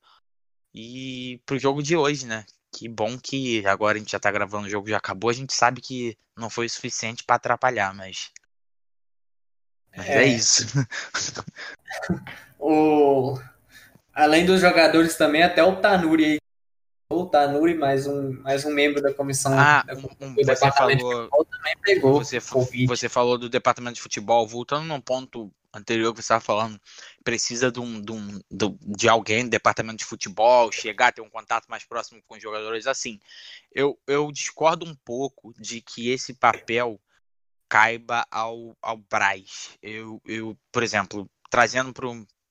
E 0.74 1.42
pro 1.46 1.58
jogo 1.58 1.82
de 1.82 1.96
hoje, 1.96 2.26
né? 2.26 2.46
Que 2.72 2.88
bom 2.88 3.18
que 3.18 3.66
agora 3.66 3.98
a 3.98 4.00
gente 4.00 4.12
já 4.12 4.20
tá 4.20 4.32
gravando, 4.32 4.68
o 4.68 4.70
jogo 4.70 4.90
já 4.90 4.98
acabou, 4.98 5.30
a 5.30 5.34
gente 5.34 5.54
sabe 5.54 5.82
que 5.82 6.18
não 6.36 6.50
foi 6.50 6.68
o 6.68 6.70
suficiente 6.70 7.24
para 7.24 7.38
atrapalhar, 7.38 7.94
mas 7.96 8.32
mas 9.96 10.08
é, 10.08 10.24
é 10.24 10.28
isso. 10.28 10.64
o... 12.60 13.40
Além 14.14 14.46
dos 14.46 14.62
jogadores 14.62 15.16
também, 15.16 15.44
até 15.44 15.64
o 15.64 15.76
Tanuri 15.78 16.26
aí. 16.26 16.38
O 17.12 17.26
Tanuri, 17.26 17.74
mais 17.74 18.06
um, 18.06 18.34
mais 18.42 18.66
um 18.66 18.72
membro 18.72 19.02
da 19.02 19.12
comissão 19.12 19.58
ah, 19.58 19.82
da, 19.82 19.96
um, 19.96 20.36
do 20.36 20.46
você 20.46 20.72
falou, 20.72 21.30
também 21.46 21.76
pegou. 21.82 22.24
Você, 22.24 22.40
você 22.86 23.10
falou 23.10 23.38
do 23.38 23.50
departamento 23.50 23.96
de 23.96 24.02
futebol, 24.02 24.48
voltando 24.48 24.86
num 24.86 25.02
ponto 25.02 25.52
anterior 25.74 26.12
que 26.14 26.18
você 26.18 26.26
estava 26.26 26.42
falando, 26.42 26.80
precisa 27.24 27.72
de, 27.72 27.80
um, 27.80 28.02
de, 28.02 28.12
um, 28.12 28.40
de 28.82 29.10
alguém 29.10 29.44
do 29.44 29.50
departamento 29.50 29.98
de 29.98 30.06
futebol 30.06 30.72
chegar, 30.72 31.12
ter 31.12 31.22
um 31.22 31.30
contato 31.30 31.66
mais 31.68 31.84
próximo 31.84 32.22
com 32.28 32.36
os 32.36 32.42
jogadores. 32.42 32.88
Assim, 32.88 33.20
eu, 33.74 33.98
eu 34.08 34.32
discordo 34.32 34.86
um 34.86 34.96
pouco 35.04 35.54
de 35.60 35.82
que 35.82 36.10
esse 36.10 36.34
papel 36.34 37.00
caiba 37.68 38.26
ao, 38.32 38.76
ao 38.82 38.98
Braz. 38.98 39.78
Eu, 39.82 40.22
eu, 40.26 40.58
por 40.72 40.82
exemplo, 40.82 41.30
trazendo 41.50 41.94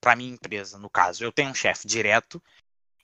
para 0.00 0.16
minha 0.16 0.32
empresa, 0.32 0.78
no 0.78 0.88
caso, 0.90 1.24
eu 1.24 1.32
tenho 1.32 1.50
um 1.50 1.54
chefe 1.54 1.86
direto 1.86 2.42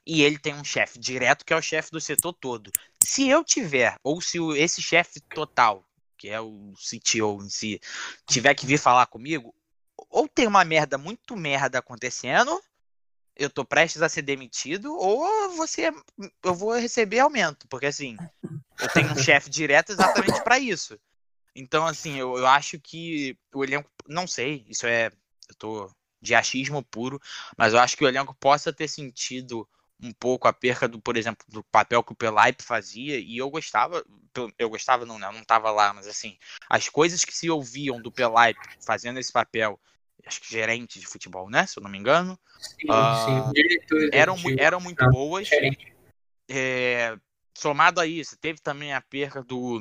e 0.07 0.22
ele 0.22 0.38
tem 0.38 0.55
um 0.55 0.64
chefe 0.64 0.99
direto 0.99 1.45
que 1.45 1.53
é 1.53 1.57
o 1.57 1.62
chefe 1.62 1.90
do 1.90 2.01
setor 2.01 2.32
todo. 2.32 2.70
Se 3.03 3.28
eu 3.28 3.45
tiver, 3.45 3.97
ou 4.03 4.20
se 4.20 4.38
esse 4.57 4.82
chefe 4.82 5.20
total, 5.20 5.84
que 6.16 6.28
é 6.28 6.40
o 6.40 6.72
CTO 6.74 7.42
em 7.42 7.49
si, 7.49 7.80
tiver 8.26 8.55
que 8.55 8.66
vir 8.66 8.78
falar 8.78 9.07
comigo, 9.07 9.55
ou 10.11 10.28
tem 10.28 10.47
uma 10.47 10.64
merda 10.64 10.99
muito 10.99 11.36
merda 11.36 11.78
acontecendo, 11.78 12.61
eu 13.36 13.51
tô 13.51 13.64
prestes 13.64 14.03
a 14.03 14.09
ser 14.09 14.22
demitido, 14.22 14.95
ou 14.95 15.51
você 15.57 15.92
eu 16.42 16.55
vou 16.55 16.72
receber 16.78 17.18
aumento, 17.20 17.66
porque 17.68 17.86
assim, 17.86 18.16
eu 18.78 18.88
tenho 18.92 19.11
um 19.11 19.16
chefe 19.16 19.51
direto 19.51 19.90
exatamente 19.90 20.42
para 20.45 20.59
isso. 20.59 20.99
Então, 21.55 21.86
assim, 21.86 22.18
eu, 22.18 22.36
eu 22.36 22.47
acho 22.47 22.80
que 22.80 23.38
o 23.55 23.62
elenco. 23.62 23.88
Não 24.09 24.26
sei, 24.26 24.64
isso 24.68 24.86
é. 24.86 25.07
Eu 25.49 25.55
tô 25.57 25.90
de 26.25 26.35
achismo 26.35 26.83
puro, 26.83 27.20
mas 27.57 27.75
eu 27.75 27.79
acho 27.79 27.97
que 27.97 28.05
o 28.05 28.09
elenco 28.09 28.35
possa 28.35 28.72
ter 28.72 28.89
sentido 28.89 29.68
um 30.03 30.11
pouco 30.12 30.49
a 30.49 30.53
perca 30.53 30.89
do, 30.89 31.01
por 31.01 31.16
exemplo, 31.16 31.47
do 31.49 31.62
papel 31.64 32.03
que 32.03 32.12
o 32.12 32.16
Pelaipe 32.16 32.62
fazia, 32.62 33.18
e 33.18 33.37
eu 33.37 33.49
gostava, 33.51 34.05
eu 34.59 34.68
gostava 34.68 35.07
não, 35.07 35.18
né? 35.18 35.29
Eu 35.29 35.33
não 35.33 35.43
estava 35.43 35.70
lá, 35.70 35.93
mas 35.93 36.07
assim, 36.07 36.37
as 36.68 36.89
coisas 36.89 37.25
que 37.25 37.35
se 37.35 37.49
ouviam 37.49 38.01
do 38.01 38.11
Pelaipe 38.11 38.61
fazendo 38.85 39.20
esse 39.20 39.33
papel, 39.33 39.79
acho 40.27 40.41
que 40.41 40.51
gerente 40.51 40.99
de 40.99 41.07
futebol, 41.07 41.49
né? 41.49 41.66
Se 41.66 41.79
eu 41.79 41.83
não 41.83 41.91
me 41.91 41.99
engano. 41.99 42.39
Sim, 42.59 42.89
uh, 42.91 43.53
sim. 43.53 44.09
Eram, 44.12 44.37
eram 44.59 44.81
muito 44.81 45.09
boas. 45.11 45.49
É, 46.49 47.16
somado 47.57 48.01
a 48.01 48.07
isso, 48.07 48.37
teve 48.37 48.61
também 48.61 48.93
a 48.93 49.01
perca 49.01 49.43
do 49.43 49.81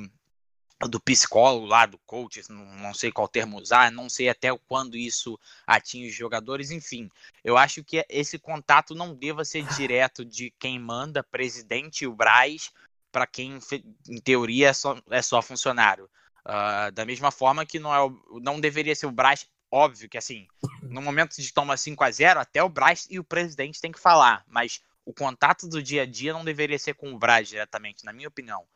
do 0.88 1.00
psicólogo 1.00 1.66
lá, 1.66 1.86
do 1.86 1.98
coach, 1.98 2.42
não, 2.50 2.92
sei 2.94 3.10
qual 3.10 3.28
termo 3.28 3.58
usar, 3.58 3.90
não 3.90 4.08
sei 4.08 4.28
até 4.28 4.48
quando 4.68 4.96
isso 4.96 5.38
atinge 5.66 6.08
os 6.08 6.14
jogadores, 6.14 6.70
enfim. 6.70 7.10
Eu 7.42 7.56
acho 7.56 7.82
que 7.82 8.04
esse 8.08 8.38
contato 8.38 8.94
não 8.94 9.14
deva 9.14 9.44
ser 9.44 9.64
direto 9.76 10.24
de 10.24 10.52
quem 10.58 10.78
manda, 10.78 11.22
presidente 11.22 12.02
e 12.02 12.06
o 12.06 12.14
Braz, 12.14 12.70
para 13.10 13.26
quem, 13.26 13.58
em 14.08 14.20
teoria, 14.20 14.68
é 14.68 14.72
só, 14.72 14.98
é 15.10 15.22
só 15.22 15.40
funcionário. 15.40 16.08
Uh, 16.44 16.92
da 16.92 17.06
mesma 17.06 17.30
forma 17.30 17.64
que 17.64 17.78
não, 17.78 17.94
é, 17.94 18.12
não 18.42 18.60
deveria 18.60 18.94
ser 18.94 19.06
o 19.06 19.12
Braz, 19.12 19.46
óbvio 19.70 20.08
que 20.08 20.18
assim, 20.18 20.46
no 20.82 21.00
momento 21.00 21.40
de 21.40 21.52
toma 21.52 21.76
5 21.76 22.04
a 22.04 22.10
0 22.10 22.40
até 22.40 22.62
o 22.62 22.68
Braz 22.68 23.06
e 23.08 23.18
o 23.18 23.24
presidente 23.24 23.80
tem 23.80 23.90
que 23.90 24.00
falar, 24.00 24.44
mas 24.46 24.82
o 25.06 25.12
contato 25.12 25.68
do 25.68 25.82
dia 25.82 26.02
a 26.02 26.06
dia 26.06 26.32
não 26.32 26.44
deveria 26.44 26.78
ser 26.78 26.94
com 26.94 27.12
o 27.12 27.18
Braz 27.18 27.48
diretamente, 27.48 28.04
na 28.04 28.12
minha 28.12 28.28
opinião. 28.28 28.66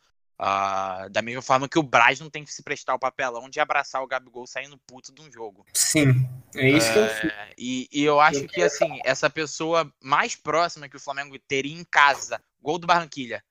Uh, 0.40 1.10
da 1.10 1.20
mesma 1.20 1.42
forma 1.42 1.68
que 1.68 1.80
o 1.80 1.82
Braz 1.82 2.20
não 2.20 2.30
tem 2.30 2.44
que 2.44 2.52
se 2.52 2.62
prestar 2.62 2.94
o 2.94 2.98
papelão 2.98 3.50
de 3.50 3.58
abraçar 3.58 4.00
o 4.00 4.06
Gabigol 4.06 4.46
saindo 4.46 4.78
puto 4.78 5.12
de 5.12 5.20
um 5.20 5.32
jogo. 5.32 5.66
Sim, 5.74 6.30
é 6.54 6.70
isso 6.70 6.92
que 6.92 6.98
eu 6.98 7.08
fiz. 7.08 7.32
É, 7.32 7.54
e, 7.58 7.88
e, 7.90 8.04
eu 8.04 8.20
acho 8.20 8.44
eu 8.44 8.48
que, 8.48 8.62
assim, 8.62 9.00
essa 9.04 9.28
pessoa 9.28 9.92
mais 10.00 10.36
próxima 10.36 10.88
que 10.88 10.96
o 10.96 11.00
Flamengo 11.00 11.36
teria 11.40 11.76
em 11.76 11.82
casa, 11.82 12.40
gol 12.62 12.78
do 12.78 12.86
Barranquilha. 12.86 13.42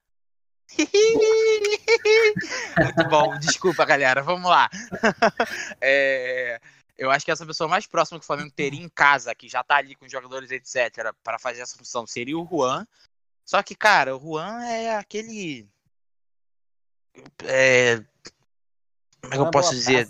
Muito 2.77 3.09
bom, 3.09 3.38
desculpa, 3.38 3.83
galera, 3.83 4.23
vamos 4.23 4.49
lá. 4.49 4.69
é, 5.81 6.61
eu 6.97 7.11
acho 7.11 7.25
que 7.25 7.31
essa 7.31 7.45
pessoa 7.45 7.67
mais 7.67 7.85
próxima 7.85 8.17
que 8.17 8.23
o 8.23 8.27
Flamengo 8.27 8.51
teria 8.51 8.81
em 8.81 8.88
casa, 8.88 9.35
que 9.35 9.49
já 9.49 9.61
tá 9.61 9.75
ali 9.75 9.93
com 9.93 10.05
os 10.05 10.11
jogadores, 10.11 10.51
etc., 10.51 11.13
para 11.21 11.38
fazer 11.38 11.59
essa 11.61 11.77
função, 11.77 12.07
seria 12.07 12.38
o 12.38 12.47
Juan. 12.47 12.88
Só 13.43 13.61
que, 13.61 13.75
cara, 13.75 14.15
o 14.15 14.19
Juan 14.21 14.63
é 14.63 14.95
aquele 14.95 15.67
é, 17.43 18.03
como 19.22 19.34
é 19.34 19.38
que 19.38 19.41
eu 19.43 19.51
posso 19.51 19.72
dizer? 19.72 20.07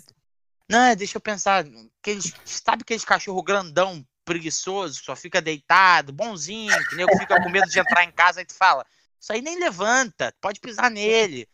Não, 0.68 0.80
é, 0.80 0.96
deixa 0.96 1.16
eu 1.16 1.20
pensar. 1.20 1.64
Aqueles, 2.00 2.32
sabe 2.44 2.82
aqueles 2.82 3.04
cachorro 3.04 3.42
grandão, 3.42 4.06
preguiçoso, 4.24 5.02
só 5.02 5.16
fica 5.16 5.40
deitado, 5.40 6.12
bonzinho, 6.12 6.72
que 6.88 6.96
nego 6.96 7.16
fica 7.18 7.42
com 7.42 7.48
medo 7.48 7.68
de 7.68 7.78
entrar 7.78 8.04
em 8.04 8.12
casa 8.12 8.42
e 8.42 8.44
tu 8.44 8.54
fala, 8.54 8.84
isso 9.18 9.32
aí 9.32 9.40
nem 9.40 9.58
levanta, 9.58 10.34
pode 10.40 10.60
pisar 10.60 10.90
nele. 10.90 11.48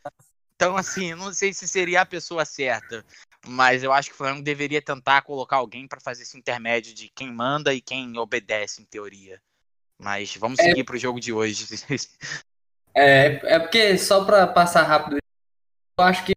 Então, 0.56 0.76
assim, 0.76 1.14
não 1.14 1.32
sei 1.32 1.52
se 1.52 1.66
seria 1.68 2.00
a 2.00 2.06
pessoa 2.06 2.44
certa, 2.44 3.04
mas 3.46 3.82
eu 3.82 3.92
acho 3.92 4.08
que 4.08 4.14
o 4.14 4.18
Flamengo 4.18 4.42
deveria 4.42 4.82
tentar 4.82 5.22
colocar 5.22 5.56
alguém 5.56 5.86
para 5.86 6.00
fazer 6.00 6.22
esse 6.22 6.36
intermédio 6.36 6.92
de 6.94 7.08
quem 7.08 7.32
manda 7.32 7.72
e 7.72 7.80
quem 7.80 8.16
obedece, 8.18 8.82
em 8.82 8.84
teoria. 8.84 9.40
Mas 9.98 10.36
vamos 10.36 10.58
é... 10.58 10.64
seguir 10.64 10.84
pro 10.84 10.98
jogo 10.98 11.20
de 11.20 11.32
hoje. 11.32 11.66
É, 12.96 13.56
é 13.56 13.58
porque, 13.58 13.98
só 13.98 14.24
para 14.24 14.46
passar 14.46 14.84
rápido 14.84 15.18
acho 16.02 16.24
que 16.24 16.32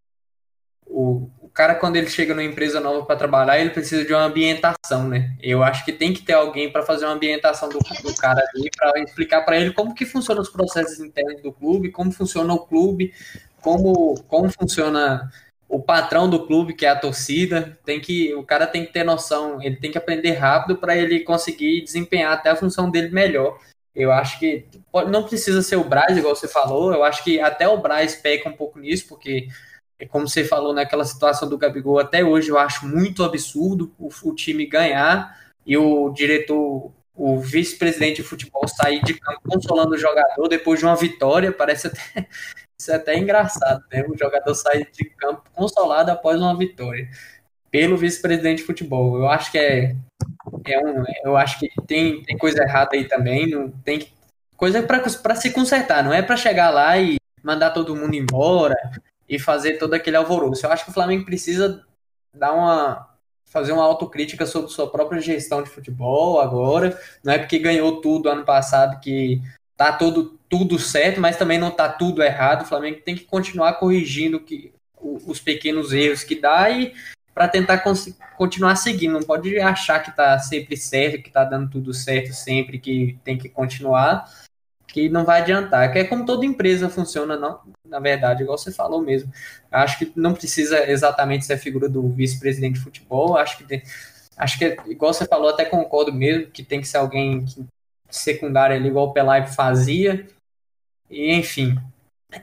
o, 0.85 1.29
o 1.41 1.49
cara, 1.49 1.75
quando 1.75 1.95
ele 1.95 2.09
chega 2.09 2.33
numa 2.33 2.43
empresa 2.43 2.79
nova 2.79 3.05
para 3.05 3.15
trabalhar, 3.15 3.59
ele 3.59 3.71
precisa 3.71 4.05
de 4.05 4.13
uma 4.13 4.23
ambientação, 4.23 5.07
né? 5.07 5.35
Eu 5.41 5.63
acho 5.63 5.83
que 5.83 5.91
tem 5.91 6.13
que 6.13 6.21
ter 6.21 6.33
alguém 6.33 6.71
para 6.71 6.83
fazer 6.83 7.05
uma 7.05 7.13
ambientação 7.13 7.69
do, 7.69 7.79
do 7.79 8.15
cara 8.15 8.43
ali, 8.53 8.69
para 8.75 8.99
explicar 9.01 9.41
para 9.41 9.57
ele 9.57 9.73
como 9.73 9.93
que 9.93 10.05
funcionam 10.05 10.41
os 10.41 10.49
processos 10.49 10.99
internos 10.99 11.41
do 11.41 11.51
clube, 11.51 11.91
como 11.91 12.11
funciona 12.11 12.53
o 12.53 12.65
clube, 12.65 13.13
como, 13.61 14.15
como 14.27 14.49
funciona 14.49 15.31
o 15.67 15.81
patrão 15.81 16.29
do 16.29 16.45
clube, 16.45 16.73
que 16.73 16.85
é 16.85 16.89
a 16.89 16.99
torcida, 16.99 17.77
tem 17.83 17.99
que 17.99 18.33
o 18.33 18.43
cara 18.43 18.65
tem 18.65 18.85
que 18.85 18.93
ter 18.93 19.03
noção, 19.03 19.61
ele 19.61 19.75
tem 19.75 19.91
que 19.91 19.97
aprender 19.97 20.33
rápido 20.33 20.77
para 20.77 20.95
ele 20.95 21.19
conseguir 21.21 21.81
desempenhar 21.81 22.31
até 22.31 22.49
a 22.49 22.55
função 22.55 22.89
dele 22.89 23.09
melhor. 23.09 23.59
Eu 23.97 24.11
acho 24.11 24.37
que 24.37 24.67
não 25.09 25.23
precisa 25.23 25.63
ser 25.63 25.75
o 25.75 25.83
Braz, 25.83 26.15
igual 26.15 26.35
você 26.35 26.47
falou. 26.47 26.93
Eu 26.93 27.03
acho 27.03 27.23
que 27.23 27.39
até 27.39 27.67
o 27.67 27.79
Braz 27.79 28.13
peca 28.13 28.47
um 28.47 28.53
pouco 28.53 28.77
nisso, 28.77 29.07
porque, 29.07 29.47
como 30.09 30.27
você 30.27 30.43
falou 30.43 30.71
naquela 30.71 31.03
situação 31.03 31.49
do 31.49 31.57
Gabigol, 31.57 31.97
até 31.97 32.23
hoje 32.23 32.49
eu 32.49 32.59
acho 32.59 32.85
muito 32.85 33.23
absurdo 33.23 33.91
o, 33.97 34.09
o 34.23 34.35
time 34.35 34.67
ganhar 34.67 35.35
e 35.65 35.75
o 35.75 36.11
diretor, 36.11 36.93
o 37.15 37.39
vice-presidente 37.39 38.17
de 38.17 38.27
futebol 38.27 38.67
sair 38.67 39.03
de 39.03 39.15
campo 39.15 39.41
consolando 39.49 39.95
o 39.95 39.97
jogador 39.97 40.47
depois 40.47 40.79
de 40.79 40.85
uma 40.85 40.95
vitória. 40.95 41.51
Parece 41.51 41.87
até, 41.87 42.27
isso 42.79 42.91
é 42.91 42.95
até 42.95 43.17
engraçado, 43.17 43.83
né? 43.91 44.05
O 44.07 44.15
jogador 44.15 44.53
sair 44.53 44.87
de 44.91 45.05
campo 45.05 45.41
consolado 45.55 46.11
após 46.11 46.39
uma 46.39 46.55
vitória 46.55 47.09
pelo 47.71 47.97
vice-presidente 47.97 48.59
de 48.59 48.63
futebol. 48.63 49.17
Eu 49.17 49.27
acho 49.27 49.51
que 49.51 49.57
é 49.57 49.95
é 50.65 50.79
um, 50.79 51.03
eu 51.23 51.37
acho 51.37 51.59
que 51.59 51.69
tem, 51.85 52.21
tem 52.23 52.37
coisa 52.37 52.61
errada 52.63 52.91
aí 52.93 53.05
também, 53.05 53.49
não 53.49 53.69
tem 53.69 54.07
coisa 54.55 54.81
para 54.81 55.35
se 55.35 55.51
consertar, 55.51 56.03
não 56.03 56.13
é 56.13 56.21
para 56.21 56.37
chegar 56.37 56.69
lá 56.69 56.97
e 56.97 57.17
mandar 57.43 57.71
todo 57.71 57.95
mundo 57.95 58.15
embora 58.15 58.75
e 59.29 59.37
fazer 59.37 59.73
todo 59.73 59.93
aquele 59.93 60.17
alvoroço. 60.17 60.65
Eu 60.65 60.71
acho 60.71 60.83
que 60.83 60.91
o 60.91 60.93
Flamengo 60.93 61.25
precisa 61.25 61.83
dar 62.33 62.53
uma 62.53 63.07
fazer 63.45 63.71
uma 63.71 63.83
autocrítica 63.83 64.45
sobre 64.45 64.69
sua 64.69 64.91
própria 64.91 65.21
gestão 65.21 65.63
de 65.63 65.69
futebol 65.69 66.41
agora, 66.41 66.99
não 67.23 67.31
é 67.31 67.39
porque 67.39 67.57
ganhou 67.57 68.01
tudo 68.01 68.29
ano 68.29 68.43
passado 68.43 68.99
que 68.99 69.41
tá 69.75 69.93
tudo 69.93 70.37
tudo 70.49 70.77
certo, 70.79 71.19
mas 71.19 71.37
também 71.37 71.57
não 71.57 71.71
tá 71.71 71.89
tudo 71.89 72.23
errado. 72.23 72.61
O 72.63 72.65
Flamengo 72.65 73.01
tem 73.03 73.15
que 73.15 73.25
continuar 73.25 73.73
corrigindo 73.73 74.39
que 74.39 74.73
os 74.99 75.39
pequenos 75.39 75.93
erros 75.93 76.23
que 76.23 76.35
dá 76.35 76.69
e 76.69 76.93
para 77.37 77.47
tentar 77.47 77.83
continuar 78.35 78.75
seguindo. 78.75 79.13
Não 79.13 79.21
pode 79.21 79.59
achar 79.59 79.99
que 79.99 80.09
está 80.09 80.39
sempre 80.39 80.75
certo, 80.75 81.21
que 81.21 81.27
está 81.27 81.43
dando 81.43 81.69
tudo 81.69 81.93
certo 81.93 82.33
sempre, 82.33 82.79
que 82.79 83.19
tem 83.23 83.37
que 83.37 83.47
continuar, 83.47 84.25
que 84.87 85.07
não 85.07 85.23
vai 85.23 85.41
adiantar. 85.41 85.91
Que 85.93 85.99
é 85.99 86.03
como 86.03 86.25
toda 86.25 86.47
empresa 86.47 86.89
funciona, 86.89 87.37
não, 87.37 87.59
na 87.85 87.99
verdade, 87.99 88.41
igual 88.41 88.57
você 88.57 88.71
falou 88.71 89.03
mesmo. 89.03 89.31
Acho 89.71 89.99
que 89.99 90.11
não 90.15 90.33
precisa 90.33 90.89
exatamente 90.89 91.45
ser 91.45 91.53
a 91.53 91.59
figura 91.59 91.87
do 91.87 92.09
vice-presidente 92.09 92.79
de 92.79 92.83
futebol. 92.83 93.37
Acho 93.37 93.59
que 93.59 93.83
acho 94.35 94.57
que 94.57 94.75
igual 94.87 95.13
você 95.13 95.27
falou, 95.27 95.49
até 95.49 95.63
concordo 95.63 96.11
mesmo 96.11 96.47
que 96.47 96.63
tem 96.63 96.81
que 96.81 96.87
ser 96.87 96.97
alguém 96.97 97.45
que, 97.45 97.63
secundário 98.09 98.75
ali, 98.75 98.87
igual 98.87 99.09
o 99.09 99.13
Pelaipe 99.13 99.53
fazia. 99.53 100.25
E 101.07 101.35
enfim, 101.35 101.77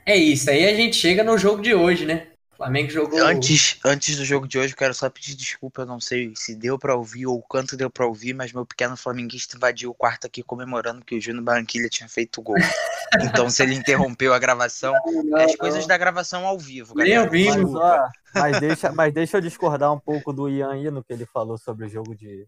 é 0.07 0.15
isso. 0.15 0.49
Aí 0.51 0.65
a 0.69 0.75
gente 0.77 0.95
chega 0.95 1.25
no 1.25 1.37
jogo 1.37 1.61
de 1.61 1.75
hoje, 1.75 2.07
né? 2.07 2.29
Flamengo 2.65 2.89
jogou. 2.89 3.23
Antes, 3.23 3.79
antes 3.85 4.17
do 4.17 4.25
jogo 4.25 4.49
de 4.49 4.59
hoje, 4.59 4.73
eu 4.73 4.77
quero 4.77 4.95
só 4.95 5.11
pedir 5.11 5.35
desculpa. 5.35 5.83
Eu 5.83 5.87
não 5.87 6.01
sei 6.01 6.33
se 6.35 6.55
deu 6.55 6.79
para 6.79 6.97
ouvir 6.97 7.27
ou 7.27 7.43
quanto 7.43 7.77
deu 7.77 7.91
para 7.91 8.07
ouvir, 8.07 8.33
mas 8.33 8.55
meu 8.55 8.65
pequeno 8.65 8.97
flamenguista 8.97 9.57
invadiu 9.57 9.91
o 9.91 9.95
quarto 9.95 10.27
aqui 10.27 10.43
comemorando 10.43 11.05
que 11.05 11.15
o 11.15 11.21
Júnior 11.21 11.45
Barranquilha 11.45 11.91
tinha 11.91 12.09
feito 12.09 12.41
gol. 12.41 12.57
então, 13.21 13.51
se 13.51 13.63
ele 13.63 13.75
interrompeu 13.75 14.33
a 14.33 14.39
gravação, 14.39 14.95
não, 15.05 15.23
não, 15.25 15.39
as 15.39 15.55
coisas 15.57 15.87
da 15.87 15.99
gravação 15.99 16.47
ao 16.47 16.59
vivo. 16.59 16.95
Nem 16.97 17.19
ouvimos. 17.19 17.71
Mas, 17.73 18.11
mas, 18.35 18.61
deixa, 18.61 18.93
mas 18.93 19.13
deixa 19.13 19.37
eu 19.37 19.43
discordar 19.43 19.93
um 19.93 20.01
pouco 20.01 20.33
do 20.33 20.49
Ian 20.49 20.73
aí 20.73 20.91
no 20.91 21.05
que 21.05 21.13
ele 21.13 21.27
falou 21.27 21.59
sobre 21.59 21.85
o 21.85 21.89
jogo 21.89 22.15
de, 22.17 22.47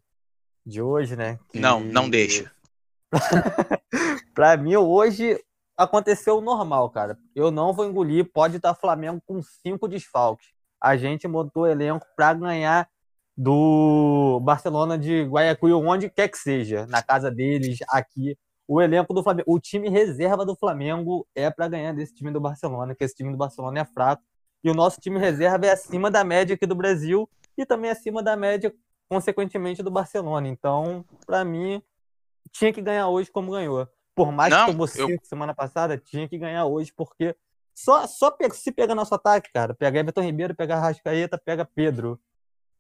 de 0.64 0.80
hoje, 0.80 1.14
né? 1.14 1.38
Que... 1.50 1.58
Não, 1.58 1.80
não 1.80 2.08
deixa. 2.08 2.50
para 4.34 4.56
mim, 4.56 4.76
hoje, 4.76 5.38
aconteceu 5.76 6.40
normal, 6.40 6.90
cara. 6.90 7.18
Eu 7.34 7.50
não 7.50 7.72
vou 7.72 7.86
engolir, 7.86 8.30
pode 8.32 8.56
estar 8.56 8.74
Flamengo 8.74 9.20
com 9.26 9.42
cinco 9.42 9.86
desfalques. 9.86 10.48
A 10.80 10.96
gente 10.96 11.28
montou 11.28 11.64
o 11.64 11.66
elenco 11.66 12.06
para 12.16 12.34
ganhar 12.34 12.88
do 13.36 14.40
Barcelona 14.40 14.96
de 14.98 15.24
Guayaquil, 15.24 15.78
onde 15.78 16.08
quer 16.08 16.28
que 16.28 16.38
seja, 16.38 16.86
na 16.86 17.02
casa 17.02 17.30
deles, 17.30 17.78
aqui. 17.90 18.36
O 18.66 18.80
elenco 18.80 19.12
do 19.12 19.22
Flamengo, 19.22 19.52
o 19.52 19.60
time 19.60 19.88
reserva 19.88 20.44
do 20.44 20.56
Flamengo 20.56 21.26
é 21.34 21.50
para 21.50 21.68
ganhar 21.68 21.92
desse 21.92 22.14
time 22.14 22.32
do 22.32 22.40
Barcelona, 22.40 22.94
que 22.94 23.04
esse 23.04 23.14
time 23.14 23.30
do 23.30 23.36
Barcelona 23.36 23.80
é 23.80 23.84
fraco. 23.84 24.22
E 24.64 24.70
o 24.70 24.74
nosso 24.74 25.00
time 25.00 25.18
reserva 25.18 25.66
é 25.66 25.70
acima 25.70 26.10
da 26.10 26.24
média 26.24 26.54
aqui 26.54 26.66
do 26.66 26.74
Brasil 26.74 27.28
e 27.56 27.64
também 27.64 27.90
acima 27.90 28.22
da 28.22 28.34
média, 28.36 28.74
consequentemente, 29.08 29.82
do 29.82 29.90
Barcelona. 29.90 30.48
Então, 30.48 31.04
para 31.26 31.44
mim, 31.44 31.80
tinha 32.50 32.72
que 32.72 32.82
ganhar 32.82 33.08
hoje 33.08 33.30
como 33.30 33.52
ganhou. 33.52 33.86
Por 34.16 34.32
mais 34.32 34.50
não, 34.50 34.64
que 34.64 34.72
tomou 34.72 34.86
cinco 34.86 35.12
eu... 35.12 35.20
semana 35.22 35.54
passada, 35.54 35.98
tinha 35.98 36.26
que 36.26 36.38
ganhar 36.38 36.64
hoje, 36.64 36.90
porque 36.96 37.36
só, 37.74 38.06
só 38.06 38.34
se 38.52 38.72
pega 38.72 38.94
nosso 38.94 39.14
ataque, 39.14 39.52
cara. 39.52 39.74
Pega 39.74 40.00
Everton 40.00 40.22
Ribeiro, 40.22 40.54
pega 40.54 40.80
Rascaeta, 40.80 41.36
pega 41.36 41.66
Pedro. 41.66 42.18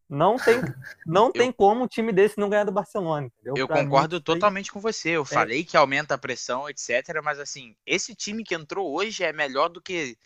Não 0.08 0.36
tem, 0.36 0.60
não 1.06 1.30
tem 1.30 1.52
como 1.52 1.84
um 1.84 1.86
time 1.86 2.10
desse 2.10 2.38
não 2.38 2.48
ganhar 2.48 2.64
do 2.64 2.72
Barcelona. 2.72 3.26
Entendeu? 3.26 3.54
Eu 3.54 3.68
pra 3.68 3.84
concordo 3.84 4.16
mim, 4.16 4.22
totalmente 4.22 4.66
tem... 4.66 4.72
com 4.72 4.80
você. 4.80 5.10
Eu 5.10 5.22
é. 5.22 5.26
falei 5.26 5.62
que 5.62 5.76
aumenta 5.76 6.14
a 6.14 6.18
pressão, 6.18 6.70
etc. 6.70 7.20
Mas 7.22 7.38
assim, 7.38 7.76
esse 7.84 8.14
time 8.14 8.42
que 8.42 8.54
entrou 8.54 8.90
hoje 8.90 9.22
é 9.22 9.32
melhor 9.32 9.68
do 9.68 9.82
que 9.82 10.16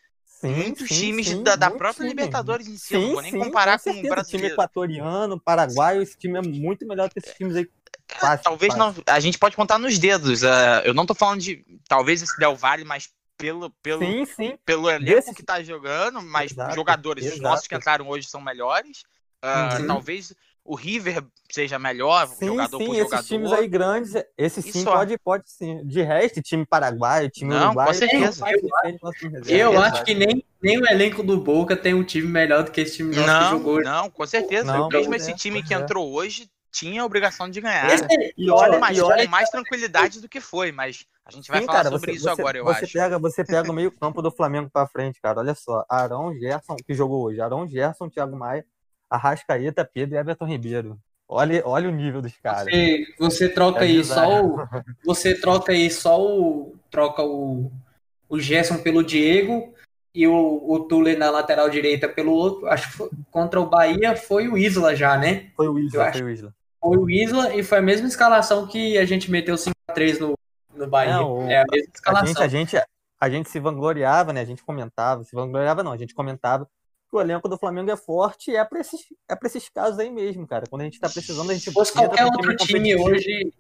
sim, 0.41 0.55
muitos 0.55 0.89
sim, 0.89 0.95
times 0.95 1.29
sim, 1.29 1.43
da, 1.43 1.57
da 1.57 1.71
própria 1.71 2.09
time. 2.09 2.09
Libertadores 2.11 2.67
em 2.67 2.77
si. 2.77 2.95
não 2.95 3.13
vou 3.13 3.23
nem 3.23 3.39
comparar 3.39 3.79
com, 3.79 3.93
com 3.93 3.99
o 3.99 4.03
brasileiro. 4.03 4.27
time 4.27 4.47
equatoriano, 4.47 5.41
paraguaio, 5.41 6.03
esse 6.03 6.17
time 6.17 6.39
é 6.39 6.43
muito 6.43 6.87
melhor 6.87 7.09
que 7.11 7.19
esses 7.19 7.35
times 7.35 7.57
aí. 7.57 7.69
É, 8.13 8.19
fácil, 8.19 8.45
talvez 8.45 8.75
fácil. 8.75 9.03
não. 9.07 9.15
A 9.15 9.21
gente 9.21 9.39
pode 9.39 9.57
contar 9.57 9.79
nos 9.79 9.99
dedos. 9.99 10.43
Uh, 10.43 10.83
eu 10.85 10.95
não 10.95 11.07
tô 11.07 11.15
falando 11.15 11.41
de. 11.41 11.65
Talvez 11.89 12.23
esse 12.23 12.37
Del 12.39 12.57
Valle, 12.57 12.85
mas 12.85 13.09
pelo, 13.37 13.71
pelo, 13.83 14.05
sim, 14.05 14.25
sim. 14.27 14.59
pelo 14.67 14.91
elenco 14.91 15.07
Desse... 15.07 15.35
que 15.35 15.43
tá 15.43 15.63
jogando, 15.63 16.21
mas 16.21 16.53
exato, 16.53 16.75
jogadores, 16.75 17.25
exato. 17.25 17.37
os 17.37 17.43
nossos 17.43 17.67
que 17.67 17.75
entraram 17.75 18.07
hoje 18.09 18.29
são 18.29 18.41
melhores. 18.41 19.03
Uh, 19.43 19.87
talvez 19.87 20.35
o 20.71 20.77
River 20.77 21.25
seja 21.51 21.81
melhor, 21.81 22.29
sim, 22.29 22.47
jogador 22.47 22.79
sim, 22.79 22.87
por 22.87 22.95
esses 22.95 23.05
jogador. 23.05 23.27
times 23.27 23.53
aí 23.53 23.67
grandes, 23.67 24.13
esse 24.39 24.63
sim 24.63 24.85
pode, 24.85 25.19
pode 25.19 25.51
sim. 25.51 25.85
De 25.85 26.01
resto, 26.01 26.41
time 26.41 26.65
paraguaio, 26.65 27.29
time 27.29 27.51
Não, 27.53 27.67
uruguaio... 27.67 27.89
Com 27.89 27.95
certeza. 27.95 28.45
Eu, 29.49 29.73
eu 29.73 29.83
acho 29.83 30.05
que 30.05 30.15
nem, 30.15 30.45
nem 30.63 30.79
o 30.79 30.87
elenco 30.89 31.25
do 31.25 31.41
Boca 31.41 31.77
tem 31.77 31.93
um 31.93 32.05
time 32.05 32.29
melhor 32.29 32.63
do 32.63 32.71
que 32.71 32.83
esse 32.83 32.99
time 32.99 33.17
não, 33.17 33.25
que 33.25 33.51
jogou 33.51 33.75
hoje. 33.75 33.85
Não, 33.85 34.09
com 34.09 34.25
certeza. 34.25 34.73
Não, 34.73 34.89
Mesmo 34.89 35.13
esse 35.13 35.35
time 35.35 35.61
que 35.61 35.75
entrou 35.75 36.13
hoje 36.13 36.49
tinha 36.71 37.03
a 37.03 37.05
obrigação 37.05 37.51
de 37.51 37.61
ganhar. 37.61 37.93
Esse, 37.93 38.33
e 38.39 38.49
olha, 38.49 38.79
mais, 38.79 38.97
e 38.97 39.01
olha, 39.01 39.29
mais 39.29 39.51
tranquilidade 39.51 40.21
do 40.21 40.29
que 40.29 40.41
foi, 40.41 40.71
mas 40.71 41.05
a 41.25 41.33
gente 41.33 41.51
vai 41.51 41.63
Sim, 41.63 41.67
falar 41.67 41.79
cara, 41.79 41.91
sobre 41.91 42.13
você, 42.13 42.17
isso 42.17 42.25
você, 42.25 42.41
agora, 42.41 42.59
eu 42.59 42.65
você 42.65 42.85
acho. 42.85 42.93
Pega, 42.93 43.19
você 43.19 43.45
pega 43.45 43.69
o 43.69 43.75
meio 43.75 43.91
campo 43.91 44.23
do 44.23 44.31
Flamengo 44.31 44.71
pra 44.73 44.87
frente, 44.87 45.21
cara. 45.21 45.41
Olha 45.41 45.55
só. 45.57 45.85
Arão 45.89 46.33
Gerson, 46.39 46.77
que 46.77 46.95
jogou 46.95 47.25
hoje. 47.25 47.41
Arão 47.41 47.67
Gerson, 47.67 48.09
Thiago 48.09 48.37
Maia, 48.37 48.65
Arrascaeta, 49.11 49.85
Pedro 49.85 50.15
e 50.15 50.19
Everton 50.19 50.47
Ribeiro. 50.47 50.99
Olha, 51.29 51.63
olha 51.65 51.89
o 51.89 51.93
nível 51.93 52.23
dos 52.23 52.37
caras. 52.39 52.65
Você, 52.65 53.07
você 53.19 53.49
troca 53.49 53.81
é 53.81 53.89
aí 53.89 54.05
só 54.05 54.45
o. 54.45 54.69
Você 55.05 55.41
troca 55.41 55.73
aí 55.73 55.91
só 55.91 56.21
o. 56.21 56.77
Troca 56.91 57.23
o, 57.23 57.71
o 58.29 58.41
Gerson 58.41 58.79
pelo 58.79 59.05
Diego 59.05 59.73
e 60.13 60.27
o, 60.27 60.65
o 60.69 60.81
Tule 60.81 61.17
na 61.17 61.31
lateral 61.31 61.71
direita 61.71 62.09
pelo 62.09 62.33
outro. 62.33 62.67
Acho 62.67 62.91
que 62.91 62.97
foi, 62.97 63.11
contra 63.31 63.61
o 63.61 63.69
Bahia 63.69 64.17
foi 64.17 64.49
o 64.49 64.59
Isla 64.59 64.95
já, 64.97 65.17
né? 65.17 65.51
Foi 65.57 65.69
o 65.69 65.79
Isla, 65.79 66.13
foi 66.13 66.23
o 66.23 66.31
Isla. 66.31 66.55
Foi 66.81 66.99
o 66.99 67.11
Isla 67.11 67.55
e 67.55 67.63
foi 67.63 67.79
a 67.79 67.83
mesma 67.83 68.09
escalação 68.09 68.67
que 68.67 68.99
a 68.99 69.05
gente 69.05 69.31
meteu 69.31 69.55
5x3 69.55 70.19
no, 70.19 70.35
no 70.75 70.87
Bahia. 70.89 71.13
Não, 71.13 71.49
é 71.49 71.61
a 71.61 71.65
mesma 71.71 71.93
escalação. 71.95 72.43
A 72.43 72.49
gente, 72.49 72.77
a 72.77 72.79
gente, 72.79 72.89
a 73.21 73.31
gente 73.31 73.51
se 73.51 73.61
vangloriava, 73.61 74.33
né? 74.33 74.41
A 74.41 74.45
gente 74.45 74.65
comentava, 74.65 75.23
se 75.23 75.35
vangloriava 75.35 75.85
não, 75.85 75.93
a 75.93 75.97
gente 75.97 76.15
comentava 76.15 76.69
que 77.11 77.17
o 77.17 77.21
elenco 77.21 77.49
do 77.49 77.59
Flamengo 77.59 77.91
é 77.91 77.97
forte 77.97 78.53
e 78.53 78.57
é 78.57 78.65
para 78.65 78.81
esses, 78.81 79.01
é 79.29 79.35
pra 79.35 79.49
esses 79.49 79.69
casos 79.69 79.99
aí 79.99 80.11
mesmo, 80.11 80.47
cara. 80.47 80.65
Quando 80.71 80.83
a 80.83 80.85
gente 80.85 81.01
tá 81.01 81.09
precisando, 81.09 81.51
a 81.51 81.55
gente. 81.55 81.65
Se 81.65 81.73
fosse 81.73 81.93
qualquer 81.93 82.25
outro 82.25 82.57
time 82.57 82.95
hoje, 82.97 83.53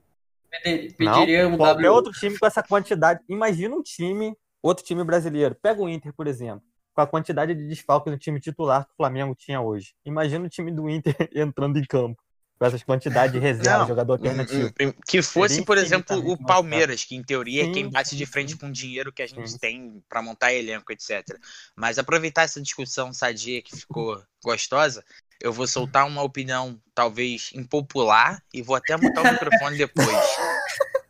pediria 0.96 1.44
não, 1.44 1.55
um 1.55 1.57
qualquer 1.57 1.82
w... 1.82 1.92
outro 1.92 2.12
time 2.12 2.38
com 2.38 2.46
essa 2.46 2.62
quantidade. 2.62 3.20
Imagina 3.28 3.74
um 3.74 3.82
time, 3.82 4.36
outro 4.62 4.84
time 4.84 5.03
brasileiro. 5.03 5.57
Pega 5.61 5.82
o 5.82 5.88
Inter, 5.88 6.12
por 6.14 6.26
exemplo. 6.26 6.62
Com 6.94 7.01
a 7.01 7.07
quantidade 7.07 7.55
de 7.55 7.66
desfalques 7.66 8.12
no 8.12 8.18
time 8.18 8.40
titular 8.40 8.84
que 8.84 8.92
o 8.92 8.96
Flamengo 8.96 9.34
tinha 9.34 9.61
hoje. 9.61 9.94
Imagina 10.05 10.46
o 10.46 10.48
time 10.48 10.70
do 10.70 10.88
Inter 10.88 11.14
entrando 11.34 11.78
em 11.78 11.84
campo 11.84 12.22
com 12.61 12.66
essas 12.66 12.82
quantidades 12.82 13.32
de 13.32 13.38
reserva, 13.38 13.86
jogador 13.86 14.12
alternativo. 14.12 14.70
Que 15.08 15.22
fosse, 15.22 15.64
por 15.64 15.78
exemplo, 15.78 16.18
o 16.30 16.36
Palmeiras, 16.36 17.02
que 17.04 17.16
em 17.16 17.22
teoria 17.22 17.64
sim, 17.64 17.70
é 17.70 17.72
quem 17.72 17.88
bate 17.88 18.14
de 18.14 18.26
frente 18.26 18.54
com 18.54 18.66
o 18.66 18.72
dinheiro 18.72 19.11
que 19.11 19.22
a 19.22 19.26
gente 19.26 19.52
sim. 19.52 19.58
tem 19.58 20.04
para 20.06 20.20
montar 20.20 20.52
elenco, 20.52 20.92
etc. 20.92 21.24
Mas 21.74 21.98
aproveitar 21.98 22.42
essa 22.42 22.61
discussão 22.61 23.14
sadia 23.14 23.62
que 23.62 23.74
ficou 23.74 24.22
gostosa, 24.44 25.02
eu 25.40 25.54
vou 25.54 25.66
soltar 25.66 26.06
uma 26.06 26.22
opinião 26.22 26.78
talvez 26.94 27.50
impopular 27.54 28.42
e 28.52 28.61
vou 28.61 28.76
até 28.76 28.94
montar 28.94 29.22
o 29.22 29.32
microfone 29.32 29.78
depois 29.78 30.18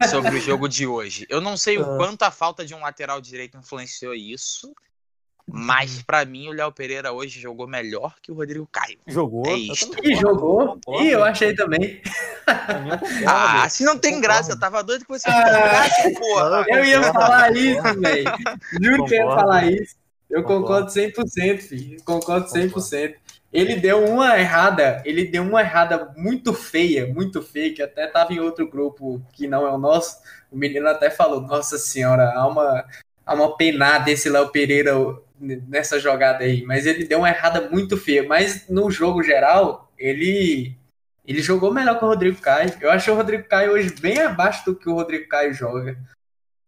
sobre 0.09 0.37
o 0.37 0.41
jogo 0.41 0.69
de 0.69 0.87
hoje. 0.87 1.27
Eu 1.29 1.41
não 1.41 1.57
sei 1.57 1.79
o 1.79 1.83
ah. 1.83 1.97
quanto 1.97 2.23
a 2.23 2.31
falta 2.31 2.65
de 2.65 2.77
um 2.77 2.81
lateral 2.81 3.21
direito 3.21 3.59
influenciou 3.59 4.15
isso. 4.15 4.73
Mas 5.47 5.99
uhum. 5.99 6.03
para 6.07 6.25
mim 6.25 6.49
o 6.49 6.53
Léo 6.53 6.73
Pereira 6.73 7.13
hoje 7.13 7.41
jogou 7.41 7.67
melhor 7.67 8.15
que 8.23 8.31
o 8.31 8.35
Rodrigo 8.35 8.69
Caio. 8.71 8.99
Jogou? 9.07 9.47
É 9.47 9.55
isso. 9.55 9.91
E 10.03 10.15
jogou. 10.17 10.79
E 11.01 11.09
eu 11.09 11.25
achei 11.25 11.55
também. 11.55 12.01
ah, 13.27 13.69
se 13.69 13.85
não 13.85 13.99
tem 13.99 14.21
graça, 14.21 14.53
eu 14.53 14.59
tava 14.59 14.83
doido 14.83 15.05
que 15.05 15.11
você 15.11 15.29
ah, 15.29 15.89
porra. 16.19 16.65
Eu 16.69 16.85
ia 16.85 17.03
falar 17.13 17.57
isso, 17.57 18.01
velho. 18.01 18.33
Juro 18.81 19.05
que 19.07 19.15
eu 19.15 19.25
ia 19.25 19.35
falar 19.35 19.71
isso. 19.71 19.97
Eu 20.31 20.45
concordo 20.45 20.91
100%, 20.91 21.59
filho. 21.59 22.03
Concordo 22.05 22.47
100%. 22.47 23.15
Ele 23.53 23.75
deu 23.75 24.05
uma 24.05 24.39
errada, 24.39 25.03
ele 25.05 25.25
deu 25.25 25.43
uma 25.43 25.61
errada 25.61 26.13
muito 26.17 26.55
feia, 26.55 27.13
muito 27.13 27.43
feia, 27.43 27.75
que 27.75 27.83
até 27.83 28.07
tava 28.07 28.33
em 28.33 28.39
outro 28.39 28.69
grupo 28.71 29.21
que 29.33 29.49
não 29.49 29.67
é 29.67 29.73
o 29.73 29.79
nosso. 29.79 30.19
O 30.53 30.57
menino 30.57 30.87
até 30.89 31.11
falou: 31.11 31.41
Nossa 31.41 31.77
senhora, 31.77 32.33
há 32.33 32.47
uma, 32.47 32.85
há 33.27 33.35
uma 33.35 33.57
penada 33.57 34.09
esse 34.09 34.29
Léo 34.29 34.51
Pereira 34.51 34.93
nessa 35.41 35.99
jogada 35.99 36.45
aí, 36.45 36.63
mas 36.63 36.87
ele 36.87 37.05
deu 37.05 37.19
uma 37.19 37.31
errada 37.31 37.69
muito 37.71 37.97
feia. 37.97 38.23
Mas 38.23 38.69
no 38.69 38.91
jogo 38.91 39.23
geral, 39.23 39.91
ele 39.99 40.77
ele 41.25 41.43
jogou 41.43 41.73
melhor 41.73 41.99
que 41.99 42.05
o 42.05 42.09
Rodrigo 42.09 42.41
Caio. 42.41 42.73
Eu 42.81 42.91
achei 42.91 43.13
o 43.13 43.17
Rodrigo 43.17 43.45
Caio 43.45 43.73
hoje 43.73 43.95
bem 44.01 44.19
abaixo 44.19 44.65
do 44.65 44.75
que 44.75 44.89
o 44.89 44.95
Rodrigo 44.95 45.29
Caio 45.29 45.55
joga. 45.55 45.97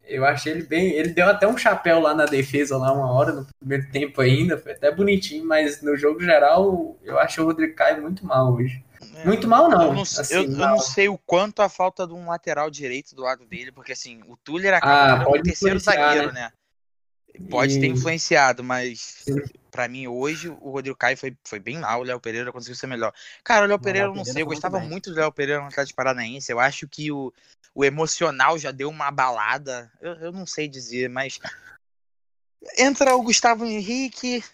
Eu 0.04 0.24
achei 0.24 0.52
ele 0.52 0.62
bem. 0.62 0.92
Ele 0.92 1.08
deu 1.08 1.28
até 1.28 1.46
um 1.48 1.56
chapéu 1.56 2.00
lá 2.00 2.14
na 2.14 2.26
defesa, 2.26 2.76
lá 2.76 2.92
uma 2.92 3.10
hora, 3.10 3.32
no 3.32 3.46
primeiro 3.58 3.90
tempo 3.90 4.20
ainda. 4.20 4.58
Foi 4.58 4.72
até 4.72 4.90
bonitinho, 4.90 5.46
mas 5.46 5.82
no 5.82 5.96
jogo 5.96 6.20
geral, 6.20 6.96
eu 7.02 7.18
achei 7.18 7.42
o 7.42 7.46
Rodrigo 7.46 7.74
Caio 7.74 8.02
muito 8.02 8.24
mal 8.24 8.52
hoje. 8.52 8.84
É, 9.16 9.24
muito 9.24 9.48
mal, 9.48 9.68
não. 9.68 9.82
Eu, 9.82 9.92
não, 9.94 10.02
assim, 10.02 10.34
eu, 10.34 10.42
eu 10.42 10.50
não, 10.50 10.78
sei 10.78 11.08
o 11.08 11.18
quanto 11.18 11.60
a 11.60 11.68
falta 11.68 12.06
de 12.06 12.12
um 12.12 12.28
lateral 12.28 12.70
direito 12.70 13.14
do 13.14 13.22
lado 13.22 13.44
dele, 13.46 13.72
porque 13.72 13.92
assim, 13.92 14.20
o 14.28 14.36
Tuller 14.36 14.74
acaba 14.74 15.24
ah, 15.24 15.28
o 15.28 15.42
terceiro 15.42 15.78
zagueiro, 15.78 16.32
né? 16.32 16.42
né? 16.42 16.52
Pode 17.48 17.78
e... 17.78 17.80
ter 17.80 17.86
influenciado, 17.86 18.62
mas 18.62 19.24
para 19.70 19.88
mim 19.88 20.06
hoje 20.06 20.48
o 20.48 20.70
Rodrigo 20.70 20.96
Caio 20.96 21.16
foi, 21.16 21.36
foi 21.44 21.58
bem 21.58 21.78
mal, 21.78 22.00
o 22.00 22.04
Léo 22.04 22.20
Pereira 22.20 22.52
conseguiu 22.52 22.76
ser 22.76 22.86
melhor. 22.86 23.12
Cara, 23.42 23.64
o 23.64 23.68
Léo 23.68 23.78
Pereira, 23.78 24.08
eu 24.08 24.14
não 24.14 24.24
sei, 24.24 24.42
eu 24.42 24.46
gostava 24.46 24.78
muito, 24.78 24.90
muito 24.90 25.10
do 25.10 25.16
Léo 25.16 25.32
Pereira 25.32 25.60
no 25.60 25.68
Atlético 25.68 25.96
Paranaense. 25.96 26.52
Eu 26.52 26.60
acho 26.60 26.86
que 26.86 27.10
o, 27.10 27.32
o 27.74 27.84
emocional 27.84 28.58
já 28.58 28.70
deu 28.70 28.90
uma 28.90 29.10
balada. 29.10 29.90
Eu, 30.00 30.14
eu 30.16 30.32
não 30.32 30.44
sei 30.44 30.68
dizer, 30.68 31.08
mas 31.08 31.38
entra 32.76 33.16
o 33.16 33.22
Gustavo 33.22 33.64
Henrique, 33.64 34.44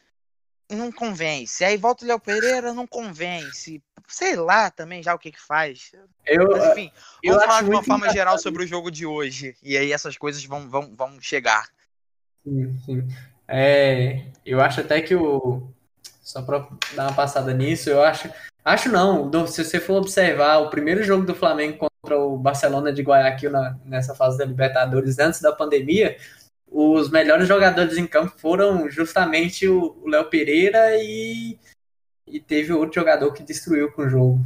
não 0.70 0.93
convence. 0.93 1.64
Aí 1.64 1.76
volta 1.76 2.05
o 2.05 2.09
Léo 2.09 2.20
Pereira, 2.20 2.72
não 2.72 2.87
convence. 2.87 3.83
Sei 4.07 4.37
lá 4.37 4.70
também 4.70 5.03
já 5.03 5.14
o 5.14 5.18
que 5.18 5.33
que 5.33 5.41
faz. 5.41 5.93
Eu, 6.24 6.49
Mas, 6.51 6.70
enfim, 6.70 6.93
eu 7.22 7.35
vou 7.35 7.43
falar 7.43 7.62
de 7.62 7.70
uma 7.70 7.83
forma 7.83 8.09
geral 8.11 8.39
sobre 8.39 8.64
o 8.64 8.66
jogo 8.66 8.91
de 8.91 9.05
hoje. 9.05 9.57
E 9.62 9.76
aí 9.76 9.93
essas 9.93 10.16
coisas 10.16 10.45
vão, 10.45 10.68
vão, 10.68 10.95
vão 10.95 11.20
chegar. 11.20 11.68
Sim, 12.49 12.78
sim. 12.84 13.09
É, 13.46 14.24
eu 14.44 14.61
acho 14.61 14.80
até 14.80 15.01
que 15.03 15.14
o. 15.14 15.68
Só 16.22 16.42
para 16.42 16.66
dar 16.94 17.09
uma 17.09 17.14
passada 17.14 17.53
nisso, 17.53 17.90
eu 17.90 18.03
acho. 18.03 18.30
Acho 18.64 18.90
não. 18.90 19.28
Do, 19.28 19.46
se 19.46 19.64
você 19.64 19.78
for 19.78 19.96
observar 19.96 20.59
o 20.59 20.70
primeiro 20.70 21.03
jogo 21.03 21.24
do 21.24 21.34
Flamengo 21.34 21.78
contra 21.78 22.18
o 22.18 22.36
Barcelona 22.36 22.92
de 22.92 23.03
Guayaquil 23.03 23.51
na, 23.51 23.78
nessa 23.84 24.14
fase 24.14 24.38
da 24.38 24.44
Libertadores 24.44 25.18
antes 25.18 25.40
da 25.40 25.53
pandemia, 25.53 26.16
os 26.70 27.11
melhores 27.11 27.46
jogadores 27.49 27.96
em 27.96 28.07
campo 28.07 28.34
foram 28.38 28.90
justamente 28.90 29.66
o 29.68 30.07
Léo 30.07 30.26
Pereira 30.26 30.96
e, 30.96 31.59
e 32.26 32.40
teve 32.40 32.72
outro 32.72 33.01
jogador 33.01 33.32
que 33.32 33.42
destruiu 33.42 33.92
com 33.92 34.03
o 34.03 34.09
jogo. 34.09 34.40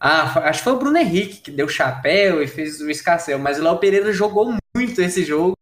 Ah, 0.00 0.48
acho 0.48 0.60
que 0.60 0.64
foi 0.64 0.72
o 0.72 0.78
Bruno 0.78 0.98
Henrique 0.98 1.40
que 1.42 1.50
deu 1.50 1.68
chapéu 1.68 2.42
e 2.42 2.48
fez 2.48 2.80
o 2.80 2.90
escassel, 2.90 3.38
mas 3.38 3.58
o 3.58 3.62
Léo 3.62 3.78
Pereira 3.78 4.12
jogou 4.12 4.54
muito 4.74 5.00
esse 5.00 5.24
jogo 5.24 5.54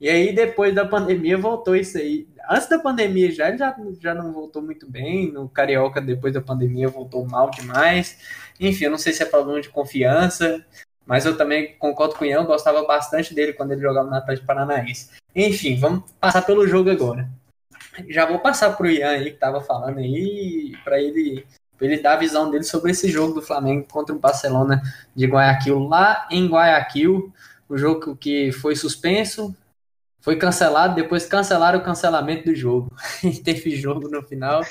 e 0.00 0.08
aí, 0.08 0.34
depois 0.34 0.74
da 0.74 0.84
pandemia, 0.84 1.38
voltou 1.38 1.76
isso 1.76 1.96
aí. 1.96 2.28
Antes 2.50 2.68
da 2.68 2.78
pandemia 2.78 3.30
já, 3.30 3.48
ele 3.48 3.58
já, 3.58 3.74
já 4.00 4.14
não 4.14 4.32
voltou 4.32 4.60
muito 4.60 4.90
bem. 4.90 5.32
No 5.32 5.48
Carioca, 5.48 6.00
depois 6.00 6.34
da 6.34 6.40
pandemia, 6.40 6.88
voltou 6.88 7.26
mal 7.26 7.50
demais. 7.50 8.18
Enfim, 8.60 8.84
eu 8.84 8.90
não 8.90 8.98
sei 8.98 9.12
se 9.12 9.22
é 9.22 9.26
problema 9.26 9.60
de 9.60 9.68
confiança, 9.68 10.64
mas 11.06 11.24
eu 11.24 11.36
também 11.36 11.76
concordo 11.78 12.14
com 12.16 12.24
o 12.24 12.26
Ian, 12.26 12.44
gostava 12.44 12.84
bastante 12.84 13.34
dele 13.34 13.52
quando 13.52 13.72
ele 13.72 13.80
jogava 13.80 14.08
no 14.08 14.16
Atlético 14.16 14.46
Paranaense. 14.46 15.10
Enfim, 15.34 15.78
vamos 15.78 16.10
passar 16.20 16.42
pelo 16.42 16.66
jogo 16.66 16.90
agora. 16.90 17.28
Já 18.08 18.26
vou 18.26 18.40
passar 18.40 18.76
para 18.76 18.86
o 18.86 18.90
Ian 18.90 19.10
aí, 19.10 19.24
que 19.24 19.30
estava 19.30 19.60
falando 19.60 19.98
aí, 19.98 20.74
para 20.84 21.00
ele, 21.00 21.46
ele 21.80 21.98
dar 21.98 22.14
a 22.14 22.18
visão 22.18 22.50
dele 22.50 22.64
sobre 22.64 22.90
esse 22.90 23.08
jogo 23.08 23.34
do 23.34 23.42
Flamengo 23.42 23.86
contra 23.90 24.14
o 24.14 24.18
Barcelona 24.18 24.82
de 25.14 25.26
Guayaquil, 25.26 25.78
lá 25.78 26.26
em 26.30 26.46
Guayaquil. 26.46 27.32
O 27.68 27.78
jogo 27.78 28.14
que 28.16 28.52
foi 28.52 28.76
suspenso, 28.76 29.56
foi 30.24 30.36
cancelado, 30.36 30.94
depois 30.94 31.26
cancelaram 31.26 31.78
o 31.78 31.84
cancelamento 31.84 32.46
do 32.46 32.54
jogo. 32.54 32.90
teve 33.44 33.76
jogo 33.76 34.08
no 34.08 34.22
final 34.22 34.62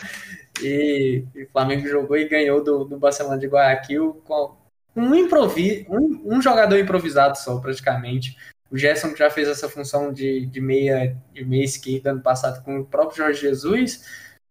e, 0.60 1.24
e, 1.36 1.44
o 1.44 1.50
Flamengo 1.52 1.88
jogou 1.88 2.18
e 2.18 2.28
ganhou 2.28 2.64
do, 2.64 2.84
do 2.84 2.98
Barcelona 2.98 3.38
de 3.38 3.46
Guayaquil 3.46 4.20
com 4.26 4.58
um, 4.96 5.14
um, 5.14 6.22
um, 6.26 6.42
jogador 6.42 6.80
improvisado 6.80 7.38
só, 7.38 7.60
praticamente. 7.60 8.36
O 8.72 8.78
Gerson 8.78 9.16
já 9.16 9.30
fez 9.30 9.48
essa 9.48 9.70
função 9.70 10.12
de, 10.12 10.48
de, 10.48 10.60
meia, 10.60 11.16
de 11.32 11.46
meia 11.46 11.64
esquerda 11.64 12.10
ano 12.10 12.22
passado 12.22 12.64
com 12.64 12.80
o 12.80 12.86
próprio 12.86 13.18
Jorge 13.18 13.42
Jesus. 13.42 14.04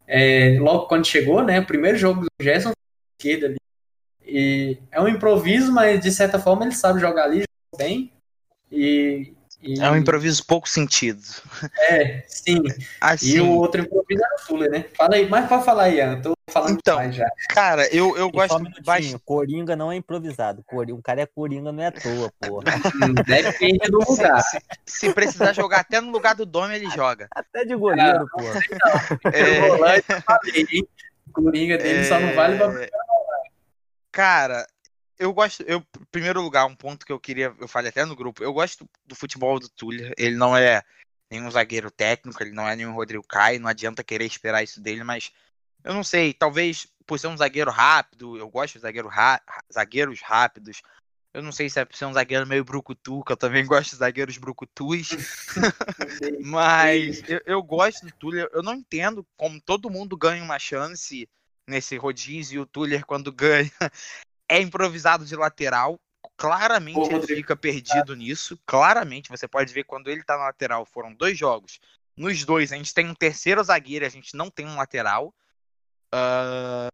É, 0.07 0.57
logo 0.61 0.87
quando 0.87 1.05
chegou, 1.05 1.43
né? 1.43 1.59
O 1.59 1.67
primeiro 1.67 1.99
jogo 1.99 2.21
do 2.21 2.29
Gerson 2.41 2.71
esquerda 3.19 3.47
ali. 3.47 3.57
E 4.25 4.79
é 4.93 5.01
um 5.01 5.09
improviso, 5.09 5.73
mas 5.73 6.01
de 6.01 6.13
certa 6.13 6.39
forma 6.39 6.65
ele 6.65 6.75
sabe 6.75 7.01
jogar 7.01 7.25
ali, 7.25 7.43
bem. 7.77 8.13
E 8.71 9.35
E- 9.63 9.81
É 9.81 9.89
um 9.91 9.97
improviso 9.97 10.45
pouco 10.45 10.69
sentido. 10.69 11.23
É, 11.89 12.25
sim. 12.27 12.61
Assim, 13.01 13.37
E 13.37 13.41
o 13.41 13.51
outro 13.53 13.81
improviso 13.81 14.21
era 14.25 14.35
o 14.35 14.47
Tuller, 14.47 14.71
né? 14.71 14.85
Fala 14.97 15.15
aí, 15.15 15.29
mas 15.29 15.49
pode 15.49 15.65
falar, 15.65 15.89
Ian. 15.91 16.21
Tô 16.21 16.35
falando 16.51 16.73
Então, 16.79 16.97
mais 16.97 17.15
já. 17.15 17.29
cara, 17.49 17.87
eu, 17.95 18.17
eu 18.17 18.27
E 18.29 18.33
gosto 18.33 18.57
um 18.59 18.65
bastante. 18.85 19.19
Coringa 19.25 19.77
não 19.77 19.93
é 19.93 19.97
improvisado. 19.97 20.63
Cori- 20.67 20.93
O 20.93 21.01
cara 21.01 21.21
é 21.23 21.27
Coringa, 21.27 21.71
não 21.71 21.83
é 21.83 21.87
à 21.87 21.93
toa, 21.93 22.31
porra. 22.41 22.65
Hum, 22.97 23.15
Depende 23.25 23.89
do 23.91 23.99
lugar. 23.99 24.43
Se 24.85 25.15
precisar 25.15 25.53
jogar 25.53 25.81
até 25.81 26.01
no 26.01 26.11
lugar 26.11 26.35
do 26.35 26.45
Dome, 26.45 26.75
ele 26.75 26.91
joga. 26.91 27.29
Até 27.31 27.65
de 27.65 27.77
goleiro, 27.77 28.27
porra. 28.33 28.61
É, 29.33 29.45
O 29.61 29.69
volante, 29.69 30.05
eu 30.09 30.23
falei, 30.23 30.67
hein? 30.73 30.89
O 31.29 31.33
Coringa 31.33 31.79
dele 31.79 32.05
só 32.05 32.19
não 32.19 32.35
vale 32.35 32.57
pra 32.57 32.83
É, 32.83 32.91
Cara, 34.11 34.67
eu 35.23 35.33
gosto. 35.33 35.63
Eu, 35.63 35.79
em 35.79 36.05
primeiro 36.11 36.43
lugar, 36.43 36.67
um 36.67 36.75
ponto 36.75 37.07
que 37.07 37.13
eu 37.13 37.21
queria. 37.21 37.55
Eu 37.59 37.69
falei 37.69 37.91
até 37.91 38.05
no 38.05 38.17
grupo. 38.17 38.43
Eu 38.43 38.53
gosto 38.53 38.89
do 39.07 39.15
futebol 39.15 39.59
do 39.59 39.69
Tuller. 39.69 40.13
Ele 40.19 40.37
não 40.37 40.57
é 40.57 40.83
nenhum 41.31 41.51
zagueiro 41.51 41.91
técnico, 41.91 42.43
ele 42.43 42.53
não 42.53 42.69
é 42.69 42.77
nenhum 42.77 42.93
Rodrigo 42.93 43.25
Caio. 43.27 43.61
Não 43.61 43.69
adianta 43.69 44.05
querer 44.05 44.27
esperar 44.27 44.63
isso 44.63 44.81
dele, 44.81 45.05
mas 45.05 45.31
eu 45.85 45.95
não 45.95 46.03
sei. 46.03 46.35
Talvez 46.35 46.87
por 47.07 47.19
ser 47.19 47.29
um 47.29 47.37
zagueiro 47.37 47.71
rápido, 47.71 48.37
eu 48.37 48.49
gosto 48.49 48.75
de 48.75 48.81
zagueiro 48.81 49.09
zagueiros 49.73 50.21
rápidos. 50.21 50.83
Eu 51.33 51.43
não 51.43 51.53
sei 51.53 51.71
se 51.71 51.81
é 51.81 51.85
por 51.85 51.97
ser 51.97 52.05
um 52.05 52.13
zagueiro 52.13 52.47
meio 52.47 52.65
brucutu, 52.65 53.25
que 53.25 53.33
eu 53.33 53.37
também 53.37 53.65
gosto 53.67 53.93
de 53.93 53.97
zagueiros 53.97 54.37
brucutus. 54.39 55.11
Mas 56.45 57.23
eu, 57.29 57.41
eu 57.47 57.63
gosto 57.63 58.05
do 58.05 58.13
Tuller. 58.13 58.51
Eu 58.53 58.63
não 58.63 58.75
entendo 58.75 59.27
como 59.37 59.61
todo 59.61 59.89
mundo 59.89 60.17
ganha 60.17 60.43
uma 60.43 60.59
chance 60.59 61.29
nesse 61.67 61.97
rodízio. 61.97 62.57
E 62.57 62.59
o 62.59 62.67
Tuller, 62.67 63.07
quando 63.07 63.33
ganha, 63.33 63.71
é 64.53 64.61
improvisado 64.61 65.25
de 65.25 65.35
lateral. 65.35 65.99
Claramente 66.37 66.99
Ô, 66.99 67.11
ele 67.11 67.27
fica 67.27 67.57
perdido 67.57 68.15
nisso. 68.15 68.59
Claramente, 68.67 69.31
você 69.31 69.49
pode 69.49 69.73
ver 69.73 69.85
quando 69.85 70.09
ele 70.09 70.23
tá 70.23 70.37
na 70.37 70.45
lateral. 70.45 70.85
Foram 70.85 71.15
dois 71.15 71.39
jogos. 71.39 71.81
Nos 72.15 72.45
dois, 72.45 72.71
a 72.73 72.77
gente 72.77 72.93
tem 72.93 73.09
um 73.09 73.15
terceiro 73.15 73.65
zagueiro, 73.65 74.05
a 74.05 74.11
gente 74.11 74.37
não 74.37 74.51
tem 74.51 74.67
um 74.67 74.77
lateral. 74.77 75.35
Ah, 76.13 76.89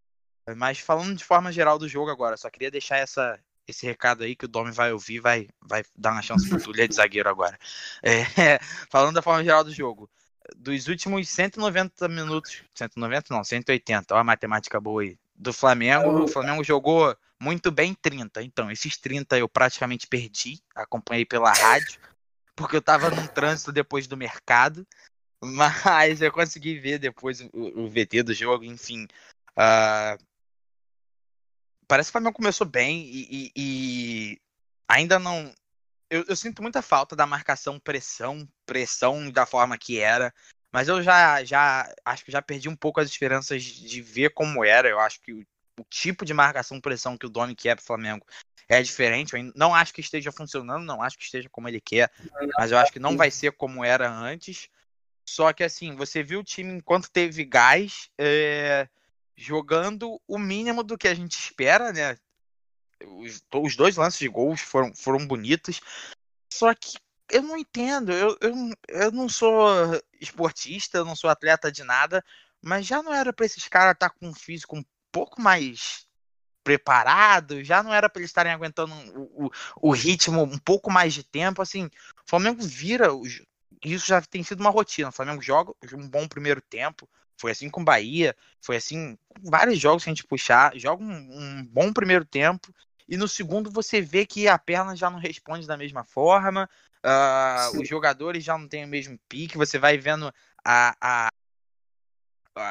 mas 0.56 0.78
falando 0.78 1.16
de 1.16 1.24
forma 1.24 1.50
geral 1.50 1.78
do 1.78 1.88
jogo 1.88 2.10
agora, 2.10 2.36
só 2.36 2.48
queria 2.48 2.70
deixar 2.70 2.98
essa, 2.98 3.38
esse 3.66 3.84
recado 3.84 4.22
aí 4.22 4.36
que 4.36 4.44
o 4.44 4.48
Domi 4.48 4.70
vai 4.70 4.92
ouvir, 4.92 5.18
vai, 5.18 5.48
vai 5.60 5.82
dar 5.96 6.12
uma 6.12 6.22
chance 6.22 6.48
pro 6.48 6.62
Tuller 6.62 6.88
de 6.88 6.94
zagueiro 6.94 7.28
agora. 7.28 7.58
É, 8.02 8.22
falando 8.88 9.16
da 9.16 9.22
forma 9.22 9.42
geral 9.42 9.64
do 9.64 9.74
jogo, 9.74 10.08
dos 10.56 10.86
últimos 10.86 11.28
190 11.28 12.08
minutos, 12.08 12.62
190 12.74 13.34
não, 13.34 13.42
180, 13.42 14.14
ó 14.14 14.18
a 14.18 14.24
matemática 14.24 14.80
boa 14.80 15.02
aí, 15.02 15.18
do 15.34 15.52
Flamengo, 15.52 16.24
o 16.24 16.28
Flamengo 16.28 16.62
jogou 16.62 17.16
muito 17.40 17.70
bem 17.70 17.94
30. 17.94 18.42
Então, 18.42 18.70
esses 18.70 18.96
30 18.96 19.38
eu 19.38 19.48
praticamente 19.48 20.06
perdi, 20.06 20.60
acompanhei 20.74 21.24
pela 21.24 21.52
rádio, 21.52 22.00
porque 22.56 22.76
eu 22.76 22.82
tava 22.82 23.10
num 23.10 23.26
trânsito 23.28 23.72
depois 23.72 24.06
do 24.06 24.16
mercado, 24.16 24.86
mas 25.42 26.20
eu 26.20 26.32
consegui 26.32 26.78
ver 26.78 26.98
depois 26.98 27.40
o, 27.40 27.82
o 27.84 27.88
VT 27.88 28.22
do 28.24 28.34
jogo, 28.34 28.64
enfim. 28.64 29.06
ah, 29.56 30.18
parece 31.86 32.08
que 32.08 32.10
o 32.10 32.12
Flamengo 32.12 32.36
começou 32.36 32.66
bem 32.66 33.00
e, 33.06 33.28
e- 33.30 33.52
e 33.56 34.40
ainda 34.88 35.18
não. 35.18 35.52
Eu, 36.10 36.24
eu 36.28 36.36
sinto 36.36 36.62
muita 36.62 36.82
falta 36.82 37.14
da 37.14 37.26
marcação 37.26 37.78
pressão, 37.78 38.48
pressão 38.66 39.30
da 39.30 39.46
forma 39.46 39.76
que 39.78 39.98
era. 39.98 40.32
Mas 40.72 40.88
eu 40.88 41.02
já, 41.02 41.42
já 41.44 41.90
acho 42.04 42.24
que 42.24 42.32
já 42.32 42.42
perdi 42.42 42.68
um 42.68 42.76
pouco 42.76 43.00
as 43.00 43.08
esperanças 43.08 43.62
de 43.62 44.02
ver 44.02 44.30
como 44.30 44.64
era. 44.64 44.88
Eu 44.88 45.00
acho 45.00 45.20
que 45.20 45.32
o, 45.32 45.46
o 45.78 45.86
tipo 45.88 46.24
de 46.24 46.34
marcação 46.34 46.80
pressão 46.80 47.16
que 47.16 47.26
o 47.26 47.30
Domi 47.30 47.54
quer 47.54 47.76
pro 47.76 47.84
Flamengo 47.84 48.26
é 48.68 48.82
diferente. 48.82 49.34
Eu 49.34 49.52
não 49.54 49.74
acho 49.74 49.94
que 49.94 50.00
esteja 50.00 50.30
funcionando, 50.30 50.84
não 50.84 51.02
acho 51.02 51.16
que 51.16 51.24
esteja 51.24 51.48
como 51.48 51.68
ele 51.68 51.80
quer. 51.80 52.10
Mas 52.56 52.70
eu 52.70 52.78
acho 52.78 52.92
que 52.92 52.98
não 52.98 53.16
vai 53.16 53.30
ser 53.30 53.52
como 53.52 53.84
era 53.84 54.10
antes. 54.10 54.68
Só 55.26 55.52
que 55.52 55.64
assim, 55.64 55.94
você 55.94 56.22
viu 56.22 56.40
o 56.40 56.44
time 56.44 56.74
enquanto 56.74 57.10
teve 57.10 57.44
gás, 57.44 58.10
é, 58.18 58.88
jogando 59.36 60.20
o 60.26 60.38
mínimo 60.38 60.82
do 60.82 60.98
que 60.98 61.08
a 61.08 61.14
gente 61.14 61.38
espera, 61.38 61.92
né? 61.92 62.16
Os, 63.04 63.42
os 63.54 63.76
dois 63.76 63.96
lances 63.96 64.18
de 64.18 64.28
gols 64.28 64.60
foram, 64.60 64.94
foram 64.94 65.26
bonitos. 65.26 65.80
Só 66.52 66.74
que 66.74 66.98
eu 67.30 67.42
não 67.42 67.56
entendo. 67.56 68.12
Eu, 68.12 68.36
eu, 68.40 68.54
eu 68.88 69.12
não 69.12 69.28
sou 69.28 69.68
esportista, 70.20 70.98
eu 70.98 71.04
não 71.04 71.16
sou 71.16 71.30
atleta 71.30 71.70
de 71.70 71.84
nada. 71.84 72.24
Mas 72.60 72.86
já 72.86 73.02
não 73.02 73.14
era 73.14 73.32
pra 73.32 73.46
esses 73.46 73.68
caras 73.68 73.94
estar 73.94 74.10
com 74.10 74.28
um 74.28 74.34
físico 74.34 74.76
um 74.76 74.84
pouco 75.12 75.40
mais 75.40 76.06
preparado, 76.64 77.64
já 77.64 77.82
não 77.82 77.94
era 77.94 78.10
pra 78.10 78.20
eles 78.20 78.30
estarem 78.30 78.52
aguentando 78.52 78.92
o, 79.14 79.46
o, 79.46 79.50
o 79.88 79.90
ritmo 79.92 80.42
um 80.42 80.58
pouco 80.58 80.90
mais 80.90 81.14
de 81.14 81.24
tempo. 81.24 81.62
Assim, 81.62 81.86
o 81.86 81.90
Flamengo 82.26 82.62
vira. 82.62 83.08
Isso 83.82 84.06
já 84.06 84.20
tem 84.20 84.42
sido 84.42 84.60
uma 84.60 84.70
rotina. 84.70 85.08
O 85.08 85.12
Flamengo 85.12 85.40
joga 85.40 85.72
um 85.94 86.08
bom 86.08 86.28
primeiro 86.28 86.60
tempo. 86.60 87.08
Foi 87.40 87.52
assim 87.52 87.70
com 87.70 87.80
o 87.80 87.84
Bahia, 87.84 88.36
foi 88.60 88.76
assim 88.76 89.16
com 89.28 89.48
vários 89.48 89.78
jogos 89.78 90.02
que 90.04 90.10
a 90.10 90.12
gente 90.12 90.26
puxar. 90.26 90.76
Joga 90.76 91.02
um, 91.02 91.08
um 91.08 91.64
bom 91.64 91.92
primeiro 91.92 92.24
tempo. 92.24 92.74
E 93.08 93.16
no 93.16 93.26
segundo 93.28 93.70
você 93.70 94.02
vê 94.02 94.26
que 94.26 94.46
a 94.48 94.58
perna 94.58 94.94
já 94.94 95.08
não 95.08 95.18
responde 95.18 95.66
da 95.66 95.76
mesma 95.76 96.04
forma. 96.04 96.68
Sim. 97.70 97.82
os 97.82 97.88
jogadores 97.88 98.44
já 98.44 98.58
não 98.58 98.68
têm 98.68 98.84
o 98.84 98.88
mesmo 98.88 99.18
pique. 99.28 99.56
Você 99.56 99.78
vai 99.78 99.96
vendo 99.96 100.32
a- 100.64 100.94
a- 101.00 101.28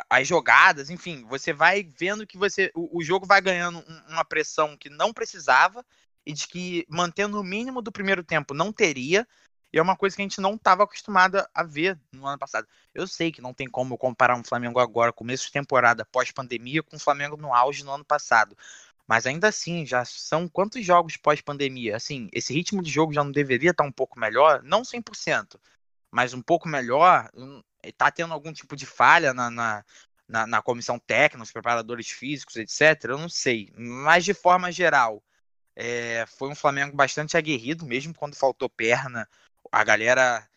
as 0.10 0.28
jogadas, 0.28 0.90
enfim, 0.90 1.26
você 1.26 1.54
vai 1.54 1.84
vendo 1.84 2.28
que 2.28 2.38
você 2.38 2.72
o, 2.76 3.00
o 3.00 3.04
jogo 3.04 3.26
vai 3.26 3.42
ganhando 3.42 3.80
um- 3.80 4.14
uma 4.14 4.26
pressão 4.26 4.78
que 4.78 4.90
não 4.90 5.14
precisava 5.14 5.86
e 6.26 6.34
de 6.34 6.48
que 6.48 6.86
mantendo 6.90 7.40
o 7.40 7.44
mínimo 7.44 7.82
do 7.82 7.92
primeiro 7.92 8.24
tempo 8.24 8.54
não 8.54 8.72
teria. 8.72 9.28
E 9.72 9.78
é 9.80 9.82
uma 9.82 9.98
coisa 9.98 10.16
que 10.16 10.22
a 10.22 10.26
gente 10.26 10.40
não 10.42 10.56
estava 10.56 10.84
acostumado 10.84 11.46
a 11.54 11.64
ver 11.64 12.00
no 12.12 12.26
ano 12.26 12.40
passado. 12.40 12.68
Eu 12.94 13.06
sei 13.08 13.32
que 13.32 13.42
não 13.42 13.54
tem 13.54 13.68
como 13.68 13.98
comparar 13.98 14.36
um 14.38 14.44
Flamengo 14.44 14.80
agora, 14.80 15.12
começo 15.12 15.46
de 15.46 15.52
temporada, 15.52 16.06
pós-pandemia, 16.06 16.82
com 16.84 16.96
o 16.96 17.00
Flamengo 17.00 17.36
no 17.38 17.54
auge 17.54 17.84
no 17.84 17.92
ano 17.92 18.06
passado. 18.06 18.58
Mas 19.08 19.26
ainda 19.26 19.48
assim, 19.48 19.86
já 19.86 20.04
são 20.06 20.48
quantos 20.50 20.86
jogos 20.86 21.16
pós-pandemia? 21.18 21.96
Assim, 21.96 22.30
esse 22.34 22.54
ritmo 22.54 22.82
de 22.84 22.92
jogo 22.92 23.14
já 23.14 23.24
não 23.24 23.32
deveria 23.32 23.72
estar 23.72 23.84
um 23.84 23.92
pouco 23.92 24.20
melhor? 24.20 24.62
Não 24.64 24.84
100%, 24.84 25.60
mas 26.12 26.34
um 26.34 26.42
pouco 26.42 26.68
melhor. 26.68 27.30
Hum, 27.36 27.62
Tá 27.98 28.12
tendo 28.12 28.34
algum 28.34 28.52
tipo 28.52 28.76
de 28.76 28.86
falha 28.86 29.34
na, 29.34 29.50
na, 29.50 29.86
na, 30.28 30.48
na 30.48 30.62
comissão 30.62 31.00
técnica, 31.00 31.38
nos 31.38 31.52
preparadores 31.52 32.10
físicos, 32.10 32.56
etc. 32.58 33.06
Eu 33.06 33.18
não 33.18 33.30
sei. 33.30 33.72
Mas 33.78 34.26
de 34.26 34.34
forma 34.34 34.72
geral, 34.72 35.24
é, 35.76 36.26
foi 36.26 36.50
um 36.50 36.56
Flamengo 36.56 36.96
bastante 36.96 37.38
aguerrido, 37.38 37.86
mesmo 37.86 38.14
quando 38.14 38.36
faltou 38.36 38.70
perna. 38.70 39.28
A 39.72 39.84
galera 39.84 40.48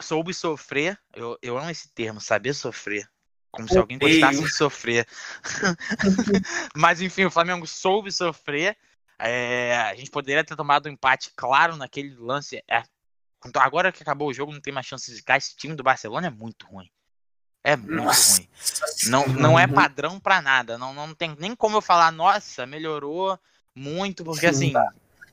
soube 0.00 0.32
sofrer. 0.34 0.98
Eu, 1.14 1.38
eu 1.42 1.58
amo 1.58 1.70
esse 1.70 1.88
termo, 1.92 2.20
saber 2.20 2.54
sofrer. 2.54 3.08
Como 3.50 3.68
se 3.68 3.78
alguém 3.78 3.98
gostasse 3.98 4.42
de 4.42 4.50
sofrer. 4.50 5.06
Mas 6.76 7.00
enfim, 7.00 7.24
o 7.24 7.30
Flamengo 7.30 7.66
soube 7.66 8.12
sofrer. 8.12 8.76
É, 9.18 9.76
a 9.76 9.94
gente 9.94 10.10
poderia 10.10 10.44
ter 10.44 10.56
tomado 10.56 10.88
um 10.88 10.92
empate, 10.92 11.32
claro, 11.34 11.76
naquele 11.76 12.14
lance. 12.16 12.62
É, 12.68 12.82
então, 13.48 13.62
agora 13.62 13.90
que 13.92 14.02
acabou 14.02 14.28
o 14.28 14.34
jogo, 14.34 14.52
não 14.52 14.60
tem 14.60 14.72
mais 14.72 14.86
chances 14.86 15.12
de 15.14 15.20
ficar. 15.20 15.36
Esse 15.36 15.56
time 15.56 15.74
do 15.74 15.82
Barcelona 15.82 16.26
é 16.26 16.30
muito 16.30 16.66
ruim. 16.66 16.90
É 17.64 17.76
muito 17.76 17.94
Nossa. 17.94 18.36
ruim. 18.36 18.48
Não, 19.08 19.26
não 19.28 19.58
é 19.58 19.66
padrão 19.66 20.20
pra 20.20 20.40
nada. 20.40 20.78
Não, 20.78 20.94
não 20.94 21.14
tem 21.14 21.34
nem 21.38 21.54
como 21.54 21.76
eu 21.76 21.82
falar, 21.82 22.12
nossa, 22.12 22.64
melhorou 22.66 23.38
muito, 23.74 24.24
porque 24.24 24.46
assim, 24.46 24.72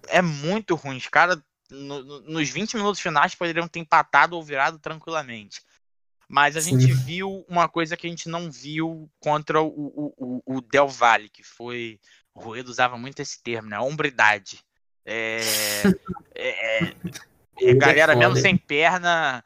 é 0.07 0.22
muito 0.22 0.76
ruim. 0.76 0.97
Os 0.97 1.07
caras, 1.07 1.39
no- 1.70 2.03
no- 2.03 2.22
nos 2.22 2.49
20 2.49 2.76
minutos 2.76 2.99
finais, 3.01 3.36
poderiam 3.36 3.68
ter 3.68 3.80
empatado 3.80 4.36
ou 4.36 4.43
virado 4.43 4.80
tranquilamente. 4.80 5.61
Mas 6.28 6.57
a 6.57 6.61
Sim. 6.61 6.80
gente 6.80 6.91
viu 6.91 7.45
uma 7.47 7.70
coisa 7.70 7.95
que 7.95 8.07
a 8.07 8.09
gente 8.09 8.28
não 8.28 8.49
viu 8.51 9.07
contra 9.20 9.61
o, 9.61 9.68
o, 9.68 10.14
o, 10.45 10.57
o 10.57 10.61
Del 10.61 10.88
Valle, 10.88 11.30
que 11.30 11.43
foi. 11.43 11.99
O 12.34 12.39
Ruedo 12.41 12.70
usava 12.70 12.97
muito 12.97 13.22
esse 13.22 13.41
termo, 13.43 13.70
né? 13.70 13.80
Hombridade. 13.80 14.59
É, 15.05 15.84
é, 16.34 16.95
é, 17.60 17.70
é, 17.70 17.76
galera 17.76 18.16
mesmo 18.16 18.32
foda, 18.32 18.41
sem 18.41 18.58
perna, 18.58 19.43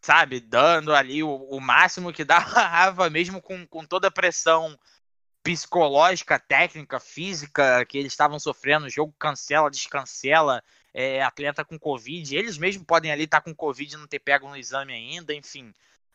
sabe, 0.00 0.40
dando 0.40 0.94
ali 0.94 1.22
o, 1.22 1.30
o 1.30 1.60
máximo 1.60 2.12
que 2.12 2.24
dava, 2.24 3.08
mesmo 3.10 3.40
com, 3.40 3.66
com 3.66 3.84
toda 3.84 4.08
a 4.08 4.12
pressão 4.12 4.78
psicológica, 5.42 6.38
técnica, 6.38 7.00
física 7.00 7.84
que 7.86 7.98
eles 7.98 8.12
estavam 8.12 8.38
sofrendo, 8.38 8.86
o 8.86 8.90
jogo 8.90 9.14
cancela, 9.18 9.70
descancela, 9.70 10.62
é, 10.94 11.22
atleta 11.22 11.64
com 11.64 11.78
Covid, 11.78 12.36
eles 12.36 12.58
mesmos 12.58 12.86
podem 12.86 13.10
ali 13.10 13.24
estar 13.24 13.40
com 13.40 13.54
Covid 13.54 13.94
e 13.94 13.98
não 13.98 14.06
ter 14.06 14.20
pego 14.20 14.48
no 14.48 14.56
exame 14.56 14.92
ainda, 14.92 15.34
enfim. 15.34 15.72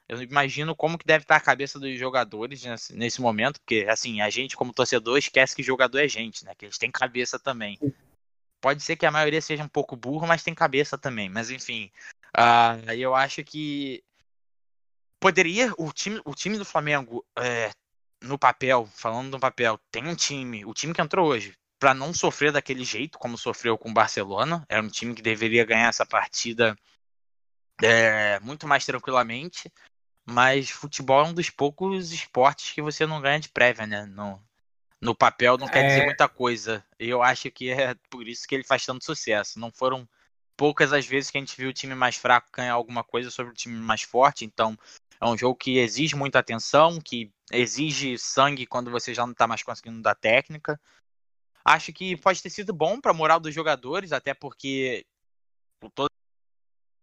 Eu 0.07 0.21
imagino 0.21 0.73
como 0.73 0.97
que 0.97 1.05
deve 1.05 1.23
estar 1.23 1.35
a 1.35 1.41
cabeça 1.41 1.77
dos 1.77 1.97
jogadores 1.99 2.63
nesse, 2.63 2.95
nesse 2.95 3.21
momento, 3.21 3.59
porque 3.59 3.85
assim, 3.89 4.21
a 4.21 4.29
gente 4.29 4.55
como 4.55 4.73
torcedor 4.73 5.17
esquece 5.17 5.53
que 5.53 5.61
jogador 5.61 5.99
é 5.99 6.07
gente, 6.07 6.45
né? 6.45 6.53
Que 6.57 6.65
eles 6.65 6.77
têm 6.77 6.89
cabeça 6.89 7.37
também. 7.37 7.77
Pode 8.67 8.83
ser 8.83 8.97
que 8.97 9.05
a 9.05 9.11
maioria 9.11 9.41
seja 9.41 9.63
um 9.63 9.67
pouco 9.69 9.95
burro, 9.95 10.27
mas 10.27 10.43
tem 10.43 10.53
cabeça 10.53 10.97
também. 10.97 11.29
Mas 11.29 11.49
enfim, 11.49 11.89
ah, 12.35 12.75
eu 12.97 13.15
acho 13.15 13.41
que 13.41 14.03
poderia 15.21 15.73
o 15.77 15.89
time, 15.93 16.21
o 16.25 16.35
time 16.35 16.57
do 16.57 16.65
Flamengo 16.65 17.25
é, 17.39 17.71
no 18.21 18.37
papel, 18.37 18.85
falando 18.87 19.31
no 19.31 19.39
papel, 19.39 19.79
tem 19.89 20.05
um 20.05 20.15
time, 20.15 20.65
o 20.65 20.73
time 20.73 20.93
que 20.93 21.01
entrou 21.01 21.29
hoje, 21.29 21.53
para 21.79 21.93
não 21.93 22.13
sofrer 22.13 22.51
daquele 22.51 22.83
jeito 22.83 23.17
como 23.17 23.37
sofreu 23.37 23.77
com 23.77 23.89
o 23.89 23.93
Barcelona, 23.93 24.65
era 24.67 24.83
um 24.83 24.89
time 24.89 25.15
que 25.15 25.21
deveria 25.21 25.63
ganhar 25.63 25.87
essa 25.87 26.05
partida 26.05 26.77
é, 27.81 28.37
muito 28.41 28.67
mais 28.67 28.85
tranquilamente. 28.85 29.71
Mas 30.25 30.69
futebol 30.69 31.25
é 31.25 31.29
um 31.29 31.33
dos 31.33 31.49
poucos 31.49 32.11
esportes 32.11 32.73
que 32.73 32.81
você 32.81 33.05
não 33.05 33.21
ganha 33.21 33.39
de 33.39 33.47
prévia, 33.47 33.87
né? 33.87 34.05
No, 34.05 34.45
no 35.01 35.15
papel 35.15 35.57
não 35.57 35.67
quer 35.67 35.85
é... 35.85 35.87
dizer 35.87 36.05
muita 36.05 36.27
coisa. 36.27 36.85
Eu 36.99 37.21
acho 37.21 37.51
que 37.51 37.69
é 37.69 37.95
por 38.09 38.27
isso 38.27 38.47
que 38.47 38.55
ele 38.55 38.63
faz 38.63 38.85
tanto 38.85 39.05
sucesso. 39.05 39.59
Não 39.59 39.71
foram 39.71 40.07
poucas 40.55 40.91
as 40.91 41.05
vezes 41.05 41.29
que 41.29 41.37
a 41.37 41.41
gente 41.41 41.55
viu 41.55 41.69
o 41.69 41.73
time 41.73 41.93
mais 41.93 42.15
fraco 42.15 42.49
ganhar 42.51 42.73
alguma 42.73 43.03
coisa 43.03 43.29
sobre 43.29 43.51
o 43.51 43.55
time 43.55 43.75
mais 43.75 44.01
forte. 44.01 44.43
Então, 44.43 44.77
é 45.21 45.25
um 45.25 45.37
jogo 45.37 45.55
que 45.55 45.77
exige 45.77 46.15
muita 46.15 46.39
atenção, 46.39 46.99
que 46.99 47.31
exige 47.51 48.17
sangue 48.17 48.65
quando 48.65 48.91
você 48.91 49.13
já 49.13 49.25
não 49.25 49.33
está 49.33 49.47
mais 49.47 49.63
conseguindo 49.63 50.01
dar 50.01 50.15
técnica. 50.15 50.79
Acho 51.63 51.93
que 51.93 52.17
pode 52.17 52.41
ter 52.41 52.49
sido 52.49 52.73
bom 52.73 52.99
para 52.99 53.11
a 53.11 53.13
moral 53.13 53.39
dos 53.39 53.53
jogadores, 53.53 54.11
até 54.11 54.33
porque 54.33 55.05
por 55.79 55.91
todas 55.91 56.09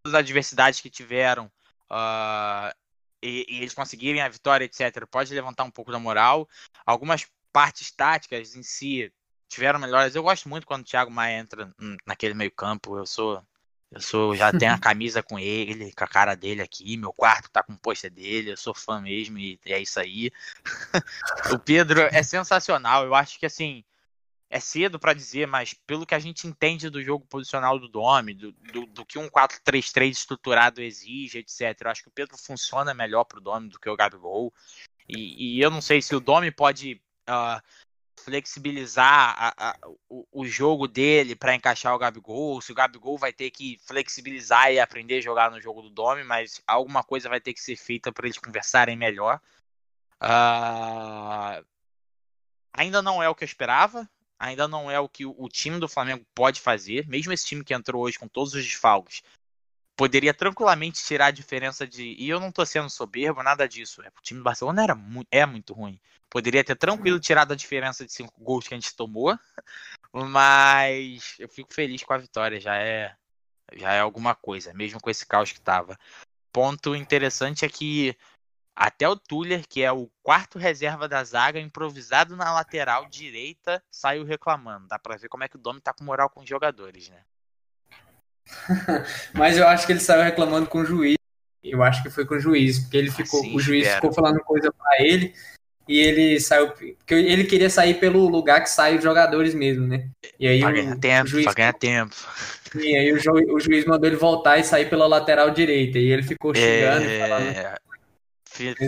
as 0.05 0.13
adversidades 0.13 0.81
que 0.81 0.89
tiveram 0.89 1.45
uh, 1.89 2.73
e, 3.21 3.45
e, 3.47 3.57
eles 3.57 3.73
conseguirem 3.73 4.21
a 4.21 4.29
vitória, 4.29 4.65
etc., 4.65 5.05
pode 5.09 5.33
levantar 5.33 5.63
um 5.63 5.71
pouco 5.71 5.91
da 5.91 5.99
moral. 5.99 6.47
Algumas 6.85 7.25
partes 7.55 7.89
táticas 7.89 8.53
em 8.53 8.63
si 8.63 9.09
tiveram 9.47 9.79
melhores. 9.79 10.13
Eu 10.13 10.23
gosto 10.23 10.49
muito 10.49 10.67
quando 10.67 10.81
o 10.81 10.85
Thiago 10.85 11.09
Maia 11.09 11.39
entra 11.39 11.73
naquele 12.05 12.33
meio 12.33 12.51
campo. 12.51 12.97
Eu 12.97 13.05
sou 13.05 13.41
eu 13.89 14.01
sou, 14.01 14.35
já 14.35 14.51
tenho 14.51 14.73
a 14.73 14.77
camisa 14.81 15.23
com 15.23 15.39
ele, 15.39 15.93
com 15.93 16.03
a 16.03 16.07
cara 16.07 16.35
dele 16.35 16.61
aqui, 16.61 16.97
meu 16.97 17.13
quarto 17.13 17.49
tá 17.49 17.63
com 17.63 17.71
o 17.71 17.77
pôster 17.77 18.11
dele, 18.11 18.51
eu 18.51 18.57
sou 18.57 18.73
fã 18.75 18.99
mesmo 18.99 19.39
e 19.39 19.57
é 19.67 19.79
isso 19.79 19.97
aí. 20.01 20.31
o 21.53 21.57
Pedro 21.57 22.01
é 22.01 22.21
sensacional, 22.21 23.05
eu 23.05 23.15
acho 23.15 23.39
que 23.39 23.45
assim, 23.45 23.85
é 24.49 24.59
cedo 24.59 24.99
para 24.99 25.13
dizer, 25.13 25.47
mas 25.47 25.73
pelo 25.73 26.05
que 26.05 26.15
a 26.15 26.19
gente 26.19 26.47
entende 26.47 26.89
do 26.89 27.01
jogo 27.01 27.25
posicional 27.25 27.79
do 27.79 27.87
Domi, 27.87 28.33
do, 28.33 28.51
do, 28.51 28.85
do 28.87 29.05
que 29.05 29.17
um 29.17 29.29
4-3-3 29.29 30.09
estruturado 30.09 30.81
exige, 30.81 31.37
etc. 31.37 31.79
Eu 31.79 31.91
acho 31.91 32.03
que 32.03 32.09
o 32.09 32.13
Pedro 32.13 32.37
funciona 32.37 32.93
melhor 32.93 33.23
pro 33.23 33.39
Domi 33.39 33.69
do 33.69 33.79
que 33.79 33.89
o 33.89 33.95
Gabigol. 33.95 34.53
E, 35.07 35.55
e 35.55 35.61
eu 35.61 35.71
não 35.71 35.81
sei 35.81 36.01
se 36.01 36.15
o 36.15 36.19
Domi 36.19 36.51
pode 36.51 37.01
uh, 37.29 37.61
flexibilizar 38.17 39.35
a, 39.37 39.69
a, 39.69 39.77
o, 40.09 40.25
o, 40.31 40.45
jogo 40.45 40.87
dele 40.87 41.35
para 41.35 41.53
encaixar 41.53 41.93
o 41.93 41.97
Gabigol, 41.97 42.61
se 42.61 42.71
o 42.71 42.75
Gabigol 42.75 43.17
vai 43.17 43.33
ter 43.33 43.51
que 43.51 43.77
flexibilizar 43.85 44.71
e 44.71 44.79
aprender 44.79 45.17
a 45.17 45.21
jogar 45.21 45.51
no 45.51 45.61
jogo 45.61 45.81
do 45.81 45.89
Domi, 45.89 46.23
mas 46.23 46.61
alguma 46.65 47.03
coisa 47.03 47.29
vai 47.29 47.39
ter 47.39 47.53
que 47.53 47.61
ser 47.61 47.75
feita 47.75 48.11
para 48.11 48.25
eles 48.25 48.39
conversarem 48.39 48.95
melhor. 48.95 49.39
Uh, 50.21 51.63
ainda 52.73 53.01
não 53.01 53.21
é 53.21 53.29
o 53.29 53.35
que 53.35 53.43
eu 53.43 53.47
esperava, 53.47 54.09
ainda 54.39 54.67
não 54.67 54.89
é 54.89 54.99
o 54.99 55.09
que 55.09 55.25
o, 55.25 55.35
o 55.37 55.49
time 55.49 55.79
do 55.79 55.87
Flamengo 55.87 56.25
pode 56.33 56.61
fazer, 56.61 57.07
mesmo 57.07 57.33
esse 57.33 57.45
time 57.45 57.63
que 57.63 57.73
entrou 57.73 58.03
hoje 58.03 58.17
com 58.17 58.27
todos 58.27 58.53
os 58.53 58.63
desfalques, 58.63 59.21
poderia 59.95 60.33
tranquilamente 60.33 61.03
tirar 61.03 61.27
a 61.27 61.31
diferença 61.31 61.87
de. 61.87 62.15
E 62.17 62.29
eu 62.29 62.39
não 62.39 62.51
tô 62.51 62.65
sendo 62.65 62.89
soberbo, 62.89 63.41
nada 63.41 63.67
disso. 63.67 64.01
É, 64.01 64.09
o 64.09 64.21
time 64.21 64.39
do 64.39 64.43
Barcelona 64.43 64.83
era 64.83 64.95
muito, 64.95 65.27
é 65.31 65.45
muito 65.45 65.73
ruim. 65.73 65.99
Poderia 66.29 66.63
ter 66.63 66.75
tranquilo 66.75 67.19
tirado 67.19 67.53
a 67.53 67.55
diferença 67.55 68.05
de 68.05 68.11
cinco 68.11 68.33
gols 68.41 68.67
que 68.67 68.73
a 68.73 68.77
gente 68.77 68.95
tomou. 68.95 69.37
Mas 70.13 71.35
eu 71.39 71.47
fico 71.47 71.73
feliz 71.73 72.03
com 72.03 72.13
a 72.13 72.17
vitória. 72.17 72.59
Já 72.59 72.75
é, 72.75 73.15
já 73.73 73.93
é 73.93 73.99
alguma 73.99 74.35
coisa, 74.35 74.73
mesmo 74.73 74.99
com 74.99 75.09
esse 75.09 75.25
caos 75.25 75.51
que 75.51 75.61
tava. 75.61 75.97
Ponto 76.51 76.95
interessante 76.95 77.65
é 77.65 77.69
que 77.69 78.17
até 78.75 79.07
o 79.07 79.15
Tuller, 79.15 79.65
que 79.67 79.81
é 79.81 79.91
o 79.91 80.09
quarto 80.21 80.59
reserva 80.59 81.07
da 81.07 81.23
zaga, 81.23 81.59
improvisado 81.59 82.35
na 82.35 82.53
lateral 82.53 83.05
direita, 83.07 83.81
saiu 83.89 84.25
reclamando. 84.25 84.87
Dá 84.87 84.99
pra 84.99 85.15
ver 85.15 85.29
como 85.29 85.45
é 85.45 85.47
que 85.47 85.55
o 85.55 85.59
Domi 85.59 85.79
tá 85.79 85.93
com 85.93 86.03
moral 86.03 86.29
com 86.29 86.41
os 86.41 86.49
jogadores, 86.49 87.07
né? 87.09 87.23
Mas 89.33 89.57
eu 89.57 89.67
acho 89.67 89.85
que 89.85 89.93
ele 89.93 89.99
saiu 89.99 90.23
reclamando 90.23 90.67
com 90.67 90.79
o 90.79 90.85
juiz. 90.85 91.15
Eu 91.63 91.81
acho 91.81 92.03
que 92.03 92.09
foi 92.09 92.25
com 92.25 92.35
o 92.35 92.39
juiz, 92.39 92.79
porque 92.79 92.97
ele 92.97 93.11
ficou, 93.11 93.39
assim, 93.39 93.55
o 93.55 93.59
juiz 93.59 93.81
espero. 93.83 94.01
ficou 94.01 94.13
falando 94.13 94.39
coisa 94.41 94.71
para 94.71 95.03
ele 95.03 95.33
e 95.87 95.99
ele 95.99 96.39
saiu 96.39 96.69
porque 96.69 97.13
ele 97.13 97.43
queria 97.43 97.69
sair 97.69 97.95
pelo 97.95 98.27
lugar 98.27 98.61
que 98.61 98.69
saem 98.69 98.97
os 98.97 99.03
jogadores 99.03 99.53
mesmo, 99.53 99.85
né? 99.87 100.09
E 100.39 100.47
aí 100.47 100.59
pra 100.59 100.71
ganhar 100.71 100.95
o, 100.95 100.99
tempo, 100.99 101.25
o 101.25 101.27
juiz, 101.27 101.45
pra 101.45 101.53
ganhar 101.53 101.73
tempo. 101.73 102.15
E 102.75 102.95
aí 102.95 103.13
o, 103.13 103.19
ju, 103.19 103.31
o, 103.31 103.59
juiz 103.59 103.85
mandou 103.85 104.07
ele 104.07 104.15
voltar 104.15 104.57
e 104.57 104.63
sair 104.63 104.89
pela 104.89 105.07
lateral 105.07 105.49
direita 105.51 105.97
e 105.97 106.11
ele 106.11 106.23
ficou 106.23 106.53
xingando. 106.53 107.05
É... 107.05 107.75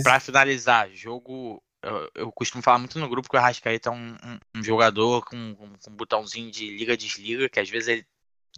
Para 0.03 0.19
finalizar, 0.19 0.89
jogo 0.93 1.61
eu, 1.83 2.09
eu, 2.15 2.31
costumo 2.31 2.63
falar 2.63 2.79
muito 2.79 2.97
no 2.99 3.07
grupo 3.07 3.29
que 3.29 3.35
o 3.35 3.39
Arrascaeta 3.39 3.89
é 3.89 3.91
um, 3.91 4.15
um, 4.23 4.39
um 4.55 4.63
jogador 4.63 5.23
com, 5.25 5.55
com, 5.55 5.67
com 5.67 5.91
um 5.91 5.95
botãozinho 5.95 6.51
de 6.51 6.75
liga-desliga, 6.75 7.47
que 7.47 7.59
às 7.59 7.69
vezes 7.69 7.87
ele 7.87 8.05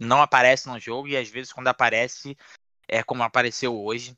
não 0.00 0.22
aparece 0.22 0.66
no 0.66 0.80
jogo 0.80 1.06
e 1.06 1.16
às 1.16 1.28
vezes 1.28 1.52
quando 1.52 1.68
aparece 1.68 2.36
é 2.88 3.02
como 3.02 3.22
apareceu 3.22 3.78
hoje. 3.78 4.16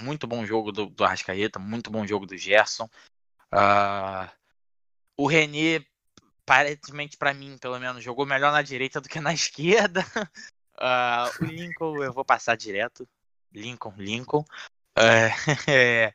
Muito 0.00 0.26
bom 0.26 0.44
jogo 0.44 0.70
do, 0.70 0.86
do 0.86 1.04
Arrascaeta, 1.04 1.58
muito 1.58 1.90
bom 1.90 2.06
jogo 2.06 2.26
do 2.26 2.36
Gerson. 2.36 2.88
Uh, 3.52 4.28
o 5.16 5.26
René, 5.26 5.84
aparentemente 6.42 7.16
para 7.16 7.32
mim, 7.32 7.56
pelo 7.58 7.78
menos, 7.78 8.02
jogou 8.02 8.26
melhor 8.26 8.52
na 8.52 8.62
direita 8.62 9.00
do 9.00 9.08
que 9.08 9.20
na 9.20 9.32
esquerda. 9.34 10.04
Uh, 10.76 11.44
o 11.44 11.44
Lincoln, 11.46 12.02
eu 12.02 12.12
vou 12.12 12.24
passar 12.24 12.56
direto. 12.56 13.08
Lincoln, 13.52 13.94
Lincoln. 13.96 14.44
Uh, 14.98 15.32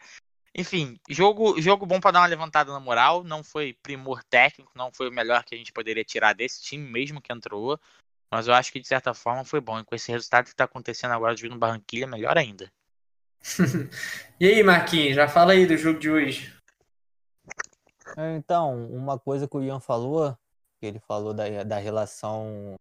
enfim, 0.54 1.00
jogo, 1.10 1.62
jogo 1.62 1.86
bom 1.86 2.00
para 2.00 2.12
dar 2.12 2.20
uma 2.20 2.28
levantada 2.28 2.72
na 2.72 2.80
moral. 2.80 3.24
Não 3.24 3.44
foi 3.44 3.74
primor 3.82 4.24
técnico, 4.26 4.72
não 4.76 4.92
foi 4.92 5.10
o 5.10 5.14
melhor 5.14 5.44
que 5.44 5.56
a 5.56 5.58
gente 5.58 5.72
poderia 5.72 6.04
tirar 6.04 6.34
desse 6.34 6.62
time, 6.62 6.90
mesmo 6.90 7.22
que 7.22 7.32
entrou. 7.32 7.80
Mas 8.32 8.48
eu 8.48 8.54
acho 8.54 8.72
que 8.72 8.80
de 8.80 8.88
certa 8.88 9.14
forma 9.14 9.44
foi 9.44 9.60
bom. 9.60 9.80
E 9.80 9.84
com 9.84 9.96
esse 9.96 10.12
resultado 10.12 10.46
que 10.46 10.52
está 10.52 10.66
acontecendo 10.66 11.12
agora 11.12 11.36
de 11.36 11.50
no 11.50 11.58
Barranquilha, 11.58 12.08
melhor 12.08 12.38
ainda. 12.38 12.72
e 14.40 14.48
aí, 14.48 14.62
Marquinhos, 14.64 15.16
já 15.16 15.28
fala 15.28 15.54
aí 15.54 15.66
do 15.66 15.78
jogo 15.78 16.00
de 16.00 16.10
hoje. 16.10 16.54
É, 18.18 18.36
então, 18.36 18.88
uma 18.88 19.18
coisa 19.18 19.48
que 19.48 19.58
o 19.58 19.64
Ian 19.64 19.80
falou, 19.80 20.38
que 20.80 20.86
ele 20.86 21.00
falou 21.00 21.34
da, 21.34 21.64
da 21.64 21.78
relação 21.78 22.76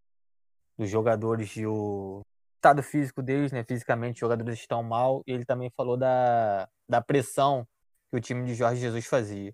dos 0.77 0.89
jogadores 0.89 1.55
e 1.55 1.65
o 1.65 2.21
estado 2.55 2.83
físico 2.83 3.21
deles, 3.21 3.51
né? 3.51 3.63
Fisicamente, 3.63 4.15
os 4.15 4.19
jogadores 4.19 4.59
estão 4.59 4.83
mal. 4.83 5.23
E 5.25 5.31
ele 5.31 5.45
também 5.45 5.71
falou 5.75 5.97
da, 5.97 6.67
da 6.87 7.01
pressão 7.01 7.67
que 8.09 8.17
o 8.17 8.21
time 8.21 8.45
de 8.45 8.53
Jorge 8.53 8.81
Jesus 8.81 9.05
fazia 9.05 9.53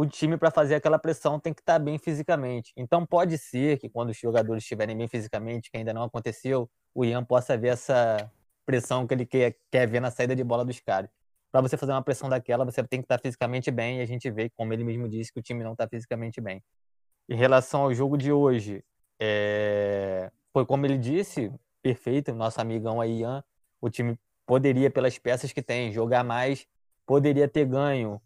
o 0.00 0.06
time 0.06 0.36
para 0.36 0.48
fazer 0.48 0.76
aquela 0.76 0.96
pressão 0.96 1.40
tem 1.40 1.52
que 1.52 1.60
estar 1.60 1.72
tá 1.72 1.78
bem 1.80 1.98
fisicamente. 1.98 2.72
Então 2.76 3.04
pode 3.04 3.36
ser 3.36 3.80
que 3.80 3.88
quando 3.88 4.10
os 4.10 4.16
jogadores 4.16 4.62
estiverem 4.62 4.96
bem 4.96 5.08
fisicamente, 5.08 5.72
que 5.72 5.76
ainda 5.76 5.92
não 5.92 6.04
aconteceu, 6.04 6.70
o 6.94 7.04
Ian 7.04 7.24
possa 7.24 7.58
ver 7.58 7.70
essa 7.70 8.30
pressão 8.64 9.08
que 9.08 9.14
ele 9.14 9.26
quer, 9.26 9.56
quer 9.68 9.88
ver 9.88 9.98
na 9.98 10.12
saída 10.12 10.36
de 10.36 10.44
bola 10.44 10.64
dos 10.64 10.78
caras. 10.78 11.10
Para 11.50 11.62
você 11.62 11.76
fazer 11.76 11.90
uma 11.90 12.02
pressão 12.02 12.28
daquela, 12.28 12.64
você 12.64 12.80
tem 12.84 13.00
que 13.00 13.06
estar 13.06 13.18
tá 13.18 13.22
fisicamente 13.22 13.72
bem, 13.72 13.98
e 13.98 14.00
a 14.00 14.06
gente 14.06 14.30
vê, 14.30 14.48
como 14.50 14.72
ele 14.72 14.84
mesmo 14.84 15.08
disse, 15.08 15.32
que 15.32 15.40
o 15.40 15.42
time 15.42 15.64
não 15.64 15.72
está 15.72 15.88
fisicamente 15.88 16.40
bem. 16.40 16.62
Em 17.28 17.34
relação 17.34 17.82
ao 17.82 17.92
jogo 17.92 18.16
de 18.16 18.30
hoje, 18.30 18.84
é... 19.18 20.30
foi 20.52 20.64
como 20.64 20.86
ele 20.86 20.96
disse, 20.96 21.52
perfeito, 21.82 22.32
nosso 22.32 22.60
amigão 22.60 23.00
aí, 23.00 23.22
Ian, 23.22 23.42
o 23.80 23.90
time 23.90 24.16
poderia, 24.46 24.92
pelas 24.92 25.18
peças 25.18 25.52
que 25.52 25.60
tem, 25.60 25.90
jogar 25.90 26.22
mais, 26.22 26.68
poderia 27.04 27.48
ter 27.48 27.66
ganho 27.66 28.22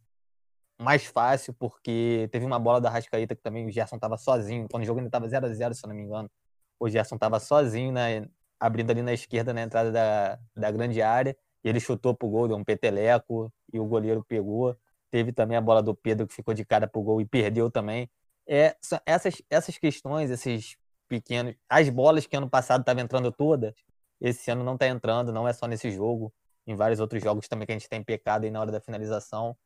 mais 0.82 1.04
fácil, 1.04 1.54
porque 1.54 2.28
teve 2.32 2.44
uma 2.44 2.58
bola 2.58 2.80
da 2.80 2.90
Rascaíta 2.90 3.34
que 3.34 3.42
também 3.42 3.66
o 3.66 3.70
Gerson 3.70 3.96
estava 3.96 4.16
sozinho, 4.16 4.66
quando 4.70 4.82
o 4.82 4.86
jogo 4.86 5.00
ainda 5.00 5.08
estava 5.08 5.28
0 5.28 5.46
a 5.46 5.48
0 5.52 5.74
se 5.74 5.84
eu 5.84 5.88
não 5.88 5.96
me 5.96 6.02
engano. 6.02 6.30
O 6.78 6.88
Gerson 6.88 7.14
estava 7.14 7.38
sozinho, 7.40 7.92
né, 7.92 8.28
abrindo 8.58 8.90
ali 8.90 9.02
na 9.02 9.12
esquerda, 9.12 9.52
na 9.52 9.62
entrada 9.62 9.90
da, 9.92 10.38
da 10.56 10.70
grande 10.70 11.00
área, 11.02 11.36
e 11.64 11.68
ele 11.68 11.80
chutou 11.80 12.14
pro 12.14 12.28
gol, 12.28 12.48
deu 12.48 12.56
um 12.56 12.64
peteleco, 12.64 13.52
e 13.72 13.78
o 13.80 13.84
goleiro 13.86 14.24
pegou. 14.24 14.76
Teve 15.10 15.32
também 15.32 15.56
a 15.56 15.60
bola 15.60 15.82
do 15.82 15.94
Pedro 15.94 16.26
que 16.26 16.34
ficou 16.34 16.54
de 16.54 16.64
cara 16.64 16.86
pro 16.86 17.02
gol 17.02 17.20
e 17.20 17.26
perdeu 17.26 17.70
também. 17.70 18.10
É, 18.46 18.76
essas, 19.06 19.42
essas 19.50 19.78
questões, 19.78 20.30
esses 20.30 20.76
pequenos. 21.08 21.54
As 21.68 21.88
bolas 21.88 22.26
que 22.26 22.36
ano 22.36 22.48
passado 22.48 22.80
estavam 22.80 23.02
entrando 23.02 23.30
todas, 23.30 23.74
esse 24.20 24.50
ano 24.50 24.64
não 24.64 24.74
está 24.74 24.88
entrando, 24.88 25.32
não 25.32 25.46
é 25.46 25.52
só 25.52 25.66
nesse 25.66 25.90
jogo, 25.90 26.32
em 26.66 26.74
vários 26.74 27.00
outros 27.00 27.22
jogos 27.22 27.48
também 27.48 27.66
que 27.66 27.72
a 27.72 27.78
gente 27.78 27.88
tem 27.88 28.02
pecado 28.02 28.44
aí 28.44 28.50
na 28.50 28.60
hora 28.60 28.72
da 28.72 28.80
finalização. 28.80 29.56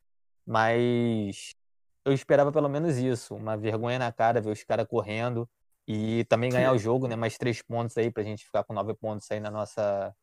Mas 0.47 1.55
eu 2.05 2.13
esperava 2.13 2.53
pelo 2.53 2.69
menos 2.69 2.97
isso, 2.97 3.35
uma 3.35 3.57
vergonha 3.57 3.99
na 3.99 4.13
cara 4.13 4.41
ver 4.41 4.51
os 4.51 4.63
caras 4.63 4.87
correndo 4.87 5.49
e 5.89 6.25
também 6.27 6.51
ganhar 6.51 6.73
o 6.73 6.79
jogo, 6.79 7.09
né? 7.09 7.17
Mais 7.17 7.37
três 7.37 7.61
pontos 7.61 7.97
aí 7.99 8.11
pra 8.11 8.23
gente 8.23 8.45
ficar 8.45 8.63
com 8.65 8.73
nove 8.73 8.95
pontos 8.95 9.31
aí 9.31 9.41
na 9.41 9.51
nossa 9.51 10.15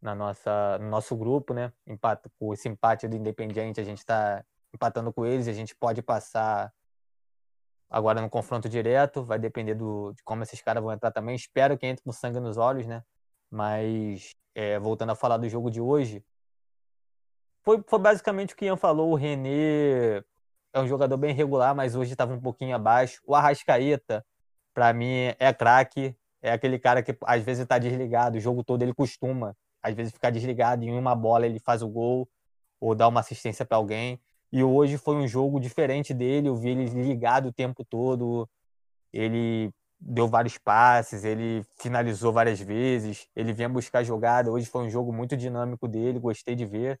na 0.00 0.14
nossa 0.14 0.78
no 0.78 0.88
nosso 0.88 1.16
grupo, 1.16 1.54
né? 1.54 1.72
Empate, 1.86 2.28
com 2.38 2.52
esse 2.52 2.68
empate 2.68 3.08
do 3.08 3.16
Independiente, 3.16 3.80
a 3.80 3.84
gente 3.84 3.98
está 3.98 4.44
empatando 4.74 5.12
com 5.12 5.26
eles, 5.26 5.48
a 5.48 5.52
gente 5.52 5.74
pode 5.74 6.02
passar 6.02 6.72
agora 7.88 8.20
no 8.20 8.30
confronto 8.30 8.68
direto, 8.68 9.22
vai 9.22 9.38
depender 9.38 9.74
do, 9.74 10.12
de 10.12 10.22
como 10.22 10.42
esses 10.42 10.62
caras 10.62 10.82
vão 10.82 10.92
entrar 10.92 11.10
também. 11.10 11.34
Espero 11.34 11.76
que 11.76 11.86
entre 11.86 12.04
com 12.04 12.12
sangue 12.12 12.40
nos 12.40 12.56
olhos, 12.56 12.86
né? 12.86 13.02
Mas 13.50 14.34
é, 14.54 14.78
voltando 14.78 15.10
a 15.10 15.16
falar 15.16 15.38
do 15.38 15.48
jogo 15.48 15.70
de 15.70 15.80
hoje, 15.80 16.24
foi, 17.70 17.84
foi 17.86 17.98
basicamente 18.00 18.54
o 18.54 18.56
que 18.56 18.64
Ian 18.64 18.76
falou. 18.76 19.12
O 19.12 19.14
René 19.14 20.22
é 20.72 20.80
um 20.80 20.88
jogador 20.88 21.16
bem 21.16 21.32
regular, 21.32 21.74
mas 21.74 21.94
hoje 21.94 22.12
estava 22.12 22.32
um 22.34 22.40
pouquinho 22.40 22.74
abaixo. 22.74 23.20
O 23.24 23.34
Arrascaeta, 23.34 24.24
para 24.74 24.92
mim, 24.92 25.34
é 25.38 25.52
craque. 25.52 26.16
É 26.42 26.52
aquele 26.52 26.78
cara 26.78 27.02
que 27.02 27.16
às 27.24 27.42
vezes 27.44 27.62
está 27.62 27.78
desligado, 27.78 28.38
o 28.38 28.40
jogo 28.40 28.64
todo 28.64 28.82
ele 28.82 28.94
costuma 28.94 29.54
às 29.82 29.94
vezes 29.94 30.12
ficar 30.12 30.30
desligado 30.30 30.82
em 30.84 30.98
uma 30.98 31.14
bola 31.14 31.46
ele 31.46 31.58
faz 31.58 31.82
o 31.82 31.88
gol 31.88 32.28
ou 32.80 32.94
dá 32.94 33.06
uma 33.08 33.20
assistência 33.20 33.64
para 33.64 33.76
alguém. 33.76 34.18
E 34.50 34.64
hoje 34.64 34.96
foi 34.96 35.16
um 35.16 35.28
jogo 35.28 35.60
diferente 35.60 36.14
dele, 36.14 36.48
eu 36.48 36.56
vi 36.56 36.70
ele 36.70 36.86
ligado 36.86 37.48
o 37.48 37.52
tempo 37.52 37.84
todo, 37.84 38.48
ele 39.12 39.70
deu 40.00 40.28
vários 40.28 40.56
passes, 40.56 41.24
ele 41.24 41.62
finalizou 41.78 42.32
várias 42.32 42.58
vezes, 42.58 43.28
ele 43.36 43.52
vinha 43.52 43.68
buscar 43.68 44.02
jogada. 44.02 44.50
Hoje 44.50 44.66
foi 44.66 44.84
um 44.84 44.90
jogo 44.90 45.12
muito 45.12 45.36
dinâmico 45.36 45.86
dele, 45.86 46.18
gostei 46.18 46.54
de 46.54 46.64
ver. 46.64 46.98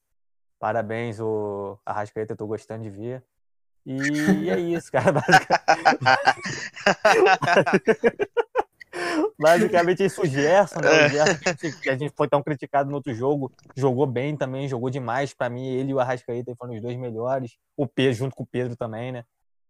Parabéns, 0.60 1.18
o 1.18 1.78
Arrascaeta, 1.86 2.34
eu 2.34 2.36
tô 2.36 2.46
gostando 2.46 2.84
de 2.84 2.90
ver. 2.90 3.24
E 3.86 3.96
é 4.50 4.60
isso, 4.60 4.92
cara. 4.92 5.14
Basicamente 9.38 10.04
isso, 10.04 10.20
o 10.20 10.26
Gerson, 10.26 10.80
né? 10.80 10.88
O 10.90 10.92
é. 10.92 11.08
Gerson, 11.08 11.80
que 11.80 11.88
a 11.88 11.96
gente 11.96 12.12
foi 12.14 12.28
tão 12.28 12.42
criticado 12.42 12.90
no 12.90 12.96
outro 12.96 13.14
jogo, 13.14 13.50
jogou 13.74 14.06
bem 14.06 14.36
também, 14.36 14.68
jogou 14.68 14.90
demais. 14.90 15.32
Para 15.32 15.48
mim, 15.48 15.66
ele 15.66 15.92
e 15.92 15.94
o 15.94 15.98
Arrascaeta 15.98 16.54
foram 16.56 16.74
os 16.74 16.82
dois 16.82 16.98
melhores. 16.98 17.56
O 17.74 17.86
Pedro, 17.86 18.12
junto 18.12 18.36
com 18.36 18.42
o 18.42 18.46
Pedro 18.46 18.76
também, 18.76 19.12
né? 19.12 19.20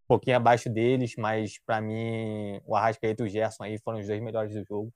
Um 0.07 0.09
pouquinho 0.09 0.38
abaixo 0.38 0.68
deles, 0.68 1.14
mas 1.16 1.61
para 1.64 1.80
mim, 1.80 2.61
o 2.66 2.74
Arrascaeta 2.74 3.22
e 3.22 3.26
o 3.26 3.28
Gerson 3.28 3.62
aí 3.62 3.78
foram 3.78 4.01
os 4.01 4.09
dois 4.09 4.20
melhores 4.20 4.53
do 4.53 4.64
jogo. 4.64 4.93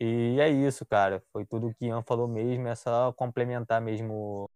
E 0.00 0.40
é 0.40 0.48
isso, 0.48 0.84
cara. 0.84 1.22
Foi 1.32 1.46
tudo 1.46 1.68
o 1.68 1.74
que 1.74 1.86
Ian 1.86 2.02
falou 2.02 2.26
mesmo, 2.26 2.66
é 2.66 2.74
só 2.74 3.12
complementar 3.12 3.80
mesmo 3.80 4.50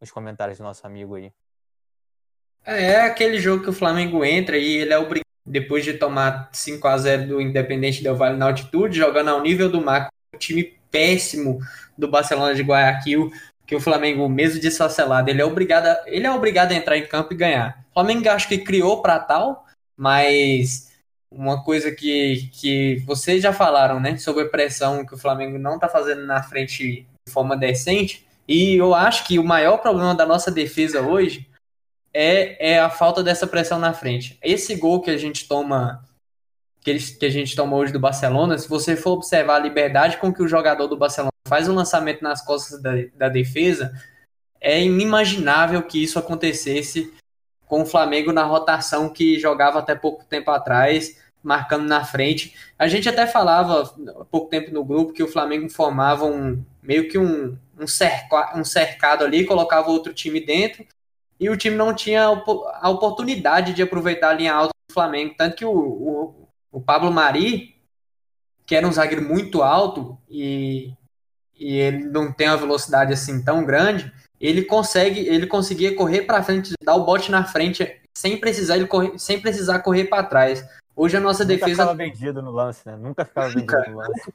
os 0.00 0.10
comentários 0.10 0.58
do 0.58 0.64
nosso 0.64 0.86
amigo 0.86 1.14
aí. 1.14 1.32
É 2.64 3.02
aquele 3.02 3.38
jogo 3.38 3.62
que 3.62 3.70
o 3.70 3.74
Flamengo 3.74 4.24
entra 4.24 4.58
e 4.58 4.76
ele 4.78 4.92
é 4.92 4.98
obrigado, 4.98 5.24
depois 5.46 5.84
de 5.84 5.94
tomar 5.94 6.50
5 6.52 6.88
a 6.88 6.98
0 6.98 7.28
do 7.28 7.40
Independente 7.40 8.02
Del 8.02 8.16
Vale 8.16 8.36
na 8.36 8.46
altitude, 8.46 8.98
jogando 8.98 9.30
ao 9.30 9.40
nível 9.40 9.70
do 9.70 9.80
mar, 9.80 10.08
um 10.34 10.38
time 10.38 10.76
péssimo 10.90 11.60
do 11.96 12.08
Barcelona 12.08 12.54
de 12.54 12.62
Guayaquil, 12.62 13.30
que 13.64 13.76
o 13.76 13.80
Flamengo, 13.80 14.28
mesmo 14.28 14.60
desfacelado, 14.60 15.30
ele 15.30 15.40
é 15.40 15.44
obrigado 15.44 15.86
a, 15.86 16.02
ele 16.06 16.26
é 16.26 16.30
obrigado 16.30 16.72
a 16.72 16.74
entrar 16.74 16.96
em 16.96 17.06
campo 17.06 17.32
e 17.32 17.36
ganhar. 17.36 17.84
O 17.90 17.94
Flamengo 17.94 18.28
acho 18.28 18.48
que 18.48 18.58
criou 18.58 19.00
para 19.00 19.18
tal, 19.20 19.64
mas 19.96 20.92
uma 21.30 21.62
coisa 21.62 21.92
que, 21.92 22.48
que 22.52 23.02
vocês 23.06 23.42
já 23.42 23.52
falaram, 23.52 24.00
né, 24.00 24.16
sobre 24.16 24.44
a 24.44 24.48
pressão 24.48 25.04
que 25.04 25.14
o 25.14 25.18
Flamengo 25.18 25.58
não 25.58 25.76
está 25.76 25.88
fazendo 25.88 26.24
na 26.24 26.42
frente 26.42 27.06
de 27.26 27.32
forma 27.32 27.56
decente, 27.56 28.25
e 28.48 28.76
eu 28.76 28.94
acho 28.94 29.24
que 29.24 29.38
o 29.38 29.44
maior 29.44 29.78
problema 29.78 30.14
da 30.14 30.26
nossa 30.26 30.50
defesa 30.50 31.00
hoje 31.00 31.48
é, 32.14 32.74
é 32.74 32.80
a 32.80 32.88
falta 32.88 33.22
dessa 33.22 33.46
pressão 33.46 33.78
na 33.78 33.92
frente. 33.92 34.38
Esse 34.42 34.74
gol 34.76 35.02
que 35.02 35.10
a 35.10 35.16
gente 35.18 35.46
toma 35.46 36.04
que, 36.80 36.90
eles, 36.90 37.10
que 37.10 37.26
a 37.26 37.30
gente 37.30 37.56
tomou 37.56 37.80
hoje 37.80 37.92
do 37.92 37.98
Barcelona, 37.98 38.56
se 38.56 38.68
você 38.68 38.94
for 38.94 39.12
observar 39.12 39.56
a 39.56 39.58
liberdade 39.58 40.18
com 40.18 40.32
que 40.32 40.42
o 40.42 40.48
jogador 40.48 40.86
do 40.86 40.96
Barcelona 40.96 41.32
faz 41.46 41.68
um 41.68 41.74
lançamento 41.74 42.22
nas 42.22 42.40
costas 42.44 42.80
da, 42.80 42.92
da 43.14 43.28
defesa, 43.28 43.92
é 44.60 44.82
inimaginável 44.82 45.82
que 45.82 46.02
isso 46.02 46.18
acontecesse 46.18 47.12
com 47.66 47.82
o 47.82 47.86
Flamengo 47.86 48.32
na 48.32 48.44
rotação 48.44 49.08
que 49.08 49.38
jogava 49.38 49.80
até 49.80 49.94
pouco 49.94 50.24
tempo 50.24 50.50
atrás, 50.52 51.20
marcando 51.46 51.86
na 51.86 52.04
frente. 52.04 52.54
A 52.76 52.88
gente 52.88 53.08
até 53.08 53.24
falava 53.24 53.82
há 54.20 54.24
pouco 54.24 54.50
tempo 54.50 54.72
no 54.72 54.84
grupo 54.84 55.12
que 55.12 55.22
o 55.22 55.28
Flamengo 55.28 55.70
formava 55.70 56.24
um 56.24 56.62
meio 56.82 57.08
que 57.08 57.16
um, 57.16 57.56
um, 57.78 57.84
um 58.56 58.64
cercado 58.64 59.24
ali, 59.24 59.46
colocava 59.46 59.90
outro 59.90 60.12
time 60.12 60.44
dentro 60.44 60.84
e 61.38 61.48
o 61.48 61.56
time 61.56 61.76
não 61.76 61.94
tinha 61.94 62.24
a 62.24 62.90
oportunidade 62.90 63.72
de 63.74 63.82
aproveitar 63.82 64.30
a 64.30 64.34
linha 64.34 64.54
alta 64.54 64.72
do 64.88 64.92
Flamengo. 64.92 65.34
Tanto 65.38 65.56
que 65.56 65.64
o, 65.64 65.70
o, 65.70 66.48
o 66.72 66.80
Pablo 66.80 67.12
Mari, 67.12 67.76
que 68.66 68.74
era 68.74 68.86
um 68.86 68.92
zagueiro 68.92 69.24
muito 69.24 69.62
alto 69.62 70.18
e, 70.28 70.92
e 71.54 71.76
ele 71.76 72.04
não 72.06 72.32
tem 72.32 72.48
uma 72.48 72.56
velocidade 72.56 73.12
assim 73.12 73.40
tão 73.44 73.64
grande, 73.64 74.12
ele 74.40 74.62
consegue, 74.62 75.20
ele 75.20 75.46
conseguia 75.46 75.94
correr 75.94 76.22
para 76.22 76.42
frente, 76.42 76.72
dar 76.82 76.96
o 76.96 77.04
bote 77.04 77.30
na 77.30 77.44
frente 77.44 78.00
sem 78.16 78.36
precisar 78.38 78.76
ele 78.76 78.86
correr, 78.86 79.18
sem 79.18 79.40
precisar 79.40 79.80
correr 79.80 80.06
para 80.06 80.22
trás. 80.24 80.64
Hoje 80.96 81.16
a 81.16 81.20
nossa 81.20 81.44
Nunca 81.44 81.54
defesa 81.54 81.82
ficava 81.82 81.94
vendido 81.94 82.40
no 82.40 82.50
lance, 82.50 82.80
né? 82.86 82.96
Nunca 82.96 83.24
ficava 83.24 83.50
Nunca, 83.50 83.76
vendido 83.76 83.92
no 83.92 83.98
lance. 83.98 84.32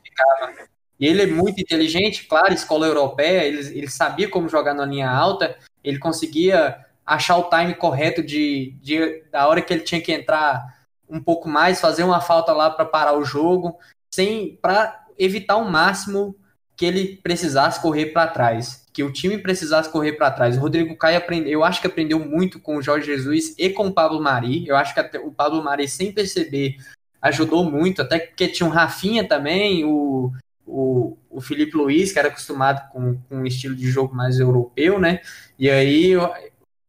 E 0.99 1.07
ele 1.07 1.23
é 1.23 1.25
muito 1.25 1.59
inteligente, 1.59 2.27
claro, 2.27 2.53
escola 2.53 2.85
europeia, 2.85 3.43
ele, 3.43 3.57
ele 3.75 3.89
sabia 3.89 4.29
como 4.29 4.47
jogar 4.47 4.75
na 4.75 4.85
linha 4.85 5.09
alta, 5.09 5.57
ele 5.83 5.97
conseguia 5.97 6.85
achar 7.03 7.37
o 7.37 7.49
time 7.49 7.73
correto 7.73 8.21
de, 8.21 8.75
de 8.79 9.23
da 9.31 9.47
hora 9.47 9.63
que 9.63 9.73
ele 9.73 9.81
tinha 9.81 9.99
que 9.99 10.13
entrar 10.13 10.63
um 11.09 11.19
pouco 11.19 11.49
mais, 11.49 11.81
fazer 11.81 12.03
uma 12.03 12.21
falta 12.21 12.53
lá 12.53 12.69
para 12.69 12.85
parar 12.85 13.17
o 13.17 13.25
jogo, 13.25 13.79
sem 14.13 14.55
para 14.61 15.07
evitar 15.17 15.57
o 15.57 15.69
máximo 15.69 16.35
que 16.75 16.85
ele 16.85 17.17
precisasse 17.17 17.81
correr 17.81 18.07
para 18.07 18.27
trás, 18.27 18.80
que 18.93 19.03
o 19.03 19.11
time 19.11 19.37
precisasse 19.37 19.89
correr 19.89 20.13
para 20.13 20.31
trás. 20.31 20.57
O 20.57 20.59
Rodrigo 20.59 20.95
Caio 20.95 21.17
aprendeu, 21.17 21.51
eu 21.51 21.63
acho 21.63 21.81
que 21.81 21.87
aprendeu 21.87 22.19
muito 22.19 22.59
com 22.59 22.77
o 22.77 22.81
Jorge 22.81 23.05
Jesus 23.05 23.55
e 23.57 23.69
com 23.69 23.87
o 23.87 23.93
Pablo 23.93 24.21
Mari. 24.21 24.67
Eu 24.67 24.75
acho 24.75 24.93
que 24.93 25.17
o 25.17 25.31
Pablo 25.31 25.63
Mari 25.63 25.87
sem 25.87 26.11
perceber 26.11 26.77
ajudou 27.21 27.63
muito, 27.63 28.01
até 28.01 28.19
porque 28.19 28.47
tinha 28.47 28.67
o 28.67 28.71
Rafinha 28.71 29.27
também, 29.27 29.85
o 29.85 30.31
o, 30.71 31.17
o 31.29 31.41
Felipe 31.41 31.75
Luiz, 31.75 32.13
que 32.13 32.19
era 32.19 32.29
acostumado 32.29 32.89
com, 32.91 33.17
com 33.27 33.37
um 33.37 33.45
estilo 33.45 33.75
de 33.75 33.89
jogo 33.89 34.15
mais 34.15 34.39
europeu, 34.39 34.99
né? 34.99 35.19
E 35.59 35.69
aí 35.69 36.13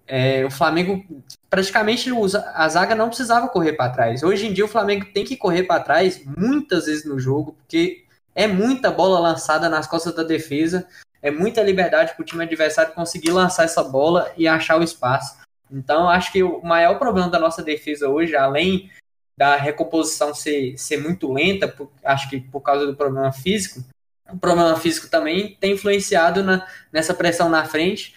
é, 0.07 0.45
o 0.45 0.51
Flamengo 0.51 1.05
praticamente 1.51 2.11
a 2.55 2.69
zaga 2.69 2.95
não 2.95 3.09
precisava 3.09 3.49
correr 3.49 3.73
para 3.73 3.93
trás. 3.93 4.23
Hoje 4.23 4.47
em 4.47 4.53
dia 4.53 4.65
o 4.65 4.69
Flamengo 4.69 5.07
tem 5.13 5.25
que 5.25 5.37
correr 5.37 5.65
para 5.65 5.83
trás 5.83 6.23
muitas 6.25 6.87
vezes 6.87 7.05
no 7.05 7.19
jogo, 7.19 7.57
porque 7.59 8.05
é 8.35 8.47
muita 8.47 8.91
bola 8.91 9.19
lançada 9.19 9.69
nas 9.69 9.87
costas 9.87 10.15
da 10.15 10.23
defesa, 10.23 10.87
é 11.23 11.31
muita 11.31 11.63
liberdade 11.63 12.15
para 12.15 12.23
o 12.23 12.27
time 12.27 12.43
adversário 12.43 12.93
conseguir 12.93 13.31
lançar 13.31 13.65
essa 13.65 13.83
bola 13.83 14.33
e 14.37 14.49
achar 14.49 14.79
o 14.79 14.83
espaço. 14.83 15.41
Então 15.71 16.09
acho 16.09 16.33
que 16.33 16.43
o 16.43 16.61
maior 16.63 16.99
problema 16.99 17.31
da 17.31 17.39
nossa 17.39 17.63
defesa 17.63 18.09
hoje, 18.09 18.37
além 18.37 18.91
da 19.37 19.57
recomposição 19.57 20.35
ser, 20.35 20.77
ser 20.77 20.99
muito 20.99 21.33
lenta, 21.33 21.69
por, 21.69 21.91
acho 22.05 22.29
que 22.29 22.41
por 22.41 22.61
causa 22.61 22.87
do 22.87 22.95
problema 22.95 23.33
físico, 23.33 23.83
o 24.31 24.39
problema 24.39 24.77
físico 24.77 25.09
também 25.09 25.57
tem 25.61 25.73
influenciado 25.73 26.43
na, 26.43 26.67
nessa 26.93 27.15
pressão 27.15 27.49
na 27.49 27.65
frente 27.65 28.15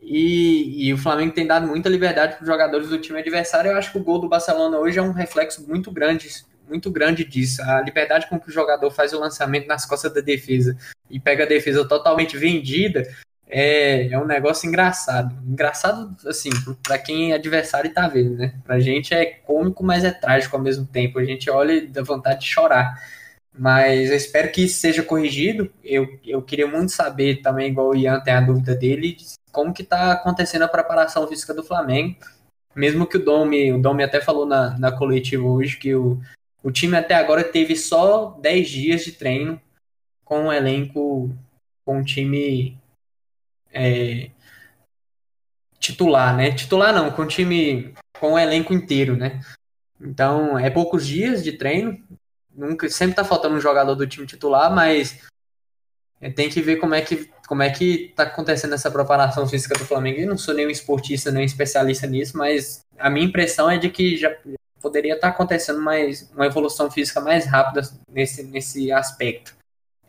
e, 0.00 0.86
e, 0.86 0.94
o 0.94 0.98
Flamengo 0.98 1.34
tem 1.34 1.46
dado 1.46 1.66
muita 1.66 1.88
liberdade 1.88 2.34
para 2.34 2.42
os 2.42 2.48
jogadores 2.48 2.88
do 2.88 3.00
time 3.00 3.18
adversário. 3.18 3.72
Eu 3.72 3.76
acho 3.76 3.90
que 3.90 3.98
o 3.98 4.02
gol 4.02 4.20
do 4.20 4.28
Barcelona 4.28 4.78
hoje 4.78 4.98
é 4.98 5.02
um 5.02 5.12
reflexo 5.12 5.66
muito 5.66 5.90
grande, 5.90 6.28
muito 6.68 6.90
grande 6.90 7.24
disso. 7.24 7.62
A 7.62 7.80
liberdade 7.80 8.28
com 8.28 8.38
que 8.38 8.48
o 8.48 8.52
jogador 8.52 8.90
faz 8.90 9.12
o 9.12 9.20
lançamento 9.20 9.66
nas 9.66 9.86
costas 9.86 10.12
da 10.12 10.20
defesa 10.20 10.76
e 11.10 11.18
pega 11.18 11.44
a 11.44 11.48
defesa 11.48 11.86
totalmente 11.86 12.36
vendida 12.36 13.08
é, 13.48 14.08
é 14.08 14.18
um 14.18 14.26
negócio 14.26 14.68
engraçado. 14.68 15.34
Engraçado, 15.46 16.14
assim, 16.26 16.50
para 16.82 16.98
quem 16.98 17.32
é 17.32 17.34
adversário 17.34 17.90
e 17.90 17.94
tá 17.94 18.06
vendo, 18.06 18.36
né? 18.36 18.54
Pra 18.64 18.78
gente 18.78 19.14
é 19.14 19.24
cômico, 19.24 19.82
mas 19.82 20.04
é 20.04 20.10
trágico 20.10 20.56
ao 20.56 20.62
mesmo 20.62 20.86
tempo. 20.86 21.18
A 21.18 21.24
gente 21.24 21.50
olha 21.50 21.72
e 21.72 21.86
dá 21.86 22.02
vontade 22.02 22.40
de 22.40 22.46
chorar. 22.46 23.02
Mas 23.58 24.10
eu 24.10 24.16
espero 24.16 24.52
que 24.52 24.64
isso 24.64 24.80
seja 24.80 25.02
corrigido. 25.02 25.72
Eu, 25.82 26.06
eu 26.24 26.42
queria 26.42 26.66
muito 26.66 26.92
saber 26.92 27.40
também, 27.42 27.70
igual 27.70 27.88
o 27.88 27.96
Ian 27.96 28.20
tem 28.20 28.34
a 28.34 28.40
dúvida 28.40 28.74
dele, 28.74 29.16
como 29.50 29.72
que 29.72 29.82
tá 29.82 30.12
acontecendo 30.12 30.62
a 30.62 30.68
preparação 30.68 31.26
física 31.26 31.54
do 31.54 31.64
Flamengo. 31.64 32.16
Mesmo 32.76 33.06
que 33.06 33.16
o 33.16 33.24
Domi, 33.24 33.72
o 33.72 33.80
Domi 33.80 34.04
até 34.04 34.20
falou 34.20 34.46
na, 34.46 34.78
na 34.78 34.92
coletiva 34.92 35.44
hoje 35.44 35.76
que 35.76 35.94
o, 35.94 36.20
o 36.62 36.70
time 36.70 36.96
até 36.96 37.14
agora 37.14 37.44
teve 37.44 37.76
só 37.76 38.30
10 38.40 38.68
dias 38.68 39.04
de 39.04 39.12
treino 39.12 39.60
com 40.24 40.44
um 40.44 40.52
elenco, 40.52 41.34
com 41.84 41.98
um 41.98 42.04
time 42.04 42.78
é, 43.72 44.30
titular, 45.78 46.36
né? 46.36 46.52
Titular 46.52 46.92
não, 46.92 47.10
com 47.10 47.22
o 47.22 47.26
time, 47.26 47.94
com 48.18 48.32
o 48.32 48.38
elenco 48.38 48.72
inteiro, 48.74 49.16
né? 49.16 49.40
Então, 50.00 50.58
é 50.58 50.70
poucos 50.70 51.06
dias 51.06 51.42
de 51.42 51.52
treino, 51.52 51.98
nunca 52.54 52.88
sempre 52.90 53.16
tá 53.16 53.24
faltando 53.24 53.56
um 53.56 53.60
jogador 53.60 53.94
do 53.94 54.06
time 54.06 54.26
titular, 54.26 54.72
mas 54.74 55.26
tem 56.34 56.48
que 56.48 56.60
ver 56.60 56.76
como 56.76 56.94
é 56.94 57.00
que 57.00 57.30
como 57.46 57.62
é 57.62 57.70
que 57.70 58.12
tá 58.14 58.24
acontecendo 58.24 58.74
essa 58.74 58.90
preparação 58.90 59.48
física 59.48 59.78
do 59.78 59.86
Flamengo. 59.86 60.20
Eu 60.20 60.28
não 60.28 60.36
sou 60.36 60.52
nenhum 60.52 60.68
esportista, 60.68 61.30
nem 61.30 61.44
especialista 61.44 62.06
nisso, 62.06 62.36
mas 62.36 62.80
a 62.98 63.08
minha 63.08 63.24
impressão 63.24 63.70
é 63.70 63.78
de 63.78 63.88
que 63.88 64.18
já 64.18 64.36
poderia 64.80 65.14
estar 65.14 65.28
tá 65.28 65.34
acontecendo 65.34 65.80
mais 65.80 66.28
uma 66.34 66.46
evolução 66.46 66.90
física 66.90 67.20
mais 67.20 67.46
rápida 67.46 67.82
nesse, 68.10 68.42
nesse 68.44 68.92
aspecto. 68.92 69.56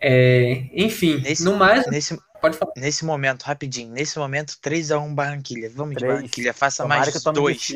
É, 0.01 0.63
enfim, 0.73 1.19
nesse, 1.21 1.43
no 1.43 1.57
mais, 1.57 1.85
nesse, 1.87 2.17
Pode 2.39 2.57
falar. 2.57 2.71
Nesse 2.77 3.03
momento, 3.05 3.43
rapidinho, 3.43 3.91
nesse 3.91 4.17
momento, 4.17 4.53
3x1 4.63 5.13
Barranquilha. 5.13 5.69
Vamos 5.73 5.95
3. 5.95 5.99
de 5.99 6.17
Barranquilha, 6.17 6.53
faça 6.53 6.83
Tomara 6.83 7.01
mais 7.01 7.23
dois. 7.23 7.73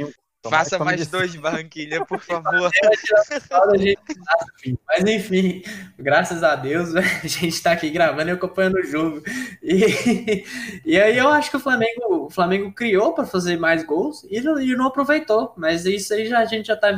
Faça 0.50 0.80
mais 0.80 1.08
dois 1.08 1.32
de 1.32 1.38
Barranquilha, 1.38 2.06
por 2.06 2.20
favor. 2.20 2.70
Mas 4.88 5.06
enfim, 5.06 5.64
graças 5.98 6.44
a 6.44 6.56
Deus, 6.56 6.96
a 6.96 7.02
gente 7.02 7.48
está 7.48 7.72
aqui 7.72 7.90
gravando 7.90 8.30
e 8.30 8.34
acompanhando 8.34 8.76
o 8.76 8.84
jogo. 8.84 9.24
E, 9.62 10.44
e 10.86 11.00
aí 11.00 11.18
eu 11.18 11.30
acho 11.30 11.50
que 11.50 11.58
o 11.58 11.62
Flamengo, 11.62 12.26
o 12.26 12.30
Flamengo 12.30 12.72
criou 12.74 13.14
para 13.14 13.26
fazer 13.26 13.58
mais 13.58 13.84
gols 13.84 14.24
e, 14.26 14.38
e 14.38 14.76
não 14.76 14.88
aproveitou. 14.88 15.54
Mas 15.56 15.86
isso 15.86 16.14
aí 16.14 16.28
já, 16.28 16.40
a 16.40 16.46
gente 16.46 16.68
já 16.68 16.74
está 16.74 16.90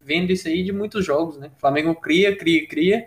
vendo 0.00 0.32
isso 0.32 0.48
aí 0.48 0.62
de 0.62 0.72
muitos 0.72 1.04
jogos, 1.04 1.38
né? 1.38 1.50
O 1.56 1.60
Flamengo 1.60 1.94
cria, 1.94 2.36
cria, 2.36 2.66
cria 2.66 3.06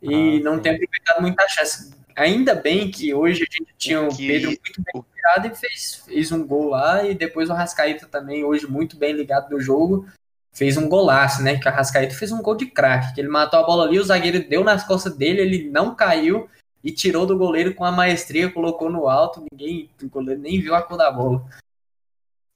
e 0.00 0.38
ah, 0.38 0.44
não 0.44 0.56
sim. 0.56 0.62
tem 0.62 0.72
aproveitado 0.72 1.22
muita 1.22 1.48
chance 1.48 1.98
ainda 2.18 2.54
bem 2.54 2.90
que 2.90 3.14
hoje 3.14 3.46
a 3.48 3.56
gente 3.56 3.74
tinha 3.78 4.02
o 4.02 4.08
que- 4.08 4.26
Pedro 4.26 4.48
muito 4.48 4.82
bem 4.92 5.04
virado 5.28 5.46
e 5.46 5.54
fez, 5.54 6.02
fez 6.06 6.32
um 6.32 6.46
gol 6.46 6.70
lá, 6.70 7.04
e 7.04 7.14
depois 7.14 7.50
o 7.50 7.54
Rascaíta 7.54 8.06
também, 8.06 8.44
hoje 8.44 8.66
muito 8.66 8.96
bem 8.96 9.12
ligado 9.12 9.50
no 9.50 9.60
jogo, 9.60 10.08
fez 10.52 10.76
um 10.76 10.88
golaço, 10.88 11.42
né? 11.42 11.58
Que 11.58 11.68
o 11.68 11.72
Rascaíta 11.72 12.14
fez 12.14 12.32
um 12.32 12.42
gol 12.42 12.56
de 12.56 12.66
craque, 12.66 13.14
que 13.14 13.20
ele 13.20 13.28
matou 13.28 13.60
a 13.60 13.62
bola 13.64 13.84
ali, 13.84 13.98
o 13.98 14.04
zagueiro 14.04 14.48
deu 14.48 14.64
nas 14.64 14.84
costas 14.84 15.14
dele, 15.14 15.42
ele 15.42 15.70
não 15.70 15.94
caiu 15.94 16.48
e 16.82 16.90
tirou 16.90 17.26
do 17.26 17.36
goleiro 17.36 17.74
com 17.74 17.84
a 17.84 17.92
maestria, 17.92 18.50
colocou 18.50 18.90
no 18.90 19.08
alto, 19.08 19.44
ninguém, 19.52 19.90
o 20.02 20.08
goleiro 20.08 20.40
nem 20.40 20.60
viu 20.60 20.74
a 20.74 20.82
cor 20.82 20.96
da 20.96 21.10
bola. 21.10 21.44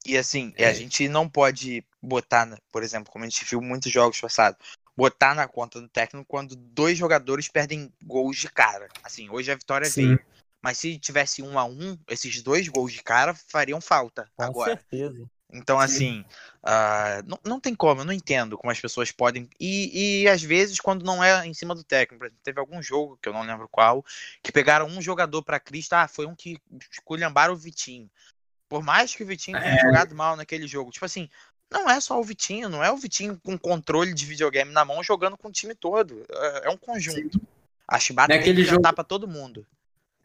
E 0.04 0.16
assim, 0.16 0.52
É. 0.56 0.68
a 0.68 0.72
gente 0.72 1.08
não 1.08 1.28
pode 1.28 1.84
botar, 2.02 2.48
por 2.72 2.82
exemplo, 2.82 3.12
como 3.12 3.24
a 3.24 3.28
gente 3.28 3.44
viu 3.44 3.60
muitos 3.60 3.92
jogos 3.92 4.20
passados, 4.20 4.58
botar 4.96 5.34
na 5.34 5.46
conta 5.46 5.80
do 5.80 5.88
técnico 5.88 6.26
quando 6.28 6.56
dois 6.56 6.98
jogadores 6.98 7.48
perdem 7.48 7.92
gols 8.04 8.36
de 8.36 8.50
cara. 8.50 8.88
Assim, 9.02 9.30
hoje 9.30 9.52
a 9.52 9.54
vitória 9.54 9.88
Sim. 9.88 10.08
veio. 10.08 10.20
Mas 10.62 10.78
se 10.78 10.98
tivesse 10.98 11.42
um 11.42 11.58
a 11.58 11.64
um, 11.64 11.98
esses 12.08 12.40
dois 12.40 12.68
gols 12.68 12.92
de 12.92 13.02
cara 13.02 13.34
fariam 13.34 13.80
falta 13.80 14.30
Com 14.36 14.44
agora. 14.44 14.76
certeza. 14.76 15.28
Então, 15.54 15.78
assim, 15.78 16.24
ah, 16.62 17.22
não, 17.26 17.38
não 17.44 17.60
tem 17.60 17.74
como, 17.74 18.00
eu 18.00 18.04
não 18.06 18.12
entendo 18.12 18.56
como 18.56 18.70
as 18.70 18.80
pessoas 18.80 19.12
podem. 19.12 19.50
E, 19.60 20.22
e 20.22 20.28
às 20.28 20.42
vezes, 20.42 20.80
quando 20.80 21.04
não 21.04 21.22
é 21.22 21.46
em 21.46 21.52
cima 21.52 21.74
do 21.74 21.84
técnico, 21.84 22.20
por 22.20 22.26
exemplo, 22.26 22.42
teve 22.42 22.58
algum 22.58 22.80
jogo, 22.82 23.18
que 23.20 23.28
eu 23.28 23.34
não 23.34 23.42
lembro 23.42 23.68
qual, 23.68 24.02
que 24.42 24.50
pegaram 24.50 24.86
um 24.86 25.02
jogador 25.02 25.42
pra 25.42 25.60
Cristo, 25.60 25.92
ah, 25.92 26.08
foi 26.08 26.24
um 26.24 26.34
que 26.34 26.58
esculhambaram 26.90 27.52
o 27.52 27.56
Vitinho. 27.56 28.10
Por 28.66 28.82
mais 28.82 29.14
que 29.14 29.22
o 29.22 29.26
Vitinho 29.26 29.58
tenha 29.58 29.78
jogado 29.78 30.14
mal 30.14 30.36
naquele 30.36 30.66
jogo, 30.66 30.90
tipo 30.90 31.04
assim, 31.04 31.28
não 31.70 31.90
é 31.90 32.00
só 32.00 32.18
o 32.18 32.24
Vitinho, 32.24 32.70
não 32.70 32.82
é 32.82 32.90
o 32.90 32.96
Vitinho 32.96 33.38
com 33.44 33.58
controle 33.58 34.14
de 34.14 34.24
videogame 34.24 34.72
na 34.72 34.86
mão 34.86 35.02
jogando 35.02 35.36
com 35.36 35.48
o 35.48 35.52
time 35.52 35.74
todo. 35.74 36.24
É, 36.30 36.68
é 36.68 36.70
um 36.70 36.78
conjunto. 36.78 37.38
A 37.86 37.98
Chibata 37.98 38.32
tem 38.32 38.54
que 38.54 38.64
jogo- 38.64 38.94
pra 38.94 39.04
todo 39.04 39.28
mundo. 39.28 39.66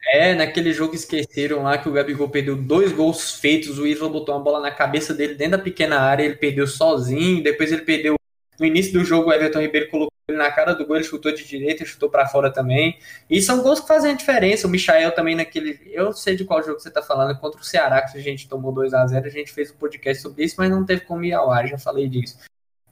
É, 0.10 0.34
naquele 0.34 0.72
jogo 0.72 0.96
esqueceram 0.96 1.64
lá 1.64 1.78
que 1.78 1.90
o 1.90 1.92
Gabigol 1.92 2.30
perdeu 2.30 2.56
dois 2.56 2.94
gols 2.94 3.34
feitos, 3.34 3.78
o 3.78 3.86
Isla 3.86 4.08
botou 4.08 4.34
uma 4.34 4.44
bola 4.44 4.62
na 4.62 4.72
cabeça 4.72 5.14
dele 5.14 5.36
dentro 5.36 5.58
da 5.58 5.64
pequena 5.64 6.00
área, 6.00 6.24
ele 6.24 6.36
perdeu 6.36 6.66
sozinho, 6.66 7.44
depois 7.44 7.74
ele 7.74 7.82
perdeu 7.82 8.16
no 8.58 8.66
início 8.66 8.94
do 8.94 9.04
jogo, 9.04 9.30
o 9.30 9.34
Everton 9.34 9.60
Ribeiro 9.60 9.90
colocou 9.90 10.12
ele 10.30 10.38
na 10.38 10.50
cara 10.50 10.74
do 10.74 10.86
gol, 10.86 10.96
ele 10.96 11.06
chutou 11.06 11.34
de 11.34 11.46
direita, 11.46 11.86
chutou 11.86 12.10
pra 12.10 12.26
fora 12.26 12.52
também. 12.52 12.98
E 13.30 13.42
são 13.42 13.62
gols 13.62 13.80
que 13.80 13.88
fazem 13.88 14.12
a 14.12 14.16
diferença. 14.16 14.68
O 14.68 14.70
Michael 14.70 15.12
também 15.14 15.36
naquele, 15.36 15.80
eu 15.92 16.12
sei 16.12 16.36
de 16.36 16.44
qual 16.44 16.64
jogo 16.64 16.80
você 16.80 16.90
tá 16.90 17.02
falando, 17.02 17.38
contra 17.40 17.60
o 17.62 17.64
Ceará, 17.64 18.02
que 18.02 18.18
a 18.18 18.22
gente 18.22 18.48
tomou 18.48 18.72
2 18.72 18.94
a 18.94 19.06
0, 19.06 19.26
a 19.26 19.30
gente 19.30 19.52
fez 19.52 19.72
um 19.72 19.76
podcast 19.76 20.22
sobre 20.22 20.44
isso, 20.44 20.56
mas 20.58 20.70
não 20.70 20.86
teve 20.86 21.02
como 21.02 21.24
ir 21.24 21.34
ao 21.34 21.52
ar, 21.52 21.68
já 21.68 21.78
falei 21.78 22.08
disso. 22.08 22.38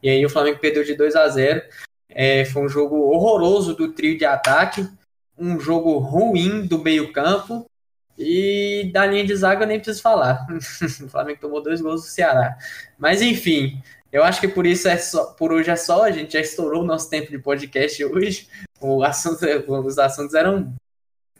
E 0.03 0.09
aí 0.09 0.26
o 0.26 0.30
Flamengo 0.30 0.59
perdeu 0.59 0.84
de 0.84 0.95
2 0.95 1.16
a 1.16 1.28
0. 1.28 1.61
É, 2.09 2.45
foi 2.45 2.61
um 2.61 2.70
jogo 2.70 2.95
horroroso 3.09 3.74
do 3.74 3.91
trio 3.91 4.18
de 4.18 4.26
ataque 4.26 4.88
um 5.38 5.59
jogo 5.59 5.97
ruim 5.97 6.65
do 6.65 6.79
meio-campo 6.79 7.65
e 8.17 8.89
da 8.93 9.05
linha 9.05 9.25
de 9.25 9.36
zaga 9.36 9.63
eu 9.63 9.67
nem 9.67 9.77
preciso 9.79 10.01
falar. 10.01 10.45
o 10.49 11.09
Flamengo 11.09 11.39
tomou 11.41 11.61
dois 11.61 11.81
gols 11.81 12.01
do 12.03 12.07
Ceará. 12.07 12.57
Mas 12.97 13.21
enfim, 13.21 13.81
eu 14.11 14.23
acho 14.23 14.39
que 14.39 14.47
por 14.47 14.65
isso 14.65 14.88
é 14.88 14.97
só, 14.97 15.33
por 15.33 15.51
hoje 15.51 15.69
é 15.69 15.75
só. 15.75 16.03
A 16.03 16.11
gente 16.11 16.33
já 16.33 16.39
estourou 16.39 16.83
o 16.83 16.86
nosso 16.86 17.09
tempo 17.09 17.29
de 17.29 17.38
podcast 17.39 18.03
hoje. 18.05 18.47
O 18.79 19.03
assunto, 19.03 19.45
os 19.67 19.97
assuntos 19.99 20.33
eram 20.33 20.73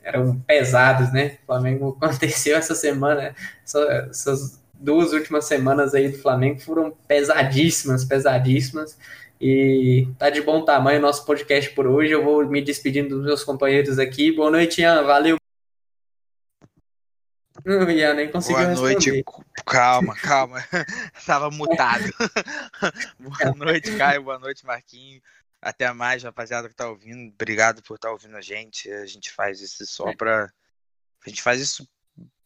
eram 0.04 0.40
pesados, 0.42 1.12
né? 1.12 1.38
O 1.44 1.46
Flamengo 1.48 1.98
aconteceu 2.02 2.56
essa 2.58 2.76
semana, 2.76 3.36
essa- 3.64 4.08
essas 4.10 4.60
duas 4.74 5.14
últimas 5.14 5.46
semanas 5.46 5.96
aí 5.96 6.10
do 6.10 6.18
Flamengo 6.20 6.60
foram 6.60 6.92
pesadíssimas, 7.08 8.06
pesadíssimas. 8.06 8.98
E 9.40 10.08
tá 10.18 10.30
de 10.30 10.42
bom 10.42 10.64
tamanho 10.64 11.00
o 11.00 11.02
nosso 11.02 11.26
podcast 11.26 11.70
por 11.72 11.86
hoje. 11.86 12.12
Eu 12.12 12.24
vou 12.24 12.48
me 12.48 12.62
despedindo 12.62 13.16
dos 13.16 13.26
meus 13.26 13.44
companheiros 13.44 14.00
aqui. 14.00 14.32
Boa 14.32 14.50
noite, 14.50 14.82
Ian. 14.82 15.04
Valeu. 15.04 15.38
Não, 17.66 17.90
Ian, 17.90 18.14
nem 18.14 18.32
conseguiu 18.32 18.62
Boa 18.62 18.76
noite. 18.76 19.12
responder. 19.12 19.46
Calma, 19.66 20.16
calma. 20.16 20.60
Tava 21.26 21.50
mutado. 21.52 22.06
Boa 23.20 23.56
noite, 23.56 23.98
Caio. 23.98 24.24
Boa 24.24 24.40
noite, 24.40 24.66
Marquinhos. 24.66 25.22
Até 25.62 25.92
mais, 25.92 26.24
rapaziada 26.24 26.70
que 26.70 26.76
tá 26.76 26.88
ouvindo. 26.88 27.34
Obrigado 27.34 27.82
por 27.82 27.96
estar 27.96 28.12
ouvindo 28.12 28.38
a 28.38 28.42
gente. 28.42 28.90
A 28.92 29.06
gente 29.06 29.32
faz 29.32 29.62
isso 29.62 29.86
só 29.86 30.14
pra. 30.16 30.50
A 31.26 31.30
gente 31.30 31.42
faz 31.42 31.60
isso 31.60 31.88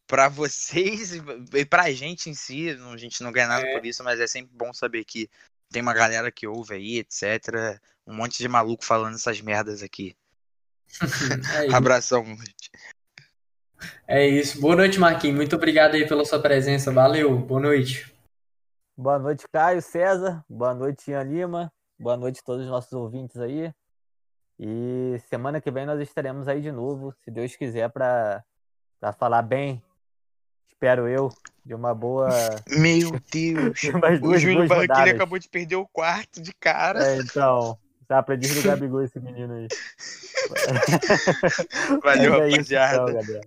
pra 0.07 0.29
vocês 0.29 1.11
e 1.53 1.65
pra 1.65 1.91
gente 1.91 2.29
em 2.29 2.33
si. 2.33 2.69
A 2.69 2.97
gente 2.97 3.21
não 3.21 3.31
ganha 3.31 3.47
nada 3.47 3.65
por 3.73 3.85
isso, 3.85 4.03
mas 4.03 4.19
é 4.19 4.25
sempre 4.25 4.55
bom 4.55 4.73
saber 4.73 5.03
que 5.03 5.29
tem 5.71 5.81
uma 5.81 5.93
galera 5.93 6.31
que 6.31 6.47
ouve 6.47 6.75
aí, 6.75 6.97
etc. 6.99 7.79
Um 8.05 8.15
monte 8.15 8.37
de 8.37 8.47
maluco 8.47 8.83
falando 8.83 9.15
essas 9.15 9.41
merdas 9.41 9.83
aqui. 9.83 10.15
É. 11.69 11.69
Abração, 11.75 12.25
gente. 12.25 12.71
É 14.07 14.27
isso. 14.27 14.59
Boa 14.59 14.75
noite, 14.75 14.99
Marquinhos. 14.99 15.35
Muito 15.35 15.55
obrigado 15.55 15.95
aí 15.95 16.07
pela 16.07 16.25
sua 16.25 16.41
presença. 16.41 16.91
Valeu. 16.91 17.37
Boa 17.37 17.61
noite. 17.61 18.11
Boa 18.97 19.19
noite, 19.19 19.45
Caio 19.51 19.81
César. 19.81 20.43
Boa 20.49 20.73
noite, 20.73 21.11
Ian 21.11 21.23
Lima. 21.23 21.71
Boa 21.97 22.17
noite 22.17 22.39
a 22.41 22.43
todos 22.43 22.65
os 22.65 22.71
nossos 22.71 22.91
ouvintes 22.91 23.37
aí. 23.37 23.71
E 24.59 25.17
semana 25.29 25.61
que 25.61 25.71
vem 25.71 25.85
nós 25.85 26.01
estaremos 26.01 26.47
aí 26.47 26.61
de 26.61 26.71
novo, 26.71 27.13
se 27.23 27.31
Deus 27.31 27.55
quiser, 27.55 27.89
para 27.89 28.43
falar 29.17 29.41
bem, 29.41 29.81
espero 30.79 31.09
eu, 31.09 31.29
de 31.65 31.73
uma 31.75 31.93
boa. 31.93 32.29
Meu 32.71 33.11
Deus. 33.31 33.81
O 33.93 34.19
duas, 34.19 34.41
Júnior 34.41 34.65
duas 34.67 34.69
Barranquilla 34.69 35.11
acabou 35.15 35.37
de 35.37 35.49
perder 35.49 35.75
o 35.75 35.85
quarto 35.85 36.41
de 36.41 36.53
cara. 36.53 37.05
É, 37.05 37.17
então, 37.17 37.77
dá 38.07 38.23
pra 38.23 38.35
desligar 38.37 38.75
Gabigol 38.77 39.03
esse 39.03 39.19
menino 39.19 39.53
aí. 39.53 39.67
Valeu, 42.01 42.41
é 42.43 42.49
isso, 42.49 42.73
rapaziada. 42.73 42.95
então, 42.95 43.05
galera. 43.13 43.41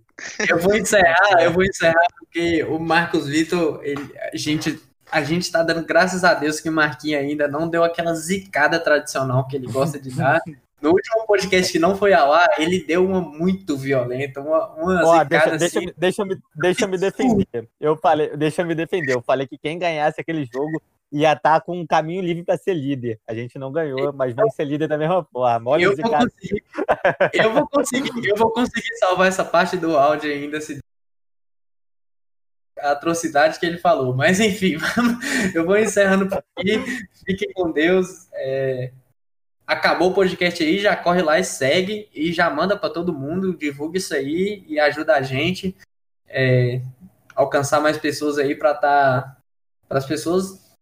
Eu 0.49 0.59
vou 0.59 0.77
encerrar, 0.77 1.43
eu 1.43 1.53
vou 1.53 1.65
encerrar 1.65 2.07
porque 2.19 2.63
o 2.65 2.79
Marcos 2.79 3.27
Vitor, 3.27 3.81
ele- 3.83 4.15
a 4.33 4.37
gente 4.37 4.81
a 5.11 5.23
gente 5.23 5.53
tá 5.53 5.63
dando 5.63 5.85
graças 5.85 6.25
a 6.25 6.33
Deus 6.33 6.59
que 6.59 6.71
o 6.71 6.73
Marquinhos 6.73 7.21
ainda 7.21 7.47
não 7.47 7.69
deu 7.69 7.85
aquela 7.85 8.15
zicada 8.15 8.81
tradicional 8.81 9.47
que 9.47 9.55
ele 9.57 9.67
gosta 9.71 10.01
de 10.01 10.11
dar. 10.11 10.41
No 10.83 10.91
último 10.91 11.25
podcast 11.29 11.71
que 11.71 11.79
não 11.79 11.97
foi 11.97 12.13
ao 12.13 12.33
ar, 12.33 12.49
ele 12.59 12.83
deu 12.83 13.07
uma 13.07 13.21
muito 13.21 13.77
violenta, 13.77 14.41
uma, 14.41 14.67
uma 14.75 15.07
Ó, 15.07 15.23
deixa, 15.23 15.57
deixa, 15.57 15.79
assim. 15.79 15.93
deixa, 15.97 16.25
me, 16.25 16.37
deixa 16.57 16.87
me 16.89 16.99
defender. 16.99 17.69
Eu 17.81 17.97
falei, 17.97 18.37
deixa 18.37 18.65
me 18.65 18.75
defender. 18.75 19.15
Eu 19.15 19.23
falei 19.23 19.47
que 19.47 19.57
quem 19.57 19.79
ganhasse 19.79 20.21
aquele 20.21 20.45
jogo 20.45 20.83
ia 21.13 21.35
estar 21.35 21.61
com 21.61 21.79
um 21.79 21.87
caminho 21.87 22.21
livre 22.21 22.43
para 22.43 22.57
ser 22.57 22.75
líder. 22.75 23.21
A 23.29 23.33
gente 23.33 23.61
não 23.61 23.71
ganhou, 23.71 24.13
mas 24.13 24.35
vamos 24.35 24.55
ser 24.57 24.65
líder 24.65 24.89
da 24.89 24.99
mesma 24.99 25.23
forma. 25.23 25.71
Olha 25.71 25.85
Eu 25.85 25.95
vou, 25.95 26.11
conseguir, 26.11 26.65
eu 27.33 27.53
vou 27.53 27.69
conseguir, 27.69 28.29
eu 28.29 28.37
vou 28.37 28.51
conseguir 28.51 28.97
salvar 28.97 29.29
essa 29.29 29.45
parte 29.45 29.77
do 29.77 29.97
áudio 29.97 30.33
ainda 30.33 30.61
se 30.61 30.81
a 32.81 32.91
atrocidade 32.91 33.61
que 33.61 33.67
ele 33.67 33.79
falou. 33.79 34.17
Mas 34.17 34.41
enfim, 34.41 34.79
eu 35.55 35.65
vou 35.65 35.79
encerrando 35.79 36.29
por 36.29 36.43
aqui. 36.57 36.83
Fiquem 37.25 37.53
com 37.53 37.71
Deus. 37.71 38.27
É, 38.33 38.91
Acabou 39.73 40.11
o 40.11 40.15
podcast 40.15 40.63
aí, 40.63 40.79
já 40.79 40.95
corre 40.95 41.23
lá 41.23 41.39
e 41.39 41.45
segue 41.45 42.09
e 42.15 42.33
já 42.33 42.51
manda 42.51 42.77
para 42.77 42.91
todo 42.91 43.13
mundo, 43.13 43.57
divulga 43.57 43.97
isso 43.99 44.15
aí 44.15 44.65
e 44.69 44.79
ajuda 44.79 45.15
a 45.17 45.23
gente 45.23 45.75
é, 46.29 46.81
alcançar 47.35 47.81
mais 47.81 47.97
pessoas 47.97 48.39
aí 48.39 48.55
para 48.55 48.75
tá 48.75 49.37
para 49.89 49.99
as 49.99 50.07
pessoas 50.07 50.77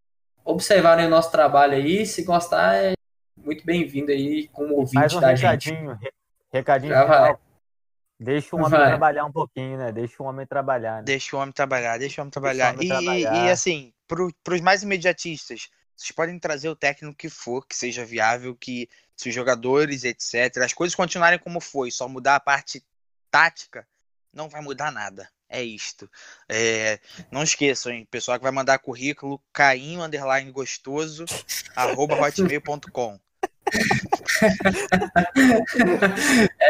observarem 0.44 1.06
o 1.06 1.10
nosso 1.10 1.30
trabalho 1.30 1.74
aí, 1.74 2.04
se 2.06 2.22
gostar 2.24 2.76
é 2.76 2.94
muito 3.36 3.64
bem-vindo 3.64 4.10
aí 4.10 4.48
como 4.48 4.74
ouvinte 4.74 4.94
Mais 4.96 5.14
um 5.14 5.20
da 5.20 5.34
gente. 5.34 5.70
recadinho. 5.70 5.92
re- 6.00 6.12
Recadinho 6.52 7.06
vai. 7.06 7.36
Deixa 8.18 8.54
o 8.54 8.58
homem 8.58 8.70
Vai. 8.78 8.88
trabalhar 8.88 9.24
um 9.24 9.32
pouquinho, 9.32 9.78
né? 9.78 9.92
Deixa 9.92 10.22
o 10.22 10.26
homem 10.26 10.44
trabalhar. 10.46 10.96
Né? 10.98 11.02
Deixa 11.04 11.34
o 11.34 11.40
homem 11.40 11.52
trabalhar, 11.52 11.96
deixa 11.98 12.20
o 12.20 12.22
homem 12.22 12.30
trabalhar. 12.30 12.74
homem 12.74 12.84
e, 12.84 12.88
trabalhar. 12.88 13.46
e, 13.46 13.50
assim, 13.50 13.92
pro, 14.06 14.30
pros 14.44 14.60
mais 14.60 14.82
imediatistas, 14.82 15.70
vocês 16.00 16.12
podem 16.12 16.38
trazer 16.38 16.70
o 16.70 16.74
técnico 16.74 17.14
que 17.14 17.28
for, 17.28 17.66
que 17.66 17.76
seja 17.76 18.06
viável, 18.06 18.56
que 18.56 18.88
se 19.14 19.28
os 19.28 19.34
jogadores, 19.34 20.02
etc., 20.02 20.56
as 20.64 20.72
coisas 20.72 20.94
continuarem 20.94 21.38
como 21.38 21.60
foi, 21.60 21.90
só 21.90 22.08
mudar 22.08 22.36
a 22.36 22.40
parte 22.40 22.82
tática, 23.30 23.86
não 24.32 24.48
vai 24.48 24.62
mudar 24.62 24.90
nada. 24.90 25.28
É 25.46 25.62
isto. 25.62 26.10
É, 26.48 26.98
não 27.30 27.42
esqueçam, 27.42 27.92
hein? 27.92 28.08
Pessoal 28.10 28.38
que 28.38 28.42
vai 28.42 28.52
mandar 28.52 28.78
currículo, 28.78 29.42
cainho, 29.52 30.02
underline 30.02 30.50
gostoso, 30.50 31.26
arroba 31.76 32.14
hotmail.com. 32.14 33.20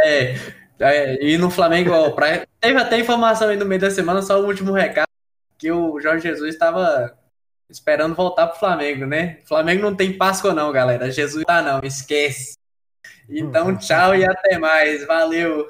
É, 0.03 0.35
é, 0.81 1.25
e 1.25 1.39
no 1.39 1.51
Flamengo, 1.51 1.93
ó, 1.93 2.11
pra- 2.11 2.47
teve 2.61 2.79
até 2.79 2.99
informação 2.99 3.49
aí 3.49 3.57
no 3.57 3.65
meio 3.65 3.81
da 3.81 3.91
semana, 3.91 4.23
só 4.23 4.41
o 4.41 4.47
último 4.47 4.73
recado, 4.73 5.09
que 5.59 5.71
o 5.71 6.01
Jorge 6.01 6.29
Jesus 6.29 6.55
estava 6.55 7.20
esperando 7.71 8.15
voltar 8.15 8.49
pro 8.49 8.59
Flamengo, 8.59 9.07
né? 9.07 9.39
Flamengo 9.47 9.83
não 9.83 9.95
tem 9.95 10.17
Páscoa 10.17 10.53
não, 10.53 10.73
galera. 10.73 11.11
Jesus 11.11 11.45
tá 11.45 11.63
não, 11.63 11.81
esquece. 11.83 12.57
Então, 13.29 13.77
tchau 13.77 14.15
e 14.15 14.25
até 14.25 14.59
mais. 14.59 15.07
Valeu. 15.07 15.69